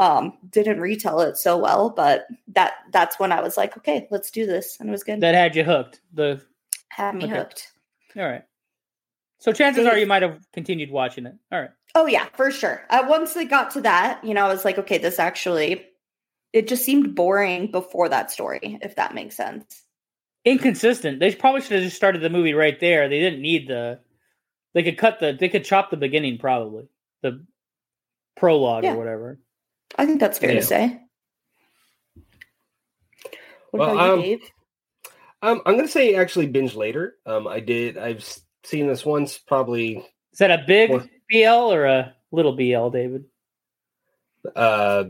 um 0.00 0.32
didn't 0.50 0.80
retell 0.80 1.20
it 1.20 1.36
so 1.36 1.56
well, 1.56 1.90
but 1.90 2.26
that 2.48 2.72
that's 2.90 3.20
when 3.20 3.30
I 3.30 3.40
was 3.42 3.56
like, 3.56 3.76
okay, 3.76 4.08
let's 4.10 4.30
do 4.32 4.46
this. 4.46 4.78
And 4.80 4.88
it 4.88 4.92
was 4.92 5.04
good. 5.04 5.20
That 5.20 5.34
had 5.36 5.54
you 5.54 5.62
hooked. 5.62 6.00
The 6.12 6.40
Had 6.88 7.14
me 7.14 7.24
Okay. 7.26 7.34
hooked. 7.36 7.72
all 8.16 8.24
right. 8.24 8.42
So 9.38 9.52
chances 9.52 9.86
are 9.86 9.96
you 9.96 10.06
might 10.06 10.22
have 10.22 10.38
continued 10.52 10.90
watching 10.90 11.26
it. 11.26 11.34
All 11.52 11.60
right. 11.60 11.70
Oh 11.94 12.06
yeah, 12.06 12.26
for 12.34 12.50
sure. 12.50 12.82
Uh, 12.90 13.04
once 13.08 13.34
they 13.34 13.44
got 13.44 13.70
to 13.72 13.80
that, 13.82 14.22
you 14.24 14.34
know, 14.34 14.44
I 14.46 14.48
was 14.52 14.64
like, 14.64 14.78
okay, 14.78 14.98
this 14.98 15.18
actually, 15.18 15.86
it 16.52 16.68
just 16.68 16.84
seemed 16.84 17.14
boring 17.14 17.70
before 17.70 18.08
that 18.10 18.30
story, 18.30 18.78
if 18.82 18.96
that 18.96 19.14
makes 19.14 19.36
sense. 19.36 19.82
Inconsistent. 20.44 21.20
They 21.20 21.34
probably 21.34 21.60
should 21.62 21.72
have 21.72 21.82
just 21.82 21.96
started 21.96 22.22
the 22.22 22.30
movie 22.30 22.54
right 22.54 22.78
there. 22.80 23.08
They 23.08 23.18
didn't 23.20 23.42
need 23.42 23.68
the. 23.68 24.00
They 24.72 24.82
could 24.82 24.96
cut 24.98 25.20
the. 25.20 25.36
They 25.38 25.48
could 25.48 25.64
chop 25.64 25.90
the 25.90 25.96
beginning 25.96 26.38
probably 26.38 26.88
the 27.22 27.44
prologue 28.36 28.84
Yeah. 28.84 28.94
or 28.94 28.98
whatever. 28.98 29.38
I 29.96 30.07
think 30.07 30.20
that's 30.20 30.38
fair 30.38 30.53
Yeah. 30.53 30.61
to 30.61 30.66
say. 30.66 31.00
What 33.70 33.81
Well, 33.81 33.90
about 33.92 34.07
you, 34.07 34.12
um, 34.12 34.20
Dave? 34.20 34.50
Um, 35.42 35.62
I'm 35.64 35.76
gonna 35.76 35.88
say 35.88 36.14
actually 36.16 36.46
binge 36.46 36.74
later. 36.74 37.16
Um, 37.24 37.46
I 37.46 37.61
did. 37.61 37.96
I've 37.96 38.22
seen 38.64 38.87
this 38.88 39.05
once, 39.07 39.38
probably. 39.38 39.98
Is 40.33 40.38
that 40.38 40.50
a 40.50 40.64
big 40.66 40.90
What? 40.90 41.09
BL 41.31 41.72
or 41.72 41.87
a 41.87 42.14
little 42.31 42.53
BL, 42.55 42.90
David? 42.90 43.24
Uh, 44.57 45.05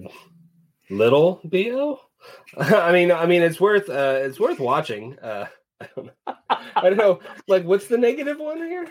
little 0.89 1.41
BL. 1.45 1.95
I 2.59 2.93
mean, 2.93 3.11
I 3.11 3.27
mean, 3.27 3.43
it's 3.43 3.61
worth. 3.61 3.89
Uh, 3.89 4.21
it's 4.23 4.39
worth 4.39 4.61
watching. 4.61 5.19
Uh, 5.19 5.47
I 5.81 5.89
don't 5.97 6.07
know. 6.07 6.35
I 6.77 6.83
don't 6.91 6.97
know. 6.99 7.21
Like, 7.49 7.65
what's 7.65 7.87
the 7.87 7.97
negative 7.99 8.39
one 8.39 8.59
here? 8.59 8.87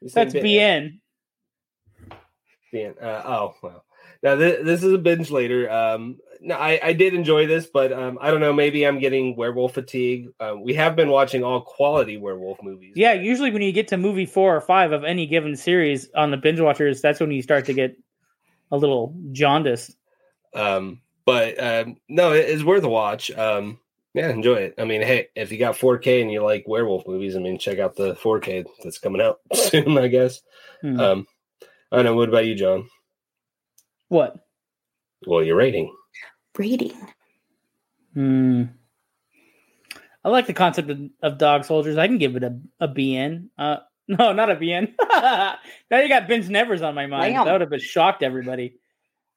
That's 0.00 0.32
BN. 0.32 1.00
BN. 2.72 3.02
Uh, 3.02 3.22
oh 3.26 3.54
well. 3.62 3.84
Now 4.22 4.34
this, 4.36 4.64
this 4.64 4.82
is 4.82 4.92
a 4.92 4.98
binge 4.98 5.30
later. 5.30 5.70
Um, 5.70 6.18
no, 6.40 6.54
I, 6.56 6.78
I 6.82 6.92
did 6.92 7.14
enjoy 7.14 7.46
this, 7.46 7.66
but 7.66 7.92
um, 7.92 8.18
I 8.20 8.30
don't 8.30 8.40
know. 8.40 8.52
Maybe 8.52 8.86
I'm 8.86 8.98
getting 9.00 9.34
werewolf 9.36 9.74
fatigue. 9.74 10.28
Uh, 10.38 10.54
we 10.60 10.74
have 10.74 10.94
been 10.96 11.08
watching 11.08 11.42
all 11.42 11.60
quality 11.60 12.16
werewolf 12.16 12.62
movies. 12.62 12.92
Yeah, 12.96 13.12
usually 13.14 13.50
when 13.50 13.62
you 13.62 13.72
get 13.72 13.88
to 13.88 13.96
movie 13.96 14.26
four 14.26 14.54
or 14.56 14.60
five 14.60 14.92
of 14.92 15.02
any 15.04 15.26
given 15.26 15.56
series 15.56 16.08
on 16.14 16.30
the 16.30 16.36
binge 16.36 16.60
watchers, 16.60 17.00
that's 17.00 17.18
when 17.20 17.30
you 17.32 17.42
start 17.42 17.66
to 17.66 17.74
get 17.74 17.96
a 18.70 18.76
little 18.76 19.14
jaundiced. 19.32 19.96
Um, 20.54 21.00
but 21.24 21.62
um, 21.62 21.96
no, 22.08 22.32
it- 22.32 22.48
it's 22.48 22.62
worth 22.62 22.84
a 22.84 22.88
watch. 22.88 23.30
Um, 23.32 23.78
yeah, 24.14 24.30
enjoy 24.30 24.54
it. 24.56 24.74
I 24.78 24.84
mean, 24.84 25.02
hey, 25.02 25.28
if 25.36 25.52
you 25.52 25.58
got 25.58 25.76
4K 25.76 26.22
and 26.22 26.30
you 26.32 26.42
like 26.42 26.64
werewolf 26.66 27.06
movies, 27.06 27.36
I 27.36 27.40
mean, 27.40 27.58
check 27.58 27.78
out 27.78 27.94
the 27.96 28.14
4K 28.14 28.64
that's 28.82 28.98
coming 28.98 29.20
out 29.20 29.38
soon. 29.54 29.98
I 29.98 30.08
guess. 30.08 30.40
Hmm. 30.82 30.98
Um, 31.00 31.26
I 31.92 31.96
don't 31.96 32.04
know. 32.04 32.14
What 32.16 32.28
about 32.28 32.46
you, 32.46 32.54
John? 32.54 32.88
What? 34.08 34.36
Well, 35.26 35.42
your 35.42 35.56
rating. 35.56 35.94
Rating. 36.56 36.92
Hmm. 38.14 38.64
I 40.24 40.30
like 40.30 40.46
the 40.46 40.54
concept 40.54 40.90
of, 40.90 41.00
of 41.22 41.38
dog 41.38 41.64
soldiers. 41.64 41.96
I 41.96 42.06
can 42.06 42.18
give 42.18 42.36
it 42.36 42.42
a, 42.42 42.58
a 42.80 42.88
BN. 42.88 43.48
Uh, 43.56 43.76
no, 44.08 44.32
not 44.32 44.50
a 44.50 44.56
BN. 44.56 44.92
now 45.90 46.00
you 46.00 46.08
got 46.08 46.28
binge 46.28 46.48
nevers 46.48 46.82
on 46.82 46.94
my 46.94 47.06
mind. 47.06 47.34
Damn. 47.34 47.44
That 47.46 47.52
would 47.52 47.60
have 47.60 47.70
been 47.70 47.80
shocked 47.80 48.22
everybody. 48.22 48.76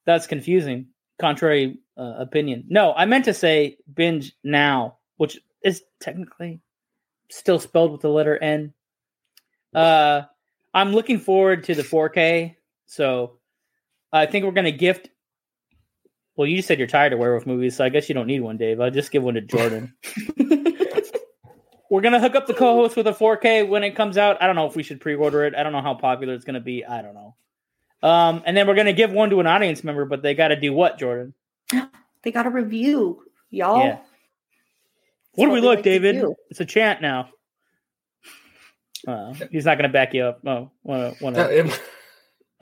That's 0.06 0.26
confusing. 0.26 0.88
Contrary 1.20 1.78
uh, 1.96 2.14
opinion. 2.18 2.64
No, 2.68 2.92
I 2.92 3.04
meant 3.04 3.26
to 3.26 3.34
say 3.34 3.76
binge 3.94 4.32
now, 4.42 4.98
which 5.16 5.38
is 5.62 5.82
technically 6.00 6.60
still 7.30 7.58
spelled 7.58 7.92
with 7.92 8.00
the 8.00 8.08
letter 8.08 8.36
N. 8.36 8.72
Uh, 9.74 10.22
I'm 10.74 10.92
looking 10.92 11.18
forward 11.18 11.64
to 11.64 11.74
the 11.74 11.82
4K. 11.82 12.56
So 12.86 13.38
I 14.12 14.26
think 14.26 14.44
we're 14.44 14.52
gonna 14.52 14.70
gift. 14.70 15.08
Well, 16.36 16.46
you 16.46 16.56
just 16.56 16.68
said 16.68 16.78
you're 16.78 16.88
tired 16.88 17.12
of 17.12 17.18
werewolf 17.18 17.46
movies, 17.46 17.76
so 17.76 17.84
I 17.84 17.88
guess 17.88 18.08
you 18.08 18.14
don't 18.14 18.26
need 18.26 18.40
one, 18.40 18.56
Dave. 18.56 18.80
I'll 18.80 18.90
just 18.90 19.10
give 19.10 19.22
one 19.22 19.34
to 19.34 19.40
Jordan. 19.40 19.94
We're 21.90 22.00
gonna 22.00 22.20
hook 22.20 22.34
up 22.34 22.46
the 22.46 22.54
co-host 22.54 22.96
with 22.96 23.06
a 23.06 23.12
4K 23.12 23.68
when 23.68 23.84
it 23.84 23.94
comes 23.94 24.16
out. 24.16 24.40
I 24.40 24.46
don't 24.46 24.56
know 24.56 24.66
if 24.66 24.74
we 24.74 24.82
should 24.82 24.98
pre-order 24.98 25.44
it. 25.44 25.54
I 25.54 25.62
don't 25.62 25.72
know 25.72 25.82
how 25.82 25.92
popular 25.92 26.32
it's 26.32 26.44
gonna 26.46 26.58
be. 26.58 26.86
I 26.86 27.02
don't 27.02 27.12
know. 27.12 27.34
Um, 28.02 28.42
and 28.46 28.56
then 28.56 28.66
we're 28.66 28.74
gonna 28.74 28.94
give 28.94 29.12
one 29.12 29.28
to 29.28 29.40
an 29.40 29.46
audience 29.46 29.84
member, 29.84 30.06
but 30.06 30.22
they 30.22 30.34
got 30.34 30.48
to 30.48 30.56
do 30.58 30.72
what, 30.72 30.98
Jordan? 30.98 31.34
they 32.22 32.32
got 32.32 32.44
to 32.44 32.50
review, 32.50 33.22
y'all. 33.50 33.84
Yeah. 33.84 33.98
What 35.34 35.46
do 35.46 35.52
we 35.52 35.60
look, 35.60 35.76
like 35.76 35.84
David? 35.84 36.24
It's 36.48 36.60
a 36.60 36.64
chant 36.64 37.02
now. 37.02 37.28
Uh, 39.06 39.34
he's 39.50 39.64
not 39.64 39.76
gonna 39.76 39.88
back 39.88 40.14
you 40.14 40.24
up. 40.24 40.40
Oh, 40.46 40.70
wanna, 40.82 41.14
wanna, 41.20 41.78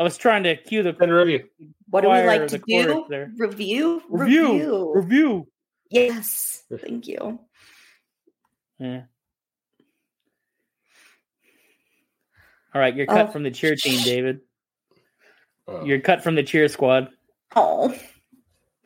I 0.00 0.02
was 0.02 0.16
trying 0.16 0.44
to 0.44 0.56
cue 0.56 0.82
the 0.82 0.96
Send 0.98 1.10
a 1.12 1.14
review. 1.14 1.44
What 1.90 2.00
do 2.00 2.08
we 2.08 2.22
like 2.22 2.46
to 2.48 2.58
do? 2.58 3.04
there. 3.10 3.30
Review? 3.36 4.02
Review. 4.08 4.92
Review. 4.94 5.46
Yes. 5.90 6.62
Thank 6.74 7.06
you. 7.06 7.38
Yeah. 8.78 9.02
All 12.74 12.80
right, 12.80 12.96
you're 12.96 13.04
cut 13.06 13.28
Oh. 13.28 13.32
from 13.32 13.42
the 13.42 13.50
cheer 13.50 13.76
team, 13.76 14.02
David. 14.02 14.40
Oh, 15.68 15.84
You're 15.84 16.00
cut 16.00 16.22
from 16.22 16.34
the 16.34 16.42
cheer 16.42 16.66
squad. 16.68 17.10
Oh, 17.54 17.94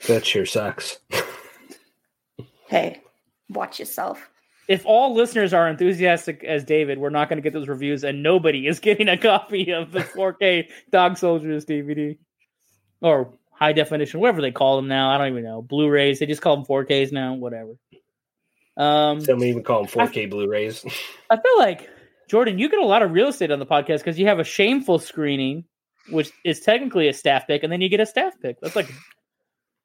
that 0.08 0.26
sure 0.26 0.46
sucks. 0.46 0.98
hey, 2.66 3.02
watch 3.48 3.78
yourself. 3.78 4.28
If 4.68 4.86
all 4.86 5.14
listeners 5.14 5.52
are 5.52 5.68
enthusiastic 5.68 6.42
as 6.44 6.64
David, 6.64 6.98
we're 6.98 7.10
not 7.10 7.28
going 7.28 7.36
to 7.36 7.42
get 7.42 7.52
those 7.52 7.68
reviews, 7.68 8.04
and 8.04 8.22
nobody 8.22 8.66
is 8.66 8.78
getting 8.80 9.08
a 9.08 9.16
copy 9.16 9.72
of 9.72 9.92
the 9.92 10.00
4K 10.00 10.68
Dog 10.90 11.18
Soldiers 11.18 11.66
DVD 11.66 12.18
or 13.00 13.34
high 13.52 13.72
definition, 13.72 14.20
whatever 14.20 14.40
they 14.40 14.50
call 14.50 14.76
them 14.76 14.88
now. 14.88 15.10
I 15.10 15.18
don't 15.18 15.28
even 15.28 15.44
know. 15.44 15.62
Blu-rays. 15.62 16.18
They 16.18 16.26
just 16.26 16.42
call 16.42 16.56
them 16.56 16.64
4Ks 16.64 17.12
now. 17.12 17.34
Whatever. 17.34 17.74
Um, 18.76 19.20
Some 19.20 19.42
even 19.44 19.62
call 19.62 19.84
them 19.84 20.08
4K 20.08 20.30
Blu-rays. 20.30 20.84
I 21.30 21.36
feel 21.36 21.58
like 21.58 21.88
Jordan, 22.28 22.58
you 22.58 22.68
get 22.68 22.80
a 22.80 22.86
lot 22.86 23.02
of 23.02 23.12
real 23.12 23.28
estate 23.28 23.50
on 23.50 23.58
the 23.58 23.66
podcast 23.66 23.98
because 23.98 24.18
you 24.18 24.26
have 24.26 24.38
a 24.38 24.44
shameful 24.44 24.98
screening, 24.98 25.64
which 26.10 26.30
is 26.44 26.60
technically 26.60 27.08
a 27.08 27.12
staff 27.12 27.46
pick, 27.46 27.62
and 27.62 27.72
then 27.72 27.80
you 27.80 27.88
get 27.88 28.00
a 28.00 28.06
staff 28.06 28.34
pick. 28.40 28.56
That's 28.60 28.74
like 28.74 28.90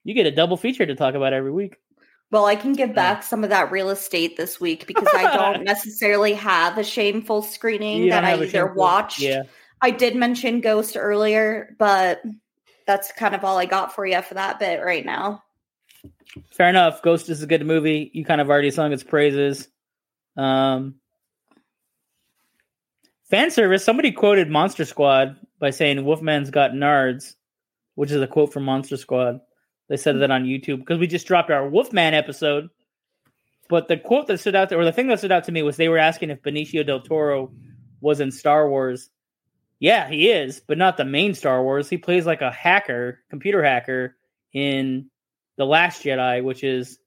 you 0.04 0.14
get 0.14 0.26
a 0.26 0.32
double 0.32 0.58
feature 0.58 0.86
to 0.86 0.96
talk 0.96 1.16
about 1.16 1.34
every 1.34 1.52
week. 1.52 1.76
Well, 2.32 2.46
I 2.46 2.56
can 2.56 2.74
give 2.74 2.94
back 2.94 3.24
some 3.24 3.44
of 3.44 3.50
that 3.50 3.72
real 3.72 3.90
estate 3.90 4.38
this 4.38 4.60
week 4.60 4.86
because 4.86 5.08
I 5.16 5.36
don't 5.36 5.64
necessarily 5.64 6.34
have 6.34 6.78
a 6.78 6.84
shameful 6.84 7.42
screening 7.42 8.10
that 8.10 8.24
I 8.24 8.34
either 8.34 8.48
shameful- 8.48 8.76
watched. 8.76 9.20
Yeah. 9.20 9.44
I 9.82 9.92
did 9.92 10.16
mention 10.16 10.62
Ghost 10.62 10.96
earlier, 10.98 11.76
but 11.80 12.22
that's 12.86 13.12
kind 13.14 13.34
of 13.34 13.44
all 13.44 13.58
I 13.58 13.66
got 13.66 13.96
for 13.96 14.06
you 14.06 14.22
for 14.22 14.36
that 14.36 14.60
bit 14.60 14.84
right 14.84 15.06
now. 15.06 15.44
Fair 16.52 16.70
enough. 16.70 17.02
Ghost 17.02 17.30
is 17.30 17.42
a 17.42 17.48
good 17.48 17.66
movie. 17.66 18.12
You 18.14 18.24
kind 18.26 18.42
of 18.42 18.50
already 18.50 18.72
sung 18.72 18.94
its 18.94 19.04
praises. 19.04 19.68
Um, 20.38 20.96
fan 23.30 23.52
service. 23.52 23.84
Somebody 23.84 24.12
quoted 24.12 24.50
Monster 24.50 24.86
Squad 24.86 25.38
by 25.60 25.72
saying 25.72 26.04
Wolfman's 26.04 26.52
got 26.52 26.72
nards, 26.72 27.36
which 27.96 28.12
is 28.12 28.22
a 28.22 28.28
quote 28.28 28.54
from 28.54 28.64
Monster 28.64 28.98
Squad. 28.98 29.42
They 29.90 29.98
said 29.98 30.20
that 30.22 30.32
on 30.32 30.46
YouTube 30.46 30.80
because 30.80 31.00
we 31.00 31.08
just 31.08 31.28
dropped 31.28 31.52
our 31.52 31.68
Wolfman 31.68 32.14
episode. 32.14 32.70
But 33.68 33.88
the 33.88 33.98
quote 33.98 34.28
that 34.28 34.40
stood 34.40 34.56
out, 34.56 34.70
there, 34.70 34.80
or 34.80 34.86
the 34.86 34.92
thing 34.92 35.08
that 35.08 35.20
stood 35.20 35.32
out 35.32 35.44
to 35.46 35.52
me, 35.52 35.62
was 35.62 35.78
they 35.78 35.90
were 35.90 35.98
asking 35.98 36.30
if 36.30 36.42
Benicio 36.42 36.86
del 36.86 37.02
Toro 37.02 37.52
was 38.02 38.20
in 38.20 38.32
Star 38.32 38.70
Wars. 38.70 39.10
Yeah, 39.80 40.10
he 40.10 40.30
is, 40.30 40.60
but 40.60 40.78
not 40.78 40.98
the 40.98 41.06
main 41.06 41.34
Star 41.34 41.64
Wars. 41.64 41.90
He 41.90 41.98
plays 41.98 42.26
like 42.26 42.42
a 42.42 42.52
hacker, 42.52 43.20
computer 43.30 43.64
hacker 43.64 44.16
in 44.54 45.10
The 45.58 45.66
Last 45.66 46.04
Jedi, 46.04 46.44
which 46.44 46.64
is 46.64 47.00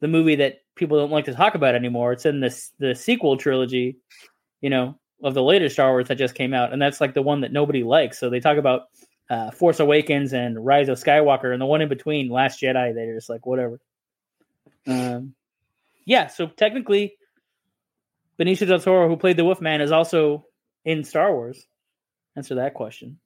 the 0.00 0.08
movie 0.08 0.36
that 0.36 0.62
people 0.74 0.98
don't 0.98 1.10
like 1.10 1.24
to 1.26 1.34
talk 1.34 1.54
about 1.54 1.74
anymore. 1.74 2.12
It's 2.12 2.26
in 2.26 2.40
this 2.40 2.72
the 2.78 2.94
sequel 2.94 3.36
trilogy, 3.36 3.98
you 4.60 4.70
know, 4.70 4.98
of 5.22 5.34
the 5.34 5.42
later 5.42 5.68
Star 5.68 5.90
Wars 5.90 6.08
that 6.08 6.18
just 6.18 6.34
came 6.34 6.54
out, 6.54 6.72
and 6.72 6.80
that's 6.80 7.00
like 7.00 7.14
the 7.14 7.22
one 7.22 7.40
that 7.40 7.52
nobody 7.52 7.82
likes. 7.82 8.18
So 8.18 8.30
they 8.30 8.40
talk 8.40 8.58
about 8.58 8.88
uh, 9.30 9.50
Force 9.50 9.80
Awakens 9.80 10.32
and 10.32 10.64
Rise 10.64 10.88
of 10.88 10.98
Skywalker, 10.98 11.52
and 11.52 11.60
the 11.60 11.66
one 11.66 11.82
in 11.82 11.88
between, 11.88 12.28
Last 12.28 12.60
Jedi. 12.60 12.94
They're 12.94 13.14
just 13.14 13.30
like 13.30 13.46
whatever. 13.46 13.80
Um, 14.86 15.34
yeah. 16.04 16.26
So 16.26 16.46
technically, 16.46 17.16
Benicio 18.38 18.66
del 18.66 18.80
Toro, 18.80 19.08
who 19.08 19.16
played 19.16 19.36
the 19.36 19.44
Wolfman, 19.44 19.80
is 19.80 19.92
also 19.92 20.46
in 20.84 21.04
Star 21.04 21.32
Wars. 21.32 21.66
Answer 22.36 22.56
that 22.56 22.74
question. 22.74 23.18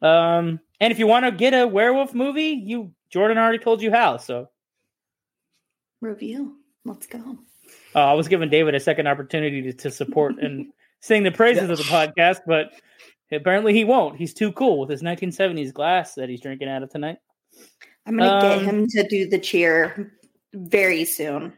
Um, 0.00 0.60
and 0.80 0.92
if 0.92 0.98
you 0.98 1.06
want 1.06 1.24
to 1.24 1.32
get 1.32 1.54
a 1.54 1.66
werewolf 1.66 2.14
movie, 2.14 2.62
you 2.64 2.92
Jordan 3.10 3.38
already 3.38 3.58
told 3.58 3.82
you 3.82 3.90
how. 3.90 4.18
So 4.18 4.48
Review. 6.00 6.56
Let's 6.84 7.06
go. 7.06 7.38
uh, 7.94 7.98
I 7.98 8.12
was 8.14 8.28
giving 8.28 8.48
David 8.48 8.74
a 8.74 8.80
second 8.80 9.08
opportunity 9.08 9.62
to, 9.62 9.72
to 9.72 9.90
support 9.90 10.38
and 10.38 10.72
sing 11.00 11.22
the 11.22 11.30
praises 11.30 11.68
of 11.68 11.78
the 11.78 11.84
podcast, 11.84 12.40
but 12.46 12.72
apparently 13.32 13.72
he 13.74 13.84
won't. 13.84 14.16
He's 14.16 14.32
too 14.34 14.52
cool 14.52 14.80
with 14.80 14.88
his 14.90 15.02
1970s 15.02 15.72
glass 15.72 16.14
that 16.14 16.28
he's 16.28 16.40
drinking 16.40 16.68
out 16.68 16.82
of 16.82 16.90
tonight. 16.90 17.18
I'm 18.06 18.16
gonna 18.16 18.40
get 18.40 18.58
Um, 18.58 18.64
him 18.64 18.86
to 18.88 19.06
do 19.08 19.28
the 19.28 19.38
cheer 19.38 20.12
very 20.54 21.04
soon. 21.04 21.52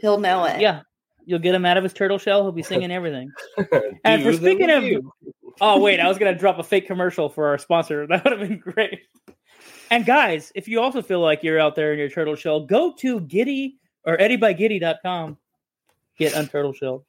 He'll 0.00 0.18
know 0.18 0.44
it. 0.46 0.60
Yeah, 0.60 0.82
you'll 1.24 1.38
get 1.38 1.54
him 1.54 1.64
out 1.64 1.76
of 1.76 1.84
his 1.84 1.92
turtle 1.92 2.18
shell. 2.18 2.42
He'll 2.42 2.52
be 2.52 2.62
singing 2.62 2.90
everything. 2.92 3.30
And 4.04 4.22
for 4.22 4.32
speaking 4.32 4.70
of- 4.70 4.82
review. 4.82 5.12
Oh 5.60 5.78
wait, 5.80 6.00
I 6.00 6.08
was 6.08 6.18
gonna 6.18 6.34
drop 6.36 6.58
a 6.58 6.62
fake 6.64 6.86
commercial 6.86 7.28
for 7.28 7.46
our 7.48 7.58
sponsor. 7.58 8.06
That 8.06 8.24
would 8.24 8.38
have 8.38 8.48
been 8.48 8.58
great. 8.58 9.00
And 9.90 10.06
guys, 10.06 10.50
if 10.54 10.66
you 10.68 10.80
also 10.80 11.02
feel 11.02 11.20
like 11.20 11.42
you're 11.42 11.60
out 11.60 11.76
there 11.76 11.92
in 11.92 11.98
your 11.98 12.08
turtle 12.08 12.34
shell, 12.34 12.64
go 12.64 12.94
to 13.00 13.20
Giddy 13.20 13.76
or 14.04 14.16
EddieByGiddy.com. 14.16 15.36
Get 16.18 16.32
unturtle 16.32 16.74
shell. 16.74 17.04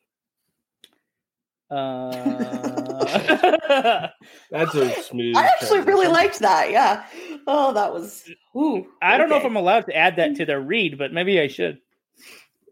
Uh, 1.72 2.73
that's 4.52 4.76
a 4.76 5.02
smooth. 5.04 5.36
I 5.36 5.46
actually 5.46 5.82
really 5.82 6.08
liked 6.08 6.40
that. 6.40 6.72
Yeah. 6.72 7.06
Oh, 7.48 7.74
that 7.74 7.94
was. 7.94 8.30
Ooh, 8.56 8.88
I 9.02 9.18
don't 9.18 9.30
know 9.30 9.38
if. 9.38 9.46
I'm 9.46 9.56
allowed 9.56 9.86
to 9.88 9.96
add 9.96 10.18
that 10.18 10.36
to 10.38 10.46
the 10.46 10.60
read, 10.60 10.98
but 10.98 11.14
maybe 11.14 11.40
I 11.40 11.48
should. 11.48 11.80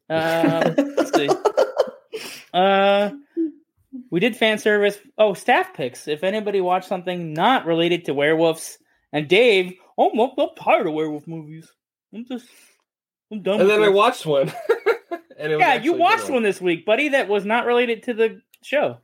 Um, 0.10 0.76
let's 0.78 1.14
see. 1.16 1.30
Uh, 2.54 3.12
we 4.10 4.20
did 4.20 4.36
fan 4.36 4.58
service. 4.58 4.98
Oh, 5.18 5.34
staff 5.34 5.74
picks. 5.74 6.10
If 6.10 6.22
anybody 6.22 6.60
watched 6.60 6.90
something 6.90 7.32
not 7.32 7.66
related 7.66 8.04
to 8.06 8.14
werewolves, 8.14 8.78
and 9.14 9.28
Dave, 9.28 9.76
oh, 9.98 10.10
I'm, 10.10 10.20
I'm 10.38 10.50
tired 10.58 10.86
of 10.86 10.94
werewolf 10.94 11.28
movies. 11.28 11.72
I'm 12.14 12.26
just, 12.26 12.46
I'm 13.32 13.42
done. 13.42 13.62
And 13.62 13.70
with 13.70 13.78
then 13.80 13.84
I 13.84 13.90
watched 13.90 14.26
one. 14.26 14.50
and 15.40 15.54
it 15.54 15.60
yeah, 15.60 15.68
actually 15.70 15.86
you 15.86 15.92
a 15.92 15.96
good 15.96 16.02
watched 16.02 16.30
one 16.30 16.44
this 16.44 16.60
week, 16.60 16.86
buddy. 16.86 17.10
That 17.10 17.30
was 17.30 17.46
not 17.46 17.66
related 17.66 18.04
to 18.04 18.14
the 18.14 18.42
show. 18.62 18.98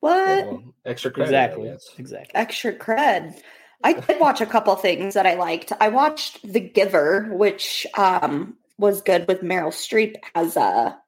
What? 0.00 0.46
Well, 0.46 0.74
extra 0.84 1.10
credit. 1.10 1.30
Exactly. 1.30 1.70
I. 1.70 1.76
Exactly. 1.98 2.30
Extra 2.34 2.72
cred. 2.74 3.40
I 3.84 3.92
did 3.92 4.18
watch 4.20 4.40
a 4.40 4.46
couple 4.46 4.74
things 4.76 5.14
that 5.14 5.26
I 5.26 5.34
liked. 5.34 5.72
I 5.80 5.88
watched 5.88 6.40
The 6.50 6.60
Giver, 6.60 7.28
which 7.32 7.86
um 7.96 8.56
was 8.78 9.02
good 9.02 9.26
with 9.28 9.40
Meryl 9.42 9.68
Streep 9.72 10.16
as 10.34 10.56
a. 10.56 10.98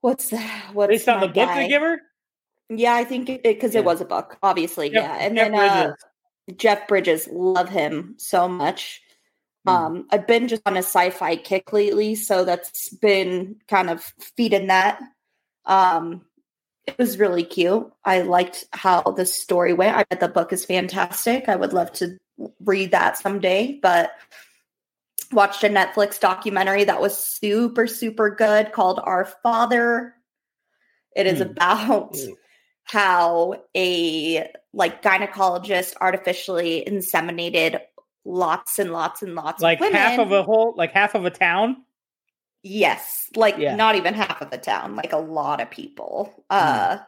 What's 0.00 0.30
that? 0.30 0.70
What's 0.74 0.88
Based 0.90 1.08
on 1.08 1.20
my 1.20 1.26
the 1.26 1.32
book, 1.32 1.48
guy? 1.48 1.62
The 1.62 1.68
Giver. 1.68 2.00
Yeah, 2.70 2.94
I 2.94 3.04
think 3.04 3.28
it 3.28 3.42
because 3.42 3.74
Yeah. 3.74 3.80
it 3.80 3.84
was 3.84 4.00
a 4.00 4.04
book, 4.04 4.38
obviously. 4.42 4.90
Jeff- 4.90 5.02
yeah, 5.02 5.16
and 5.20 5.36
Jeff 5.36 5.50
then 5.52 5.54
uh, 5.54 5.94
Jeff 6.56 6.88
Bridges, 6.88 7.28
love 7.30 7.68
him 7.68 8.14
so 8.18 8.48
much. 8.48 9.00
Hmm. 9.66 9.70
Um, 9.70 10.06
I've 10.10 10.26
been 10.26 10.48
just 10.48 10.62
on 10.66 10.74
a 10.76 10.80
sci-fi 10.80 11.36
kick 11.36 11.72
lately, 11.72 12.14
so 12.16 12.44
that's 12.44 12.90
been 12.96 13.56
kind 13.68 13.88
of 13.90 14.02
feeding 14.36 14.66
that. 14.66 15.00
Um, 15.64 16.22
it 16.86 16.98
was 16.98 17.18
really 17.18 17.44
cute. 17.44 17.90
I 18.04 18.22
liked 18.22 18.64
how 18.72 19.02
the 19.02 19.26
story 19.26 19.72
went. 19.72 19.96
I 19.96 20.04
bet 20.04 20.20
the 20.20 20.28
book 20.28 20.52
is 20.52 20.64
fantastic. 20.64 21.48
I 21.48 21.56
would 21.56 21.72
love 21.72 21.92
to 21.94 22.18
read 22.60 22.90
that 22.90 23.16
someday, 23.18 23.78
but 23.82 24.12
watched 25.32 25.64
a 25.64 25.68
Netflix 25.68 26.20
documentary 26.20 26.84
that 26.84 27.00
was 27.00 27.16
super, 27.16 27.86
super 27.86 28.30
good 28.30 28.72
called 28.72 29.00
Our 29.02 29.24
Father. 29.24 30.14
It 31.16 31.26
is 31.26 31.38
Hmm. 31.38 31.50
about 31.50 32.16
Hmm. 32.16 32.32
how 32.84 33.62
a 33.76 34.50
like 34.72 35.02
gynecologist 35.02 35.94
artificially 36.00 36.84
inseminated 36.86 37.80
lots 38.24 38.78
and 38.78 38.92
lots 38.92 39.22
and 39.22 39.34
lots 39.34 39.62
like 39.62 39.78
of 39.78 39.86
women. 39.86 39.94
Like 39.94 40.02
half 40.10 40.18
of 40.18 40.32
a 40.32 40.42
whole, 40.42 40.74
like 40.76 40.92
half 40.92 41.14
of 41.14 41.24
a 41.24 41.30
town. 41.30 41.84
Yes, 42.66 43.28
like 43.36 43.58
Yeah. 43.58 43.76
not 43.76 43.94
even 43.94 44.14
half 44.14 44.40
of 44.40 44.50
the 44.50 44.56
town, 44.58 44.96
like 44.96 45.12
a 45.12 45.18
lot 45.18 45.60
of 45.60 45.70
people. 45.70 46.32
Hmm. 46.50 46.56
Uh 46.56 46.98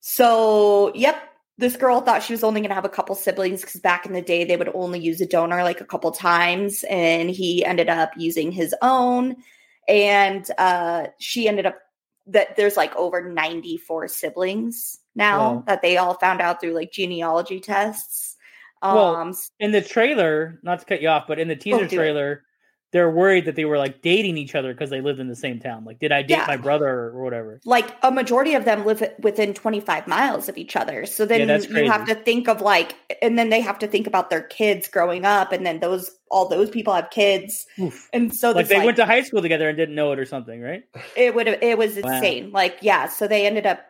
so 0.00 0.92
yep, 0.94 1.16
this 1.58 1.76
girl 1.76 2.00
thought 2.00 2.22
she 2.22 2.32
was 2.32 2.42
only 2.42 2.60
going 2.62 2.70
to 2.70 2.74
have 2.74 2.86
a 2.86 2.88
couple 2.88 3.14
siblings 3.14 3.62
cuz 3.64 3.80
back 3.82 4.06
in 4.06 4.14
the 4.14 4.22
day 4.22 4.44
they 4.44 4.56
would 4.56 4.70
only 4.74 4.98
use 4.98 5.20
a 5.20 5.26
donor 5.26 5.62
like 5.62 5.80
a 5.82 5.84
couple 5.84 6.10
times 6.10 6.84
and 6.88 7.30
he 7.30 7.62
ended 7.64 7.90
up 7.90 8.12
using 8.16 8.50
his 8.52 8.74
own 8.80 9.36
and 9.88 10.50
uh 10.58 11.08
she 11.18 11.46
ended 11.48 11.66
up 11.66 11.78
that 12.26 12.56
there's 12.56 12.76
like 12.78 12.94
over 12.96 13.22
94 13.22 14.08
siblings 14.08 14.98
now 15.14 15.56
Wow. 15.56 15.64
that 15.66 15.82
they 15.82 15.98
all 15.98 16.14
found 16.14 16.40
out 16.40 16.60
through 16.60 16.72
like 16.74 16.92
genealogy 16.92 17.60
tests. 17.60 18.36
Um, 18.82 18.94
Well, 18.94 19.38
in 19.58 19.72
the 19.72 19.82
trailer, 19.82 20.58
not 20.62 20.80
to 20.80 20.86
cut 20.86 21.02
you 21.02 21.08
off, 21.08 21.26
but 21.28 21.38
in 21.38 21.48
the 21.48 21.56
teaser 21.56 21.80
Oh, 21.80 21.84
it. 21.84 21.90
trailer, 21.90 22.44
they're 22.92 23.10
worried 23.10 23.44
that 23.44 23.54
they 23.54 23.64
were 23.64 23.78
like 23.78 24.02
dating 24.02 24.36
each 24.36 24.54
other 24.54 24.72
because 24.74 24.90
they 24.90 25.00
lived 25.00 25.20
in 25.20 25.28
the 25.28 25.36
same 25.36 25.60
town. 25.60 25.84
Like, 25.84 25.98
did 26.00 26.10
I 26.12 26.22
date 26.22 26.30
Yeah. 26.38 26.44
my 26.48 26.56
brother 26.56 26.88
or 26.88 27.22
whatever? 27.22 27.60
like 27.64 27.94
a 28.02 28.10
majority 28.10 28.54
of 28.54 28.64
them 28.64 28.84
live 28.84 29.02
within 29.20 29.54
25 29.54 30.06
miles 30.08 30.48
of 30.48 30.56
each 30.58 30.74
other. 30.76 31.06
So 31.06 31.24
then 31.26 31.48
Yeah, 31.48 31.58
you 31.58 31.90
have 31.90 32.06
to 32.06 32.14
think 32.14 32.48
of 32.48 32.60
like, 32.60 32.94
and 33.22 33.38
then 33.38 33.50
they 33.50 33.60
have 33.60 33.78
to 33.80 33.86
think 33.86 34.06
about 34.06 34.30
their 34.30 34.42
kids 34.42 34.88
growing 34.88 35.24
up, 35.24 35.52
and 35.52 35.64
then 35.64 35.80
those 35.80 36.10
all 36.30 36.48
those 36.48 36.70
people 36.70 36.92
have 36.94 37.10
kids, 37.10 37.66
Oof. 37.80 38.08
and 38.12 38.34
so 38.34 38.52
Like 38.52 38.68
they 38.68 38.76
like, 38.76 38.84
went 38.86 38.96
to 38.96 39.06
high 39.06 39.22
school 39.22 39.42
together 39.42 39.68
and 39.68 39.76
didn't 39.76 39.94
know 39.94 40.12
it 40.12 40.18
or 40.18 40.24
something, 40.24 40.60
right? 40.60 40.84
it 41.16 41.34
would 41.34 41.48
it 41.48 41.76
was 41.78 41.96
Wow. 41.96 42.02
insane. 42.14 42.50
Like 42.52 42.78
yeah, 42.80 43.08
so 43.08 43.28
they 43.28 43.46
ended 43.46 43.66
up 43.66 43.80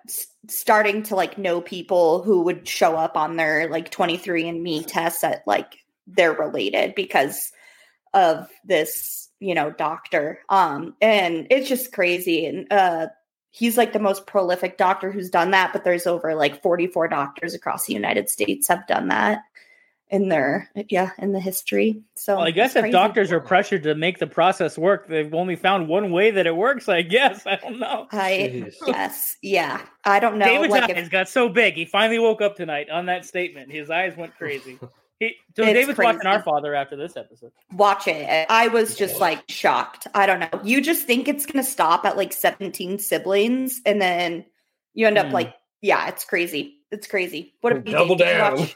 starting 0.48 1.03
to 1.05 1.14
like 1.14 1.38
know 1.38 1.61
people 1.61 2.22
who 2.22 2.42
would 2.42 2.66
show 2.66 2.96
up 2.96 3.16
on 3.16 3.36
their 3.36 3.68
like 3.70 3.90
23 3.90 4.48
and 4.48 4.62
Me 4.62 4.82
tests 4.82 5.20
that 5.22 5.42
like 5.46 5.78
they're 6.07 6.32
related 6.32 6.94
because 6.94 7.53
of 8.14 8.48
this 8.64 9.28
you 9.38 9.54
know 9.54 9.70
doctor 9.70 10.40
um 10.48 10.94
and 11.00 11.46
it's 11.50 11.68
just 11.68 11.92
crazy 11.92 12.44
and 12.46 12.70
uh 12.72 13.06
he's 13.50 13.76
like 13.76 13.92
the 13.92 13.98
most 13.98 14.26
prolific 14.26 14.76
doctor 14.76 15.11
who's 15.11 15.30
done 15.30 15.50
that 15.50 15.72
but 15.72 15.84
there's 15.84 16.06
over 16.06 16.34
like 16.34 16.62
44 16.62 17.08
doctors 17.08 17.54
across 17.54 17.86
the 17.86 17.94
united 17.94 18.28
states 18.28 18.68
have 18.68 18.86
done 18.86 19.08
that 19.08 19.42
in 20.11 20.28
their 20.28 20.68
yeah 20.88 21.11
in 21.18 21.32
the 21.32 21.40
history 21.40 22.02
so 22.16 22.36
Well, 22.36 22.46
I 22.46 22.50
guess 22.50 22.74
if 22.74 22.90
doctors 22.90 23.30
are 23.30 23.40
pressured 23.40 23.84
to 23.84 23.94
make 23.94 24.18
the 24.18 24.26
process 24.26 24.76
work, 24.76 25.06
they've 25.06 25.32
only 25.32 25.54
found 25.54 25.88
one 25.88 26.11
way 26.11 26.32
that 26.32 26.46
it 26.46 26.56
works. 26.56 26.88
I 26.88 27.02
guess 27.02 27.46
I 27.46 27.56
don't 27.56 27.78
know. 27.78 28.08
i 28.11 28.32
Jeez. 28.52 28.74
yes 28.86 29.36
yeah 29.40 29.80
i 30.04 30.18
don't 30.18 30.38
know 30.38 30.46
David's 30.46 30.72
like 30.72 30.90
eyes 30.90 31.06
if, 31.06 31.11
got 31.11 31.28
so 31.28 31.48
big, 31.48 31.74
he 31.74 31.84
finally 31.84 32.18
woke 32.18 32.42
up 32.42 32.56
tonight 32.56 32.90
on 32.90 33.06
that 33.06 33.24
statement. 33.24 33.70
His 33.70 33.88
eyes 33.88 34.16
went 34.16 34.36
crazy. 34.36 34.78
He, 35.21 35.35
so 35.57 35.62
It's 35.62 35.73
David's 35.75 35.99
watching. 35.99 36.27
Our 36.27 36.43
Father 36.43 36.75
after 36.75 36.97
this 36.97 37.16
episode. 37.16 37.53
watch 37.73 38.09
it 38.09 38.47
i 38.51 38.66
was 38.68 38.97
just 38.97 39.21
like 39.21 39.43
shocked 39.49 40.07
i 40.14 40.27
don't 40.27 40.41
know 40.41 40.61
you 40.64 40.81
just 40.83 41.07
think 41.07 41.29
it's 41.29 41.47
gonna 41.47 41.62
stop 41.62 42.05
at 42.05 42.16
like 42.16 42.33
17 42.33 42.99
siblings 42.99 43.81
and 43.87 44.01
then 44.03 44.45
you 44.95 45.07
end 45.07 45.18
up 45.18 45.27
Hmm. 45.27 45.33
like 45.35 45.55
yeah 45.83 46.09
it's 46.09 46.25
crazy 46.25 46.79
it's 46.91 47.07
crazy 47.07 47.55
what 47.61 47.77
if 47.77 47.87
you 47.87 47.93
Double 47.93 48.16
down. 48.16 48.59
watch- 48.59 48.75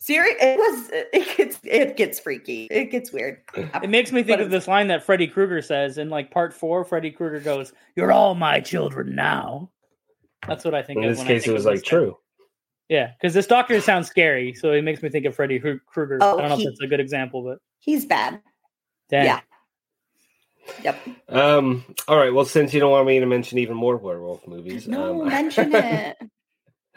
Serious? 0.00 0.34
It 0.40 0.58
was. 0.58 0.90
It 1.12 1.36
gets. 1.36 1.58
It 1.62 1.96
gets 1.96 2.18
freaky. 2.18 2.66
It 2.68 2.90
gets 2.90 3.12
weird. 3.12 3.42
It 3.56 3.88
makes 3.90 4.10
me 4.10 4.24
think 4.24 4.38
But 4.38 4.44
of 4.46 4.50
this 4.50 4.66
line 4.66 4.88
that 4.88 5.04
Freddy 5.04 5.28
Krueger 5.28 5.62
says 5.62 5.96
in 5.98 6.10
like 6.10 6.32
part 6.32 6.52
four. 6.52 6.84
Freddy 6.84 7.12
Krueger 7.12 7.38
goes, 7.38 7.72
"You're 7.94 8.10
all 8.10 8.34
my 8.34 8.58
children 8.58 9.14
now." 9.14 9.70
That's 10.48 10.64
what 10.64 10.74
I 10.74 10.82
think. 10.82 10.98
In 10.98 11.04
of 11.04 11.10
this 11.10 11.18
when 11.18 11.28
I 11.28 11.30
case, 11.30 11.46
it 11.46 11.52
was 11.52 11.64
like 11.64 11.74
this 11.76 11.82
guy. 11.84 11.88
true. 11.90 12.18
Yeah, 12.88 13.12
because 13.18 13.32
this 13.34 13.46
doctor 13.46 13.80
sounds 13.80 14.08
scary, 14.08 14.54
so 14.54 14.72
it 14.72 14.82
makes 14.82 15.02
me 15.02 15.08
think 15.08 15.24
of 15.26 15.34
Freddy 15.34 15.58
Krueger. 15.58 16.18
Oh, 16.20 16.38
I 16.38 16.40
don't 16.42 16.50
know 16.50 16.56
he- 16.56 16.62
if 16.64 16.68
that's 16.70 16.80
a 16.82 16.86
good 16.86 17.00
example, 17.00 17.42
but 17.42 17.58
He's 17.78 18.04
bad. 18.04 18.40
dang. 19.08 19.24
Yeah. 19.26 19.40
Yep. 20.82 20.98
Um. 21.28 21.84
All 22.08 22.16
right. 22.16 22.32
Well, 22.32 22.44
since 22.46 22.72
you 22.72 22.80
don't 22.80 22.90
want 22.90 23.06
me 23.06 23.20
to 23.20 23.26
mention 23.26 23.58
even 23.58 23.76
more 23.76 23.96
werewolf 23.96 24.46
movies, 24.46 24.88
No, 24.88 25.22
um, 25.22 25.28
mention 25.28 25.74
it. 25.74 26.16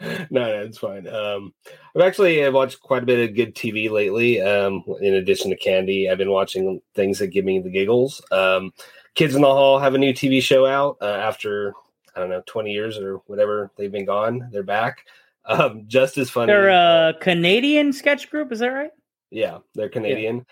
no, 0.00 0.26
no, 0.30 0.60
it's 0.62 0.78
fine. 0.78 1.06
Um, 1.06 1.52
I've 1.94 2.02
actually 2.02 2.42
uh, 2.44 2.50
watched 2.50 2.80
quite 2.80 3.02
a 3.02 3.06
bit 3.06 3.28
of 3.28 3.36
good 3.36 3.54
TV 3.54 3.90
lately. 3.90 4.40
Um, 4.40 4.84
in 5.00 5.14
addition 5.14 5.50
to 5.50 5.56
Candy, 5.56 6.08
I've 6.08 6.18
been 6.18 6.30
watching 6.30 6.80
things 6.94 7.18
that 7.18 7.26
give 7.28 7.44
me 7.44 7.58
the 7.58 7.70
giggles. 7.70 8.22
Um, 8.30 8.72
Kids 9.14 9.34
in 9.34 9.42
the 9.42 9.48
Hall 9.48 9.78
have 9.78 9.94
a 9.94 9.98
new 9.98 10.12
TV 10.14 10.40
show 10.40 10.64
out 10.64 10.98
uh, 11.02 11.06
after 11.06 11.74
I 12.14 12.20
don't 12.20 12.30
know 12.30 12.42
twenty 12.46 12.72
years 12.72 12.96
or 12.98 13.16
whatever 13.26 13.70
they've 13.76 13.92
been 13.92 14.06
gone. 14.06 14.48
They're 14.52 14.62
back. 14.62 15.04
Um, 15.48 15.84
just 15.86 16.18
as 16.18 16.28
funny. 16.30 16.52
They're 16.52 16.68
a 16.68 17.14
Canadian 17.20 17.92
sketch 17.92 18.30
group, 18.30 18.52
is 18.52 18.58
that 18.58 18.68
right? 18.68 18.90
Yeah, 19.30 19.58
they're 19.74 19.88
Canadian. 19.88 20.44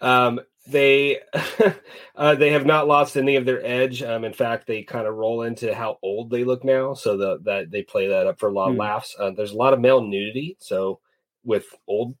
Um, 0.00 0.40
they 0.66 1.20
uh, 2.16 2.34
they 2.34 2.50
have 2.50 2.66
not 2.66 2.86
lost 2.88 3.16
any 3.16 3.36
of 3.36 3.44
their 3.44 3.64
edge. 3.64 4.02
Um, 4.02 4.24
in 4.24 4.32
fact, 4.32 4.66
they 4.66 4.82
kind 4.82 5.06
of 5.06 5.14
roll 5.14 5.42
into 5.42 5.74
how 5.74 5.98
old 6.02 6.30
they 6.30 6.44
look 6.44 6.64
now, 6.64 6.94
so 6.94 7.16
the, 7.16 7.38
that 7.44 7.70
they 7.70 7.82
play 7.82 8.08
that 8.08 8.26
up 8.26 8.38
for 8.38 8.48
a 8.48 8.52
lot 8.52 8.68
of 8.68 8.74
Hmm. 8.74 8.80
laughs. 8.80 9.14
Uh, 9.18 9.30
there's 9.30 9.52
a 9.52 9.56
lot 9.56 9.72
of 9.72 9.80
male 9.80 10.00
nudity, 10.02 10.56
so 10.60 11.00
with 11.44 11.66
old 11.86 12.16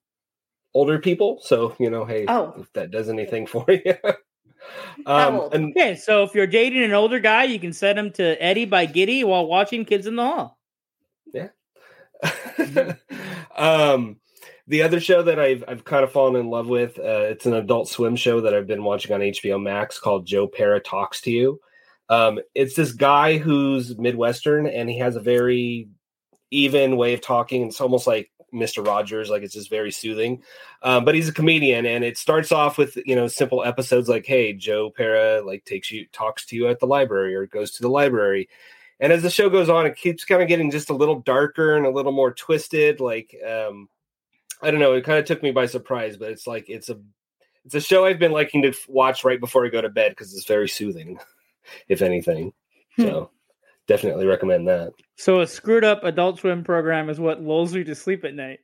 older 0.74 0.98
people. 0.98 1.40
So 1.42 1.74
you 1.78 1.90
know, 1.90 2.04
hey, 2.04 2.24
Oh. 2.28 2.54
if 2.58 2.72
that 2.74 2.90
does 2.90 3.08
anything 3.08 3.46
for 3.46 3.64
you. 3.68 3.94
Um, 5.06 5.48
and 5.52 5.70
Okay, 5.76 5.94
so 5.94 6.24
if 6.24 6.34
you're 6.34 6.46
dating 6.46 6.82
an 6.82 6.92
older 6.92 7.20
guy, 7.20 7.44
you 7.44 7.58
can 7.58 7.72
send 7.72 7.98
him 7.98 8.10
to 8.12 8.42
Eddie 8.42 8.64
by 8.66 8.84
Giddy 8.86 9.24
while 9.24 9.46
watching 9.46 9.84
Kids 9.84 10.06
in 10.06 10.16
the 10.16 10.24
Hall. 10.24 10.58
um, 13.56 14.16
the 14.66 14.82
other 14.82 15.00
show 15.00 15.22
that 15.22 15.38
I've 15.38 15.64
I've 15.66 15.84
kind 15.84 16.04
of 16.04 16.12
fallen 16.12 16.36
in 16.36 16.50
love 16.50 16.68
with, 16.68 16.98
uh, 16.98 17.26
it's 17.30 17.46
an 17.46 17.54
Adult 17.54 17.88
Swim 17.88 18.16
show 18.16 18.40
that 18.42 18.54
I've 18.54 18.66
been 18.66 18.84
watching 18.84 19.12
on 19.12 19.20
HBO 19.20 19.60
Max 19.60 19.98
called 19.98 20.26
Joe 20.26 20.46
Pera 20.46 20.80
Talks 20.80 21.20
to 21.22 21.30
You. 21.30 21.60
Um, 22.08 22.38
it's 22.54 22.74
this 22.74 22.92
guy 22.92 23.38
who's 23.38 23.98
Midwestern 23.98 24.66
and 24.66 24.88
he 24.88 24.98
has 24.98 25.16
a 25.16 25.20
very 25.20 25.88
even 26.50 26.96
way 26.96 27.14
of 27.14 27.20
talking. 27.20 27.66
It's 27.66 27.80
almost 27.80 28.06
like 28.06 28.30
Mr. 28.52 28.86
Rogers. 28.86 29.30
Like 29.30 29.42
it's 29.42 29.54
just 29.54 29.70
very 29.70 29.90
soothing. 29.90 30.42
Um, 30.82 31.04
but 31.04 31.14
he's 31.14 31.28
a 31.28 31.34
comedian, 31.34 31.86
and 31.86 32.04
it 32.04 32.16
starts 32.18 32.52
off 32.52 32.78
with 32.78 32.96
you 33.04 33.16
know 33.16 33.26
simple 33.28 33.64
episodes 33.64 34.08
like, 34.08 34.26
"Hey, 34.26 34.52
Joe 34.52 34.90
Pera 34.90 35.42
like 35.42 35.64
takes 35.64 35.90
you 35.90 36.06
talks 36.12 36.46
to 36.46 36.56
you 36.56 36.68
at 36.68 36.80
the 36.80 36.86
library 36.86 37.34
or 37.34 37.46
goes 37.46 37.72
to 37.72 37.82
the 37.82 37.90
library." 37.90 38.48
And 39.00 39.12
as 39.12 39.22
the 39.22 39.30
show 39.30 39.48
goes 39.48 39.68
on, 39.68 39.86
it 39.86 39.96
keeps 39.96 40.24
kind 40.24 40.42
of 40.42 40.48
getting 40.48 40.70
just 40.70 40.90
a 40.90 40.94
little 40.94 41.20
darker 41.20 41.76
and 41.76 41.86
a 41.86 41.90
little 41.90 42.12
more 42.12 42.32
twisted. 42.32 43.00
Like 43.00 43.34
um, 43.46 43.88
I 44.62 44.70
don't 44.70 44.80
know, 44.80 44.94
it 44.94 45.04
kind 45.04 45.18
of 45.18 45.24
took 45.24 45.42
me 45.42 45.52
by 45.52 45.66
surprise, 45.66 46.16
but 46.16 46.30
it's 46.30 46.46
like 46.46 46.68
it's 46.68 46.88
a 46.88 46.98
it's 47.64 47.74
a 47.74 47.80
show 47.80 48.04
I've 48.04 48.18
been 48.18 48.32
liking 48.32 48.62
to 48.62 48.72
watch 48.88 49.24
right 49.24 49.40
before 49.40 49.64
I 49.64 49.68
go 49.68 49.80
to 49.80 49.88
bed 49.88 50.12
because 50.12 50.34
it's 50.34 50.46
very 50.46 50.68
soothing, 50.68 51.18
if 51.88 52.02
anything. 52.02 52.52
So 52.98 53.30
definitely 53.86 54.26
recommend 54.26 54.66
that. 54.68 54.92
So 55.16 55.40
a 55.40 55.46
screwed 55.46 55.84
up 55.84 56.02
Adult 56.02 56.40
Swim 56.40 56.64
program 56.64 57.08
is 57.10 57.20
what 57.20 57.42
lulls 57.42 57.74
you 57.74 57.84
to 57.84 57.94
sleep 57.94 58.24
at 58.24 58.34
night. 58.34 58.60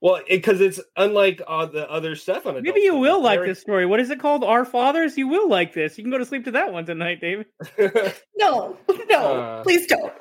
Well, 0.00 0.20
because 0.28 0.60
it, 0.60 0.66
it's 0.66 0.80
unlike 0.96 1.40
all 1.46 1.66
the 1.66 1.90
other 1.90 2.14
stuff 2.16 2.46
on 2.46 2.56
it. 2.56 2.62
Maybe 2.62 2.80
you 2.80 2.96
will 2.96 3.22
like 3.22 3.40
this 3.40 3.60
story. 3.60 3.86
What 3.86 4.00
is 4.00 4.10
it 4.10 4.20
called? 4.20 4.44
Our 4.44 4.64
Fathers. 4.64 5.16
You 5.16 5.28
will 5.28 5.48
like 5.48 5.72
this. 5.72 5.96
You 5.96 6.04
can 6.04 6.10
go 6.10 6.18
to 6.18 6.24
sleep 6.26 6.44
to 6.44 6.50
that 6.52 6.72
one 6.72 6.84
tonight, 6.86 7.20
David. 7.20 7.46
No, 8.36 8.76
no, 9.08 9.18
Uh. 9.40 9.62
please 9.62 9.86
don't. 9.86 10.12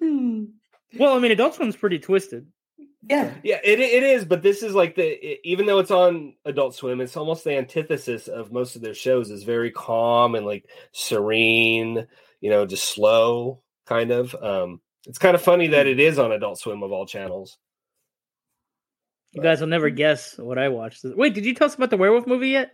Hmm. 0.00 0.44
Well, 0.98 1.16
I 1.16 1.20
mean, 1.20 1.30
Adult 1.32 1.54
Swim's 1.54 1.74
pretty 1.76 1.98
twisted. 1.98 2.46
yeah. 3.08 3.32
yeah, 3.42 3.58
it 3.64 3.80
it 3.80 4.02
is, 4.02 4.26
but 4.26 4.42
this 4.42 4.62
is 4.62 4.74
like 4.74 4.94
the 4.94 5.06
it- 5.06 5.40
even 5.42 5.64
though 5.64 5.78
it's 5.78 5.90
on 5.90 6.34
Adult 6.44 6.74
Swim, 6.74 7.00
it's 7.00 7.16
almost 7.16 7.44
the 7.44 7.56
antithesis 7.56 8.28
of 8.28 8.52
most 8.52 8.76
of 8.76 8.82
their 8.82 8.92
shows. 8.92 9.30
is 9.30 9.44
very 9.44 9.70
calm 9.70 10.34
and 10.34 10.44
like 10.44 10.66
serene, 10.92 12.06
you 12.42 12.50
know, 12.50 12.66
just 12.66 12.92
slow 12.92 13.62
kind 13.86 14.10
of. 14.10 14.34
Um, 14.34 14.80
it's 15.06 15.16
kind 15.18 15.34
of 15.34 15.40
funny 15.40 15.68
that 15.68 15.86
it 15.86 15.98
is 15.98 16.18
on 16.18 16.30
Adult 16.30 16.58
Swim 16.58 16.82
of 16.82 16.92
all 16.92 17.06
channels. 17.06 17.56
You 19.32 19.42
guys 19.42 19.60
will 19.60 19.68
never 19.68 19.90
guess 19.90 20.36
what 20.38 20.58
I 20.58 20.68
watched. 20.68 21.04
Wait, 21.04 21.34
did 21.34 21.46
you 21.46 21.54
tell 21.54 21.66
us 21.66 21.74
about 21.74 21.90
the 21.90 21.96
werewolf 21.96 22.26
movie 22.26 22.50
yet? 22.50 22.72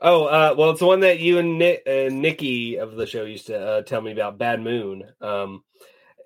Oh, 0.00 0.24
uh, 0.24 0.54
well, 0.56 0.70
it's 0.70 0.80
the 0.80 0.86
one 0.86 1.00
that 1.00 1.20
you 1.20 1.38
and 1.38 1.58
Nick, 1.58 1.82
uh, 1.86 2.12
Nikki 2.12 2.76
of 2.76 2.96
the 2.96 3.06
show 3.06 3.24
used 3.24 3.46
to 3.46 3.58
uh, 3.58 3.82
tell 3.82 4.00
me 4.00 4.12
about. 4.12 4.38
Bad 4.38 4.60
Moon. 4.60 5.04
Um, 5.20 5.62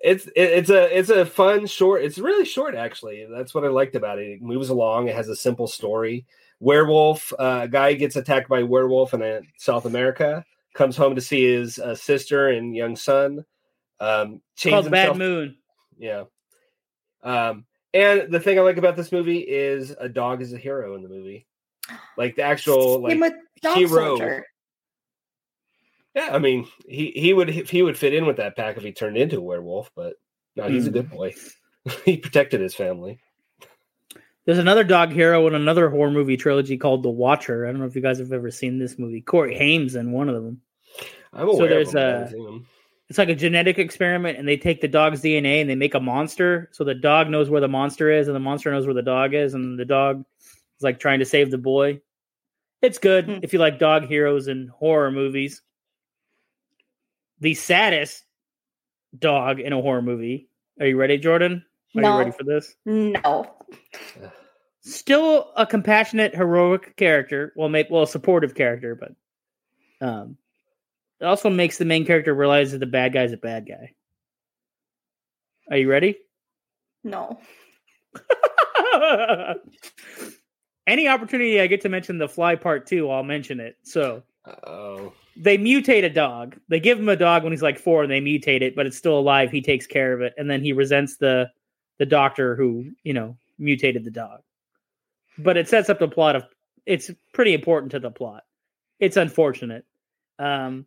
it's 0.01 0.25
it, 0.27 0.33
it's 0.35 0.69
a 0.69 0.97
it's 0.97 1.09
a 1.09 1.25
fun 1.25 1.67
short. 1.67 2.03
It's 2.03 2.17
really 2.17 2.45
short 2.45 2.75
actually. 2.75 3.27
That's 3.29 3.53
what 3.53 3.63
I 3.63 3.67
liked 3.67 3.95
about 3.95 4.19
it. 4.19 4.27
It 4.27 4.41
moves 4.41 4.69
along. 4.69 5.07
It 5.07 5.15
has 5.15 5.29
a 5.29 5.35
simple 5.35 5.67
story. 5.67 6.25
Werewolf. 6.59 7.31
Uh, 7.37 7.61
a 7.63 7.67
guy 7.67 7.93
gets 7.93 8.15
attacked 8.15 8.49
by 8.49 8.59
a 8.59 8.65
werewolf 8.65 9.13
in 9.13 9.21
uh, 9.21 9.41
South 9.57 9.85
America. 9.85 10.43
Comes 10.73 10.97
home 10.97 11.15
to 11.15 11.21
see 11.21 11.45
his 11.45 11.77
uh, 11.77 11.95
sister 11.95 12.49
and 12.49 12.75
young 12.75 12.95
son. 12.95 13.45
Um, 13.99 14.41
Called 14.59 14.89
Bad 14.89 15.17
Moon. 15.17 15.57
Yeah. 15.99 16.23
Um, 17.23 17.65
and 17.93 18.31
the 18.31 18.39
thing 18.39 18.57
I 18.59 18.61
like 18.61 18.77
about 18.77 18.95
this 18.95 19.11
movie 19.11 19.39
is 19.39 19.91
a 19.99 20.09
dog 20.09 20.41
is 20.41 20.53
a 20.53 20.57
hero 20.57 20.95
in 20.95 21.03
the 21.03 21.09
movie. 21.09 21.47
Like 22.17 22.35
the 22.35 22.43
actual 22.43 23.01
like 23.01 23.11
Same 23.13 23.19
with 23.21 23.33
Dog 23.61 23.77
hero. 23.77 23.89
Soldier. 23.89 24.45
yeah, 26.15 26.29
I 26.31 26.39
mean, 26.39 26.67
he 26.87 27.11
he 27.11 27.33
would 27.33 27.49
he 27.49 27.81
would 27.81 27.97
fit 27.97 28.13
in 28.13 28.25
with 28.25 28.37
that 28.37 28.55
pack 28.55 28.77
if 28.77 28.83
he 28.83 28.91
turned 28.91 29.17
into 29.17 29.37
a 29.37 29.41
werewolf, 29.41 29.91
but 29.95 30.15
no, 30.55 30.67
he's 30.67 30.85
a 30.87 30.89
Hmm. 30.89 30.93
good 30.95 31.09
boy. 31.09 31.33
he 32.05 32.17
protected 32.17 32.59
his 32.61 32.75
family. 32.75 33.19
There's 34.45 34.57
another 34.59 34.83
dog 34.85 35.11
hero 35.11 35.45
in 35.47 35.55
another 35.55 35.89
horror 35.89 36.09
movie 36.11 36.37
trilogy 36.37 36.77
called 36.77 37.03
The 37.03 37.09
Watcher. 37.09 37.65
I 37.65 37.71
don't 37.71 37.81
know 37.81 37.85
if 37.87 37.95
you 37.95 38.01
guys 38.01 38.19
have 38.19 38.31
ever 38.31 38.49
seen 38.49 38.79
this 38.79 38.97
movie. 38.97 39.19
Corey 39.21 39.57
Haim's 39.57 39.95
in 39.95 40.11
one 40.13 40.29
of 40.29 40.35
them. 40.41 40.61
I'm 41.33 41.49
aware. 41.49 41.69
there's 41.69 41.93
of 41.95 42.31
him, 42.31 42.65
but 43.09 43.19
I 43.19 43.23
a- 43.23 43.25
haven't 43.25 43.39
seen 43.39 43.53
him. 43.53 43.53
It's 43.57 43.57
like 43.57 43.63
a 43.63 43.63
genetic 43.67 43.79
experiment, 43.79 44.37
and 44.37 44.47
they 44.47 44.57
take 44.57 44.81
the 44.81 44.87
dog's 44.87 45.21
DNA 45.21 45.61
and 45.61 45.69
they 45.69 45.75
make 45.75 45.93
a 45.93 45.99
monster. 45.99 46.69
So 46.73 46.83
the 46.83 46.95
dog 46.95 47.29
knows 47.29 47.49
where 47.49 47.61
the 47.61 47.67
monster 47.67 48.11
is, 48.11 48.27
and 48.27 48.35
the 48.35 48.39
monster 48.39 48.71
knows 48.71 48.85
where 48.85 48.93
the 48.95 49.01
dog 49.01 49.33
is, 49.33 49.53
and 49.53 49.79
the 49.79 49.85
dog 49.85 50.25
is 50.41 50.81
like 50.83 50.99
trying 50.99 51.19
to 51.19 51.25
save 51.25 51.51
the 51.51 51.57
boy. 51.57 52.01
It's 52.81 52.99
good 52.99 53.25
Hmm. 53.25 53.39
if 53.41 53.53
you 53.53 53.59
like 53.59 53.79
dog 53.79 54.05
heroes 54.05 54.47
and 54.47 54.69
horror 54.69 55.11
movies. 55.11 55.61
The 57.39 57.53
saddest 57.53 58.23
dog 59.17 59.59
in 59.59 59.73
a 59.73 59.81
horror 59.81 60.01
movie. 60.01 60.49
Are 60.79 60.85
you 60.87 60.97
ready, 60.97 61.17
Jordan? 61.17 61.63
Are 61.95 62.01
No. 62.01 62.13
you 62.13 62.19
ready 62.19 62.31
for 62.31 62.43
this? 62.43 62.75
No. 62.85 63.53
still 64.81 65.51
a 65.57 65.65
compassionate, 65.65 66.33
heroic 66.35 66.95
character. 66.97 67.51
Well, 67.55 67.67
make 67.69 67.89
well, 67.89 68.03
a 68.03 68.07
supportive 68.07 68.55
character, 68.55 68.95
but 68.95 69.11
um, 70.05 70.37
it 71.19 71.25
also 71.25 71.49
makes 71.49 71.77
the 71.77 71.85
main 71.85 72.05
character 72.05 72.33
realize 72.33 72.71
that 72.71 72.79
the 72.79 72.85
bad 72.85 73.13
guy's 73.13 73.31
a 73.33 73.37
bad 73.37 73.67
guy. 73.67 73.93
Are 75.69 75.77
you 75.77 75.89
ready? 75.89 76.17
No. 77.03 77.39
Any 80.87 81.07
opportunity 81.07 81.59
I 81.59 81.67
get 81.67 81.81
to 81.81 81.89
mention 81.89 82.17
the 82.17 82.29
fly 82.29 82.55
part 82.55 82.87
two, 82.87 83.09
I'll 83.09 83.23
mention 83.23 83.59
it. 83.59 83.77
So 83.83 84.23
Oh, 84.65 85.13
they 85.35 85.57
mutate 85.57 86.03
a 86.03 86.09
dog. 86.09 86.57
They 86.69 86.79
give 86.79 86.99
him 86.99 87.09
a 87.09 87.15
dog 87.15 87.43
when 87.43 87.51
he's 87.51 87.61
like 87.61 87.77
four, 87.77 88.03
and 88.03 88.11
they 88.11 88.21
mutate 88.21 88.61
it, 88.61 88.75
but 88.75 88.85
it's 88.85 88.97
still 88.97 89.19
alive. 89.19 89.51
He 89.51 89.61
takes 89.61 89.85
care 89.85 90.13
of 90.13 90.21
it, 90.21 90.33
and 90.37 90.49
then 90.49 90.61
he 90.61 90.73
resents 90.73 91.17
the 91.17 91.51
the 91.97 92.05
doctor 92.05 92.55
who 92.55 92.91
you 93.03 93.13
know 93.13 93.35
mutated 93.59 94.03
the 94.03 94.11
dog. 94.11 94.41
But 95.37 95.57
it 95.57 95.67
sets 95.67 95.89
up 95.89 95.99
the 95.99 96.07
plot 96.07 96.35
of. 96.35 96.43
It's 96.85 97.11
pretty 97.33 97.53
important 97.53 97.91
to 97.91 97.99
the 97.99 98.11
plot. 98.11 98.43
It's 98.99 99.17
unfortunate, 99.17 99.85
um, 100.39 100.85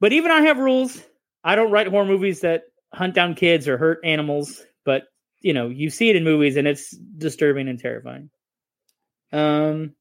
but 0.00 0.12
even 0.12 0.30
I 0.30 0.42
have 0.42 0.58
rules. 0.58 1.00
I 1.44 1.54
don't 1.54 1.70
write 1.70 1.88
horror 1.88 2.04
movies 2.04 2.40
that 2.40 2.64
hunt 2.92 3.14
down 3.14 3.34
kids 3.34 3.68
or 3.68 3.78
hurt 3.78 4.00
animals. 4.04 4.62
But 4.84 5.04
you 5.40 5.52
know, 5.52 5.68
you 5.68 5.90
see 5.90 6.10
it 6.10 6.16
in 6.16 6.24
movies, 6.24 6.56
and 6.56 6.66
it's 6.66 6.90
disturbing 6.90 7.68
and 7.68 7.78
terrifying. 7.78 8.30
Um, 9.32 9.94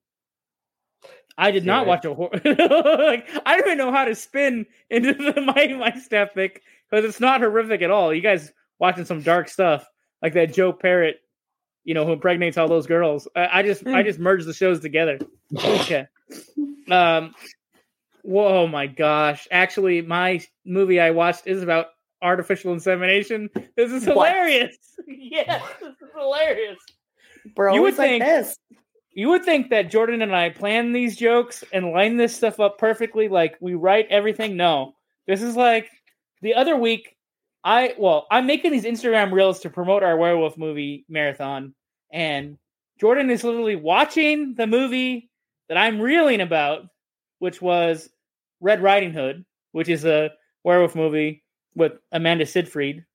I 1.38 1.52
did 1.52 1.66
not 1.66 1.86
watch 1.86 2.06
a 2.06 2.14
horror. 2.14 2.32
like, 2.44 3.30
I 3.46 3.58
don't 3.58 3.68
even 3.68 3.78
know 3.78 3.92
how 3.92 4.06
to 4.06 4.16
spin 4.16 4.66
into 4.90 5.14
the, 5.14 5.42
my 5.56 5.68
my 5.78 6.00
staff 6.00 6.30
pick 6.34 6.64
because 6.90 7.06
it's 7.06 7.20
not 7.20 7.42
horrific 7.42 7.82
at 7.82 7.92
all. 7.92 8.14
You 8.14 8.22
guys 8.22 8.52
watching 8.80 9.06
some 9.06 9.22
dark 9.22 9.48
stuff 9.50 9.88
like 10.22 10.34
that 10.34 10.54
Joe 10.54 10.74
Parrott, 10.74 11.18
you 11.84 11.94
know, 11.94 12.06
who 12.06 12.14
impregnates 12.14 12.58
all 12.58 12.68
those 12.68 12.88
girls. 12.88 13.28
I, 13.36 13.60
I 13.60 13.64
just 13.64 13.86
I 13.86 14.02
just 14.04 14.20
merged 14.20 14.48
the 14.48 14.54
shows 14.54 14.80
together. 14.80 15.20
Okay. 15.56 16.08
Um. 16.90 17.36
Whoa, 18.28 18.68
my 18.68 18.88
gosh! 18.88 19.48
Actually, 19.52 20.02
my 20.02 20.42
movie 20.66 21.00
I 21.00 21.12
watched 21.12 21.48
is 21.48 21.64
about 21.64 21.88
artificial 22.22 22.74
insemination. 22.74 23.50
This 23.78 23.90
is 23.94 24.06
What? 24.06 24.28
hilarious. 24.34 24.76
yes, 25.08 25.64
this 25.80 25.94
is 26.02 26.10
hilarious. 26.14 26.78
Bro, 27.56 27.76
You 27.76 27.82
would 27.84 27.90
it's 27.92 27.98
like 28.00 28.10
think- 28.10 28.26
this. 28.26 28.58
You 29.12 29.30
would 29.30 29.46
think 29.46 29.70
that 29.70 29.90
Jordan 29.90 30.22
and 30.22 30.36
I 30.36 30.50
plan 30.50 30.92
these 30.92 31.16
jokes 31.16 31.64
and 31.72 31.92
line 31.94 32.18
this 32.18 32.36
stuff 32.36 32.60
up 32.60 32.78
perfectly, 32.78 33.30
like 33.30 33.56
we 33.62 33.76
write 33.76 34.08
everything. 34.10 34.58
No, 34.58 34.94
this 35.26 35.42
is 35.42 35.56
like 35.56 35.90
the 36.42 36.54
other 36.54 36.76
week. 36.76 37.16
I 37.64 37.96
well, 37.98 38.28
I'm 38.30 38.46
making 38.46 38.74
these 38.74 38.84
Instagram 38.84 39.32
reels 39.32 39.62
to 39.62 39.70
promote 39.70 40.04
our 40.04 40.18
werewolf 40.18 40.58
movie 40.58 41.06
marathon, 41.08 41.74
and 42.12 42.58
Jordan 43.00 43.30
is 43.30 43.46
literally 43.46 43.78
watching 43.78 44.54
the 44.56 44.68
movie 44.68 45.30
that 45.70 45.78
I'm 45.78 46.02
reeling 46.02 46.42
about, 46.42 46.88
which 47.40 47.62
was 47.62 48.10
Red 48.60 48.82
Riding 48.82 49.14
Hood, 49.14 49.46
which 49.72 49.90
is 49.90 50.06
a 50.06 50.32
werewolf 50.64 50.96
movie 50.96 51.44
with 51.76 51.94
Amanda 52.12 52.46
Seyfried, 52.46 53.06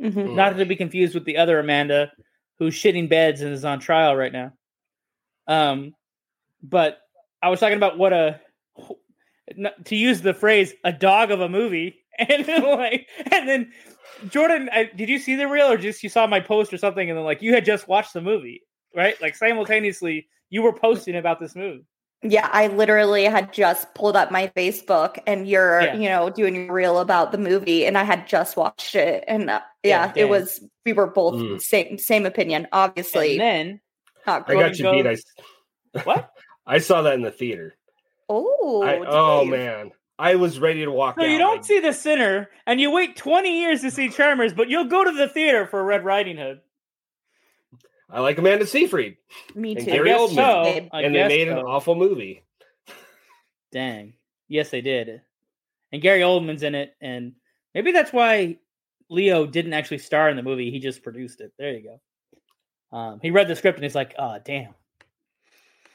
Mhm. 0.00 0.34
not 0.34 0.56
to 0.56 0.64
be 0.64 0.76
confused 0.76 1.14
with 1.14 1.24
the 1.24 1.36
other 1.36 1.58
Amanda 1.58 2.12
who's 2.58 2.74
shitting 2.74 3.08
beds 3.08 3.40
and 3.40 3.52
is 3.52 3.64
on 3.64 3.80
trial 3.80 4.14
right 4.14 4.32
now. 4.32 4.52
Um, 5.46 5.94
but 6.62 7.00
I 7.42 7.48
was 7.48 7.60
talking 7.60 7.76
about 7.76 7.98
what 7.98 8.12
a 8.12 8.40
to 9.84 9.96
use 9.96 10.22
the 10.22 10.32
phrase 10.34 10.72
a 10.84 10.92
dog 10.92 11.30
of 11.30 11.40
a 11.40 11.48
movie, 11.48 11.96
and 12.18 12.44
then 12.44 12.62
like, 12.62 13.08
and 13.30 13.48
then 13.48 13.72
Jordan, 14.28 14.68
I, 14.72 14.84
did 14.84 15.08
you 15.08 15.18
see 15.18 15.34
the 15.34 15.48
reel 15.48 15.66
or 15.70 15.76
just 15.76 16.02
you 16.02 16.08
saw 16.08 16.26
my 16.26 16.40
post 16.40 16.72
or 16.72 16.78
something, 16.78 17.08
and 17.08 17.18
then 17.18 17.24
like 17.24 17.42
you 17.42 17.52
had 17.54 17.64
just 17.64 17.88
watched 17.88 18.12
the 18.12 18.20
movie, 18.20 18.62
right? 18.94 19.20
Like 19.20 19.34
simultaneously, 19.34 20.28
you 20.50 20.62
were 20.62 20.72
posting 20.72 21.16
about 21.16 21.40
this 21.40 21.56
movie. 21.56 21.84
Yeah, 22.24 22.48
I 22.52 22.68
literally 22.68 23.24
had 23.24 23.52
just 23.52 23.92
pulled 23.94 24.14
up 24.16 24.30
my 24.30 24.46
Facebook 24.56 25.18
and 25.26 25.48
you're, 25.48 25.80
Yeah. 25.80 25.94
you 25.94 26.08
know, 26.08 26.30
doing 26.30 26.54
your 26.54 26.72
reel 26.72 26.98
about 27.00 27.32
the 27.32 27.38
movie 27.38 27.84
and 27.84 27.98
I 27.98 28.04
had 28.04 28.28
just 28.28 28.56
watched 28.56 28.94
it 28.94 29.24
and 29.26 29.50
uh, 29.50 29.60
Yeah, 29.82 30.12
yeah, 30.14 30.22
it 30.22 30.28
was 30.28 30.62
we 30.86 30.92
were 30.92 31.08
both 31.08 31.34
Mm. 31.34 31.60
same 31.60 31.98
same 31.98 32.24
opinion. 32.26 32.68
Obviously, 32.72 33.32
And 33.32 33.40
then 33.40 33.80
not 34.26 34.48
I 34.48 34.54
got 34.54 34.78
you 34.78 34.90
beat. 34.92 35.06
I, 35.06 35.16
What? 36.04 36.30
I 36.66 36.78
saw 36.78 37.02
that 37.02 37.14
in 37.14 37.22
the 37.22 37.32
theater. 37.32 37.74
Oh, 38.28 38.82
I, 38.84 38.98
oh 39.04 39.44
man, 39.44 39.90
I 40.18 40.36
was 40.36 40.60
ready 40.60 40.84
to 40.84 40.90
walk 40.92 41.16
So 41.18 41.24
out. 41.24 41.28
you 41.30 41.38
don't 41.38 41.56
like- 41.56 41.64
see 41.64 41.80
the 41.80 41.92
sinner, 41.92 42.48
and 42.66 42.80
you 42.80 42.92
wait 42.92 43.16
twenty 43.16 43.60
years 43.60 43.80
to 43.80 43.90
see 43.90 44.08
Charmers, 44.10 44.54
but 44.54 44.68
you'll 44.70 44.84
go 44.84 45.02
to 45.02 45.10
the 45.10 45.28
theater 45.28 45.66
for 45.66 45.82
Red 45.82 46.04
Riding 46.04 46.36
Hood. 46.36 46.60
I 48.12 48.20
like 48.20 48.36
Amanda 48.38 48.66
Seyfried, 48.66 49.16
Me 49.54 49.74
And 49.74 49.84
too. 49.86 49.90
I 49.90 49.94
Gary 49.96 50.08
guess 50.10 50.20
Oldman. 50.20 50.34
so. 50.34 50.88
I 50.92 51.02
and 51.02 51.14
they 51.14 51.18
guess 51.18 51.28
made 51.28 51.48
an 51.48 51.58
awful 51.58 51.94
movie. 51.94 52.44
Dang. 53.72 54.12
Yes, 54.48 54.68
they 54.70 54.82
did. 54.82 55.22
And 55.92 56.02
Gary 56.02 56.20
Oldman's 56.20 56.62
in 56.62 56.74
it, 56.74 56.94
and 57.00 57.32
maybe 57.74 57.90
that's 57.92 58.12
why 58.12 58.58
Leo 59.08 59.46
didn't 59.46 59.72
actually 59.72 59.98
star 59.98 60.28
in 60.28 60.36
the 60.36 60.42
movie. 60.42 60.70
He 60.70 60.78
just 60.78 61.02
produced 61.02 61.40
it. 61.40 61.52
There 61.58 61.72
you 61.72 61.82
go. 62.92 62.96
Um, 62.96 63.18
he 63.22 63.30
read 63.30 63.48
the 63.48 63.56
script 63.56 63.78
and 63.78 63.84
he's 63.84 63.94
like, 63.94 64.14
"Oh, 64.18 64.38
damn." 64.44 64.74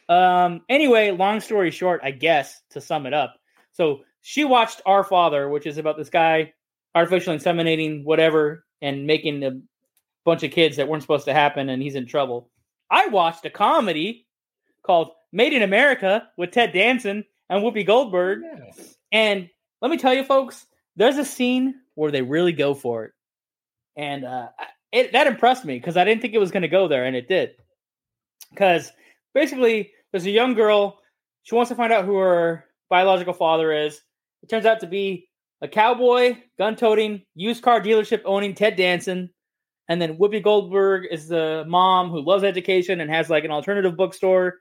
Um. 0.09 0.61
Anyway, 0.70 1.11
long 1.11 1.39
story 1.39 1.70
short, 1.72 2.01
I 2.03 2.11
guess 2.11 2.61
to 2.72 2.82
sum 2.82 3.05
it 3.05 3.13
up, 3.13 3.36
so 3.74 4.01
she 4.22 4.43
watched 4.45 4.82
Our 4.86 5.03
Father, 5.03 5.49
which 5.49 5.68
is 5.68 5.78
about 5.78 5.97
this 5.97 6.09
guy 6.09 6.53
artificially 6.95 7.38
inseminating 7.38 8.03
whatever 8.03 8.65
and 8.82 9.05
making 9.05 9.43
a 9.43 9.51
bunch 10.28 10.43
of 10.43 10.51
kids 10.51 10.75
that 10.75 10.89
weren't 10.89 11.01
supposed 11.01 11.23
to 11.23 11.34
happen, 11.34 11.69
and 11.69 11.82
he's 11.82 11.95
in 11.95 12.05
trouble. 12.05 12.49
I 12.91 13.07
watched 13.07 13.45
a 13.45 13.49
comedy 13.49 14.28
called 14.86 15.11
Made 15.32 15.53
in 15.53 15.63
America 15.63 16.28
with 16.36 16.51
Ted 16.51 16.73
Danson 16.73 17.23
and 17.49 17.63
Whoopi 17.63 17.88
Goldberg. 17.88 18.41
And 19.13 19.49
let 19.82 19.89
me 19.89 19.95
tell 19.97 20.13
you, 20.13 20.25
folks, 20.25 20.65
there's 20.97 21.17
a 21.17 21.23
scene 21.23 21.75
where 21.95 22.11
they 22.11 22.21
really 22.21 22.51
go 22.51 22.73
for 22.73 23.05
it, 23.05 23.13
and 23.95 24.25
uh, 24.25 24.49
it 24.91 25.13
that 25.13 25.28
impressed 25.28 25.63
me 25.63 25.78
because 25.80 25.95
I 25.95 26.03
didn't 26.03 26.21
think 26.21 26.34
it 26.34 26.39
was 26.39 26.51
going 26.51 26.63
to 26.63 26.67
go 26.67 26.89
there, 26.89 27.05
and 27.05 27.15
it 27.15 27.30
did. 27.30 27.51
Because 28.49 28.91
basically, 29.34 29.91
there's 30.11 30.25
a 30.25 30.32
young 30.32 30.55
girl. 30.55 30.99
She 31.43 31.55
wants 31.55 31.69
to 31.69 31.75
find 31.75 31.93
out 31.93 32.03
who 32.03 32.17
her 32.17 32.65
biological 32.89 33.34
father 33.34 33.71
is. 33.71 34.01
It 34.43 34.49
turns 34.49 34.65
out 34.65 34.82
to 34.82 34.88
be 34.88 35.30
a 35.61 35.69
cowboy, 35.69 36.36
gun-toting, 36.57 37.21
used 37.34 37.63
car 37.63 37.80
dealership 37.80 38.21
owning 38.25 38.53
Ted 38.53 38.75
Danson, 38.75 39.30
and 39.88 40.01
then 40.01 40.17
Whoopi 40.17 40.43
Goldberg 40.43 41.05
is 41.09 41.27
the 41.27 41.63
mom 41.67 42.09
who 42.09 42.21
loves 42.21 42.43
education 42.43 42.99
and 42.99 43.09
has 43.09 43.29
like 43.29 43.45
an 43.45 43.51
alternative 43.51 43.95
bookstore. 43.95 44.59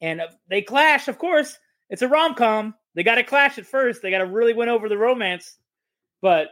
And 0.00 0.20
uh, 0.20 0.28
they 0.48 0.62
clash, 0.62 1.08
of 1.08 1.18
course. 1.18 1.58
It's 1.88 2.02
a 2.02 2.08
rom 2.08 2.34
com. 2.34 2.74
They 2.94 3.02
got 3.02 3.14
to 3.14 3.22
clash 3.22 3.58
at 3.58 3.66
first. 3.66 4.02
They 4.02 4.10
got 4.10 4.18
to 4.18 4.26
really 4.26 4.52
win 4.52 4.68
over 4.68 4.88
the 4.88 4.98
romance. 4.98 5.56
But 6.20 6.48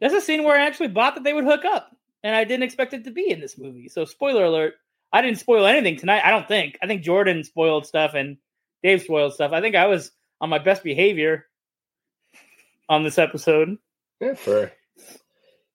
there's 0.00 0.12
a 0.12 0.20
scene 0.20 0.42
where 0.42 0.58
I 0.58 0.66
actually 0.66 0.88
bought 0.88 1.14
that 1.14 1.24
they 1.24 1.32
would 1.32 1.44
hook 1.44 1.64
up, 1.64 1.90
and 2.22 2.34
I 2.34 2.44
didn't 2.44 2.64
expect 2.64 2.94
it 2.94 3.04
to 3.04 3.10
be 3.10 3.30
in 3.30 3.40
this 3.40 3.58
movie. 3.58 3.88
So, 3.88 4.04
spoiler 4.04 4.44
alert: 4.44 4.74
I 5.12 5.22
didn't 5.22 5.38
spoil 5.38 5.66
anything 5.66 5.96
tonight. 5.96 6.22
I 6.24 6.30
don't 6.30 6.48
think. 6.48 6.78
I 6.82 6.86
think 6.86 7.02
Jordan 7.02 7.44
spoiled 7.44 7.86
stuff 7.86 8.14
and 8.14 8.36
Dave 8.82 9.02
spoiled 9.02 9.34
stuff. 9.34 9.52
I 9.52 9.60
think 9.60 9.76
I 9.76 9.86
was 9.86 10.10
on 10.40 10.50
my 10.50 10.58
best 10.58 10.82
behavior 10.82 11.46
on 12.88 13.04
this 13.04 13.18
episode. 13.18 13.78
Yeah, 14.20 14.34
for 14.34 14.72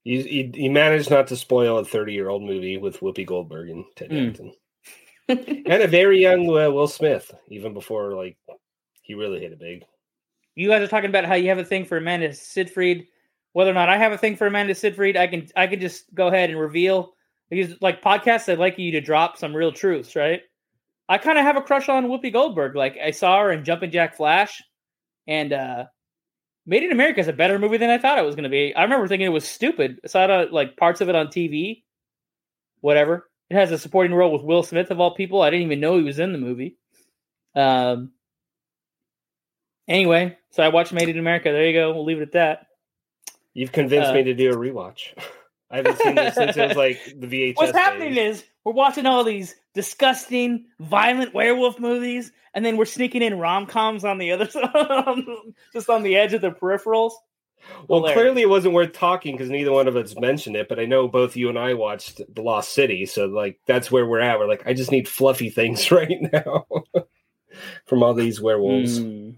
you, 0.04 0.20
you, 0.20 0.52
you 0.54 0.72
managed 0.72 1.10
not 1.10 1.28
to 1.28 1.36
spoil 1.36 1.78
a 1.78 1.86
30 1.86 2.14
year 2.14 2.30
old 2.30 2.43
movie 2.43 2.78
with 2.78 2.99
Whoopi 2.99 3.26
Goldberg 3.26 3.70
and 3.70 3.86
Ted 3.95 4.10
Mm. 4.10 4.26
Danson. 4.26 4.54
and 5.30 5.84
a 5.84 5.88
very 5.88 6.20
young 6.20 6.41
uh, 6.49 6.70
Will 6.72 6.88
Smith, 6.88 7.34
even 7.49 7.74
before 7.74 8.16
like 8.16 8.38
he 9.04 9.14
really 9.14 9.39
hit 9.39 9.52
it 9.52 9.60
big. 9.60 9.84
You 10.56 10.68
guys 10.68 10.82
are 10.82 10.88
talking 10.88 11.10
about 11.10 11.26
how 11.26 11.36
you 11.36 11.49
have 11.49 11.60
a 11.60 11.64
thing 11.66 11.86
for 11.86 11.97
Amanda 11.97 12.34
Seyfried. 12.34 13.08
Whether 13.54 13.72
or 13.72 13.76
not 13.76 13.89
I 13.89 13.97
have 13.97 14.12
a 14.12 14.18
thing 14.18 14.36
for 14.36 14.47
Amanda 14.47 14.76
Seyfried, 14.76 15.16
I 15.18 15.28
can 15.28 15.47
I 15.56 15.68
can 15.68 15.80
just 15.80 16.14
go 16.14 16.28
ahead 16.28 16.49
and 16.49 16.60
reveal 16.60 17.14
because 17.49 17.80
like 17.82 18.02
podcasts, 18.02 18.52
I'd 18.52 18.60
like 18.60 18.78
you 18.78 18.91
to 18.91 19.02
drop 19.02 19.38
some 19.38 19.56
real 19.56 19.72
truths, 19.72 20.16
right? 20.16 20.41
I 21.08 21.18
kind 21.18 21.38
of 21.38 21.43
have 21.45 21.58
a 21.58 21.62
crush 21.62 21.88
on 21.89 22.08
Whoopi 22.08 22.32
Goldberg. 22.34 22.76
Like 22.76 22.97
I 22.97 23.12
saw 23.12 23.39
her 23.41 23.52
in 23.52 23.64
Jumping 23.64 23.91
Jack 23.91 24.16
Flash, 24.18 24.62
and 25.28 25.54
uh 25.54 25.86
Made 26.66 26.84
in 26.84 26.91
America 26.91 27.20
is 27.20 27.28
a 27.28 27.34
better 27.34 27.57
movie 27.57 27.78
than 27.78 27.89
I 27.89 27.97
thought 27.97 28.20
it 28.20 28.26
was 28.26 28.36
going 28.36 28.43
to 28.43 28.49
be. 28.49 28.74
I 28.76 28.84
remember 28.84 29.07
thinking 29.07 29.26
it 29.26 29.30
was 29.30 29.47
stupid. 29.47 29.99
I 30.03 30.07
saw 30.07 30.41
it, 30.41 30.53
like 30.53 30.78
parts 30.78 31.01
of 31.01 31.09
it 31.09 31.16
on 31.16 31.28
TV. 31.28 31.84
Whatever. 32.82 33.30
It 33.49 33.55
has 33.55 33.72
a 33.72 33.78
supporting 33.78 34.14
role 34.14 34.32
with 34.32 34.43
Will 34.43 34.64
Smith 34.64 34.91
of 34.91 34.99
all 34.99 35.16
people. 35.16 35.41
I 35.41 35.49
didn't 35.49 35.66
even 35.66 35.80
know 35.80 35.97
he 35.97 36.03
was 36.03 36.20
in 36.20 36.32
the 36.32 36.38
movie. 36.38 36.78
Um. 37.55 38.12
Anyway, 39.88 40.38
so 40.51 40.64
I 40.64 40.70
watched 40.70 40.93
Made 40.93 41.09
in 41.09 41.20
America. 41.20 41.51
There 41.51 41.66
you 41.66 41.74
go. 41.74 41.93
We'll 41.93 42.05
leave 42.05 42.20
it 42.20 42.24
at 42.24 42.32
that. 42.34 42.68
You've 43.53 43.72
convinced 43.74 44.12
Uh, 44.12 44.14
me 44.14 44.24
to 44.24 44.34
do 44.34 44.51
a 44.51 44.55
rewatch. 44.55 45.14
I 45.72 45.78
haven't 45.78 45.97
seen 45.99 46.15
this 46.15 46.36
since 46.36 46.57
it 46.57 46.67
was 46.67 46.78
like 46.78 47.01
the 47.17 47.28
VHS. 47.28 47.55
What's 47.55 47.72
happening 47.72 48.13
days. 48.13 48.39
is 48.39 48.43
we're 48.63 48.74
watching 48.74 49.05
all 49.05 49.24
these 49.24 49.55
disgusting, 49.74 50.65
violent 50.80 51.34
werewolf 51.34 51.80
movies, 51.80 52.32
and 52.53 52.65
then 52.65 52.78
we're 52.78 52.86
sneaking 52.86 53.22
in 53.22 53.39
rom 53.39 53.65
coms 53.65 54.03
on 54.03 54.17
the 54.17 54.32
other 54.32 54.45
side, 54.49 55.24
just 55.74 55.89
on 55.89 56.03
the 56.03 56.17
edge 56.17 56.34
of 56.34 56.41
the 56.41 56.51
peripherals. 56.51 57.13
Well, 57.88 57.99
Hilarious. 57.99 58.15
clearly 58.19 58.41
it 58.41 58.49
wasn't 58.49 58.74
worth 58.74 58.93
talking 58.93 59.36
because 59.36 59.49
neither 59.49 59.72
one 59.72 59.88
of 59.88 59.95
us 59.95 60.15
mentioned 60.19 60.55
it. 60.55 60.67
But 60.67 60.80
I 60.80 60.86
know 60.86 61.07
both 61.07 61.36
you 61.36 61.47
and 61.47 61.59
I 61.59 61.76
watched 61.76 62.22
The 62.34 62.41
Lost 62.41 62.74
City, 62.74 63.05
so 63.05 63.28
like 63.28 63.59
that's 63.65 63.91
where 63.91 64.05
we're 64.05 64.19
at. 64.19 64.39
We're 64.39 64.47
like, 64.47 64.65
I 64.65 64.74
just 64.74 64.91
need 64.91 65.07
fluffy 65.07 65.49
things 65.49 65.91
right 65.91 66.17
now 66.34 66.65
from 67.86 68.03
all 68.03 68.13
these 68.13 68.41
werewolves. 68.41 68.99
Mm. 68.99 69.36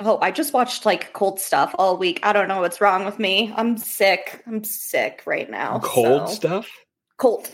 Oh, 0.00 0.18
I 0.22 0.30
just 0.30 0.52
watched 0.52 0.86
like 0.86 1.12
cold 1.12 1.40
stuff 1.40 1.74
all 1.78 1.96
week. 1.96 2.20
I 2.22 2.32
don't 2.32 2.46
know 2.48 2.60
what's 2.60 2.80
wrong 2.80 3.04
with 3.04 3.18
me. 3.18 3.52
I'm 3.56 3.76
sick. 3.76 4.42
I'm 4.46 4.62
sick 4.62 5.22
right 5.26 5.50
now. 5.50 5.80
Cold 5.82 6.28
so- 6.28 6.34
stuff. 6.34 6.70
Cold. 7.16 7.50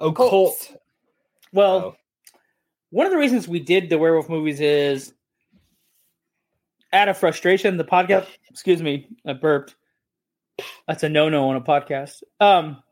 Oh, 0.00 0.12
Colds. 0.12 0.30
Colt. 0.66 0.80
Well, 1.52 1.76
Oh. 1.76 1.96
one 2.90 3.06
of 3.06 3.12
the 3.12 3.18
reasons 3.18 3.46
we 3.46 3.60
did 3.60 3.88
the 3.88 3.98
werewolf 3.98 4.28
movies 4.28 4.60
is 4.60 5.14
out 6.92 7.08
of 7.08 7.16
frustration. 7.16 7.76
The 7.76 7.84
podcast, 7.84 8.26
excuse 8.50 8.82
me, 8.82 9.08
I 9.24 9.34
burped. 9.34 9.76
That's 10.88 11.04
a 11.04 11.08
no 11.08 11.28
no 11.28 11.48
on 11.50 11.56
a 11.56 11.60
podcast. 11.60 12.24
Um, 12.40 12.82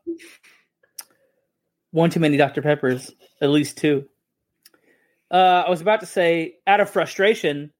one 1.91 2.09
too 2.09 2.19
many 2.21 2.37
Dr. 2.37 2.61
Peppers, 2.61 3.11
at 3.41 3.49
least 3.49 3.77
two. 3.77 4.07
Uh, 5.29 5.63
I 5.65 5.69
was 5.69 5.81
about 5.81 5.99
to 6.01 6.05
say, 6.05 6.55
out 6.67 6.79
of 6.79 6.89
frustration, 6.89 7.71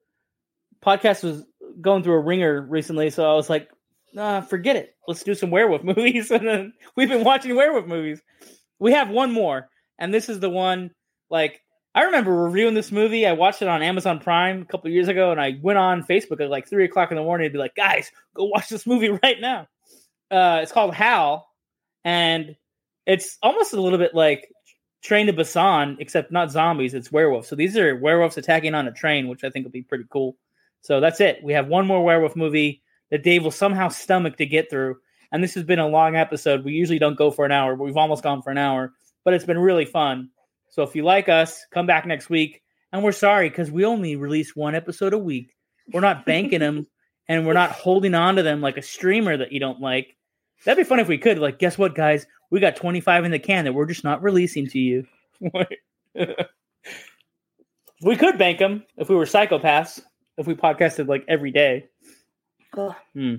podcast 0.83 1.23
was 1.23 1.43
going 1.81 2.03
through 2.03 2.15
a 2.15 2.19
ringer 2.19 2.61
recently, 2.61 3.09
so 3.09 3.29
I 3.29 3.35
was 3.35 3.49
like, 3.49 3.69
nah, 4.13 4.41
forget 4.41 4.75
it. 4.75 4.95
Let's 5.07 5.23
do 5.23 5.35
some 5.35 5.51
werewolf 5.51 5.83
movies. 5.95 6.31
and 6.31 6.47
then 6.47 6.73
we've 6.95 7.09
been 7.09 7.23
watching 7.23 7.55
werewolf 7.55 7.87
movies. 7.87 8.21
We 8.79 8.91
have 8.93 9.09
one 9.09 9.31
more, 9.31 9.69
and 9.97 10.13
this 10.13 10.29
is 10.29 10.39
the 10.39 10.49
one 10.49 10.91
like 11.29 11.61
I 11.95 12.03
remember 12.03 12.33
reviewing 12.35 12.73
this 12.73 12.91
movie. 12.91 13.25
I 13.25 13.33
watched 13.33 13.61
it 13.61 13.67
on 13.67 13.83
Amazon 13.83 14.19
Prime 14.19 14.61
a 14.61 14.65
couple 14.65 14.89
years 14.89 15.07
ago, 15.07 15.31
and 15.31 15.39
I 15.39 15.59
went 15.61 15.77
on 15.77 16.03
Facebook 16.03 16.41
at 16.41 16.49
like 16.49 16.67
three 16.67 16.85
o'clock 16.85 17.11
in 17.11 17.17
the 17.17 17.23
morning 17.23 17.47
to 17.47 17.53
be 17.53 17.59
like, 17.59 17.75
guys, 17.75 18.11
go 18.35 18.45
watch 18.45 18.69
this 18.69 18.87
movie 18.87 19.09
right 19.23 19.39
now. 19.39 19.67
Uh, 20.31 20.59
it's 20.63 20.71
called 20.71 20.93
Howl, 20.93 21.47
and 22.03 22.55
it's 23.05 23.37
almost 23.43 23.73
a 23.73 23.81
little 23.81 23.99
bit 23.99 24.15
like 24.15 24.49
Train 25.03 25.27
to 25.27 25.33
Busan, 25.33 25.97
except 25.99 26.31
not 26.31 26.49
zombies, 26.49 26.93
it's 26.93 27.11
werewolves. 27.11 27.49
So 27.49 27.55
these 27.55 27.77
are 27.77 27.95
werewolves 27.95 28.37
attacking 28.37 28.73
on 28.73 28.87
a 28.87 28.91
train, 28.91 29.27
which 29.27 29.43
I 29.43 29.49
think 29.49 29.65
will 29.65 29.71
be 29.71 29.81
pretty 29.81 30.05
cool. 30.09 30.37
So 30.83 30.99
that's 30.99 31.21
it. 31.21 31.39
We 31.41 31.53
have 31.53 31.67
one 31.67 31.87
more 31.87 32.03
werewolf 32.03 32.35
movie 32.35 32.83
that 33.09 33.23
Dave 33.23 33.43
will 33.43 33.51
somehow 33.51 33.87
stomach 33.87 34.37
to 34.37 34.45
get 34.45 34.69
through. 34.69 34.97
And 35.31 35.43
this 35.43 35.55
has 35.55 35.63
been 35.63 35.79
a 35.79 35.87
long 35.87 36.15
episode. 36.15 36.63
We 36.63 36.73
usually 36.73 36.99
don't 36.99 37.17
go 37.17 37.31
for 37.31 37.45
an 37.45 37.51
hour, 37.51 37.75
but 37.75 37.85
we've 37.85 37.97
almost 37.97 38.21
gone 38.21 38.41
for 38.41 38.51
an 38.51 38.57
hour. 38.57 38.93
But 39.23 39.33
it's 39.33 39.45
been 39.45 39.57
really 39.57 39.85
fun. 39.85 40.29
So 40.69 40.83
if 40.83 40.95
you 40.95 41.03
like 41.03 41.29
us, 41.29 41.65
come 41.71 41.87
back 41.87 42.05
next 42.05 42.29
week. 42.29 42.61
And 42.91 43.03
we're 43.03 43.13
sorry 43.13 43.49
because 43.49 43.71
we 43.71 43.85
only 43.85 44.15
release 44.15 44.55
one 44.55 44.75
episode 44.75 45.13
a 45.13 45.17
week. 45.17 45.55
We're 45.91 46.01
not 46.01 46.25
banking 46.25 46.59
them 46.59 46.85
and 47.27 47.47
we're 47.47 47.53
not 47.53 47.71
holding 47.71 48.13
on 48.13 48.35
to 48.35 48.43
them 48.43 48.61
like 48.61 48.77
a 48.77 48.81
streamer 48.81 49.37
that 49.37 49.51
you 49.51 49.59
don't 49.59 49.79
like. 49.79 50.17
That'd 50.65 50.83
be 50.83 50.87
fun 50.87 50.99
if 50.99 51.07
we 51.07 51.17
could. 51.17 51.39
Like, 51.39 51.59
guess 51.59 51.77
what, 51.77 51.95
guys? 51.95 52.25
We 52.51 52.59
got 52.59 52.75
25 52.75 53.25
in 53.25 53.31
the 53.31 53.39
can 53.39 53.65
that 53.65 53.73
we're 53.73 53.85
just 53.85 54.03
not 54.03 54.21
releasing 54.21 54.67
to 54.67 54.79
you. 54.79 55.07
we 58.01 58.15
could 58.15 58.37
bank 58.37 58.59
them 58.59 58.83
if 58.97 59.09
we 59.09 59.15
were 59.15 59.25
psychopaths, 59.25 60.01
if 60.37 60.47
we 60.47 60.55
podcasted 60.55 61.07
like 61.07 61.25
every 61.27 61.51
day. 61.51 61.87
Ugh. 62.77 62.95
Hmm. 63.13 63.35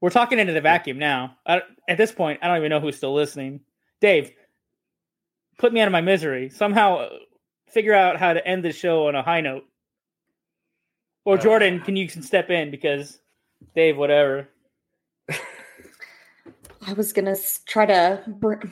We're 0.00 0.10
talking 0.10 0.38
into 0.38 0.52
the 0.52 0.60
vacuum 0.60 0.98
now. 0.98 1.36
I, 1.46 1.62
at 1.88 1.96
this 1.96 2.10
point, 2.12 2.40
I 2.42 2.48
don't 2.48 2.56
even 2.58 2.70
know 2.70 2.80
who's 2.80 2.96
still 2.96 3.14
listening. 3.14 3.60
Dave, 4.00 4.32
put 5.58 5.72
me 5.72 5.80
out 5.80 5.86
of 5.86 5.92
my 5.92 6.00
misery. 6.00 6.48
Somehow 6.50 6.96
uh, 6.96 7.08
figure 7.70 7.94
out 7.94 8.18
how 8.18 8.32
to 8.32 8.44
end 8.46 8.64
the 8.64 8.72
show 8.72 9.06
on 9.06 9.14
a 9.14 9.22
high 9.22 9.40
note. 9.40 9.64
Or 11.24 11.34
Uh. 11.36 11.40
Jordan, 11.40 11.80
can 11.80 11.94
you 11.96 12.08
can 12.08 12.22
step 12.22 12.50
in 12.50 12.70
because 12.72 13.20
Dave, 13.76 13.96
whatever. 13.96 14.48
I 16.84 16.94
was 16.94 17.12
gonna 17.12 17.36
try 17.66 17.86
to, 17.86 18.24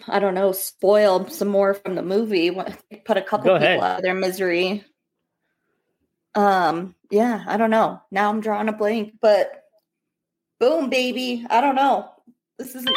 I 0.08 0.18
don't 0.18 0.34
know, 0.34 0.50
spoil 0.50 1.28
some 1.28 1.46
more 1.46 1.74
from 1.74 1.94
the 1.94 2.02
movie. 2.02 2.50
Put 2.50 3.16
a 3.16 3.22
couple 3.22 3.44
Go 3.46 3.54
people 3.54 3.66
ahead. 3.66 3.80
out 3.80 3.96
of 3.98 4.02
their 4.02 4.14
misery. 4.14 4.84
Um, 6.34 6.94
yeah, 7.10 7.44
I 7.46 7.56
don't 7.56 7.70
know. 7.70 8.00
Now 8.10 8.28
I'm 8.30 8.40
drawing 8.40 8.68
a 8.68 8.72
blank, 8.72 9.14
but 9.20 9.64
boom, 10.58 10.90
baby. 10.90 11.46
I 11.50 11.60
don't 11.60 11.74
know. 11.74 12.10
This 12.58 12.74
isn't. 12.74 12.96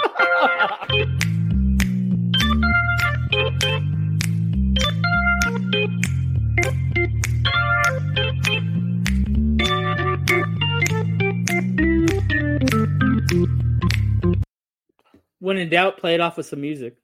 when 15.39 15.57
in 15.57 15.69
doubt, 15.69 15.97
play 15.97 16.13
it 16.13 16.21
off 16.21 16.38
with 16.38 16.45
some 16.45 16.61
music. 16.61 16.95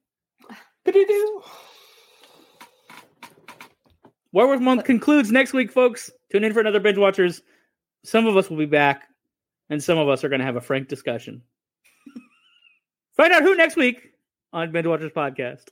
Werewolf 4.32 4.60
Month 4.60 4.84
concludes 4.84 5.32
next 5.32 5.52
week, 5.52 5.72
folks. 5.72 6.10
Tune 6.30 6.44
in 6.44 6.52
for 6.52 6.60
another 6.60 6.80
binge 6.80 6.98
watchers. 6.98 7.42
Some 8.04 8.26
of 8.26 8.36
us 8.36 8.48
will 8.48 8.56
be 8.56 8.66
back, 8.66 9.08
and 9.68 9.82
some 9.82 9.98
of 9.98 10.08
us 10.08 10.22
are 10.22 10.28
going 10.28 10.40
to 10.40 10.46
have 10.46 10.56
a 10.56 10.60
frank 10.60 10.88
discussion. 10.88 11.42
Find 13.16 13.32
out 13.32 13.42
who 13.42 13.56
next 13.56 13.76
week 13.76 14.12
on 14.52 14.72
Binge 14.72 14.86
Watchers 14.86 15.12
Podcast. 15.12 15.64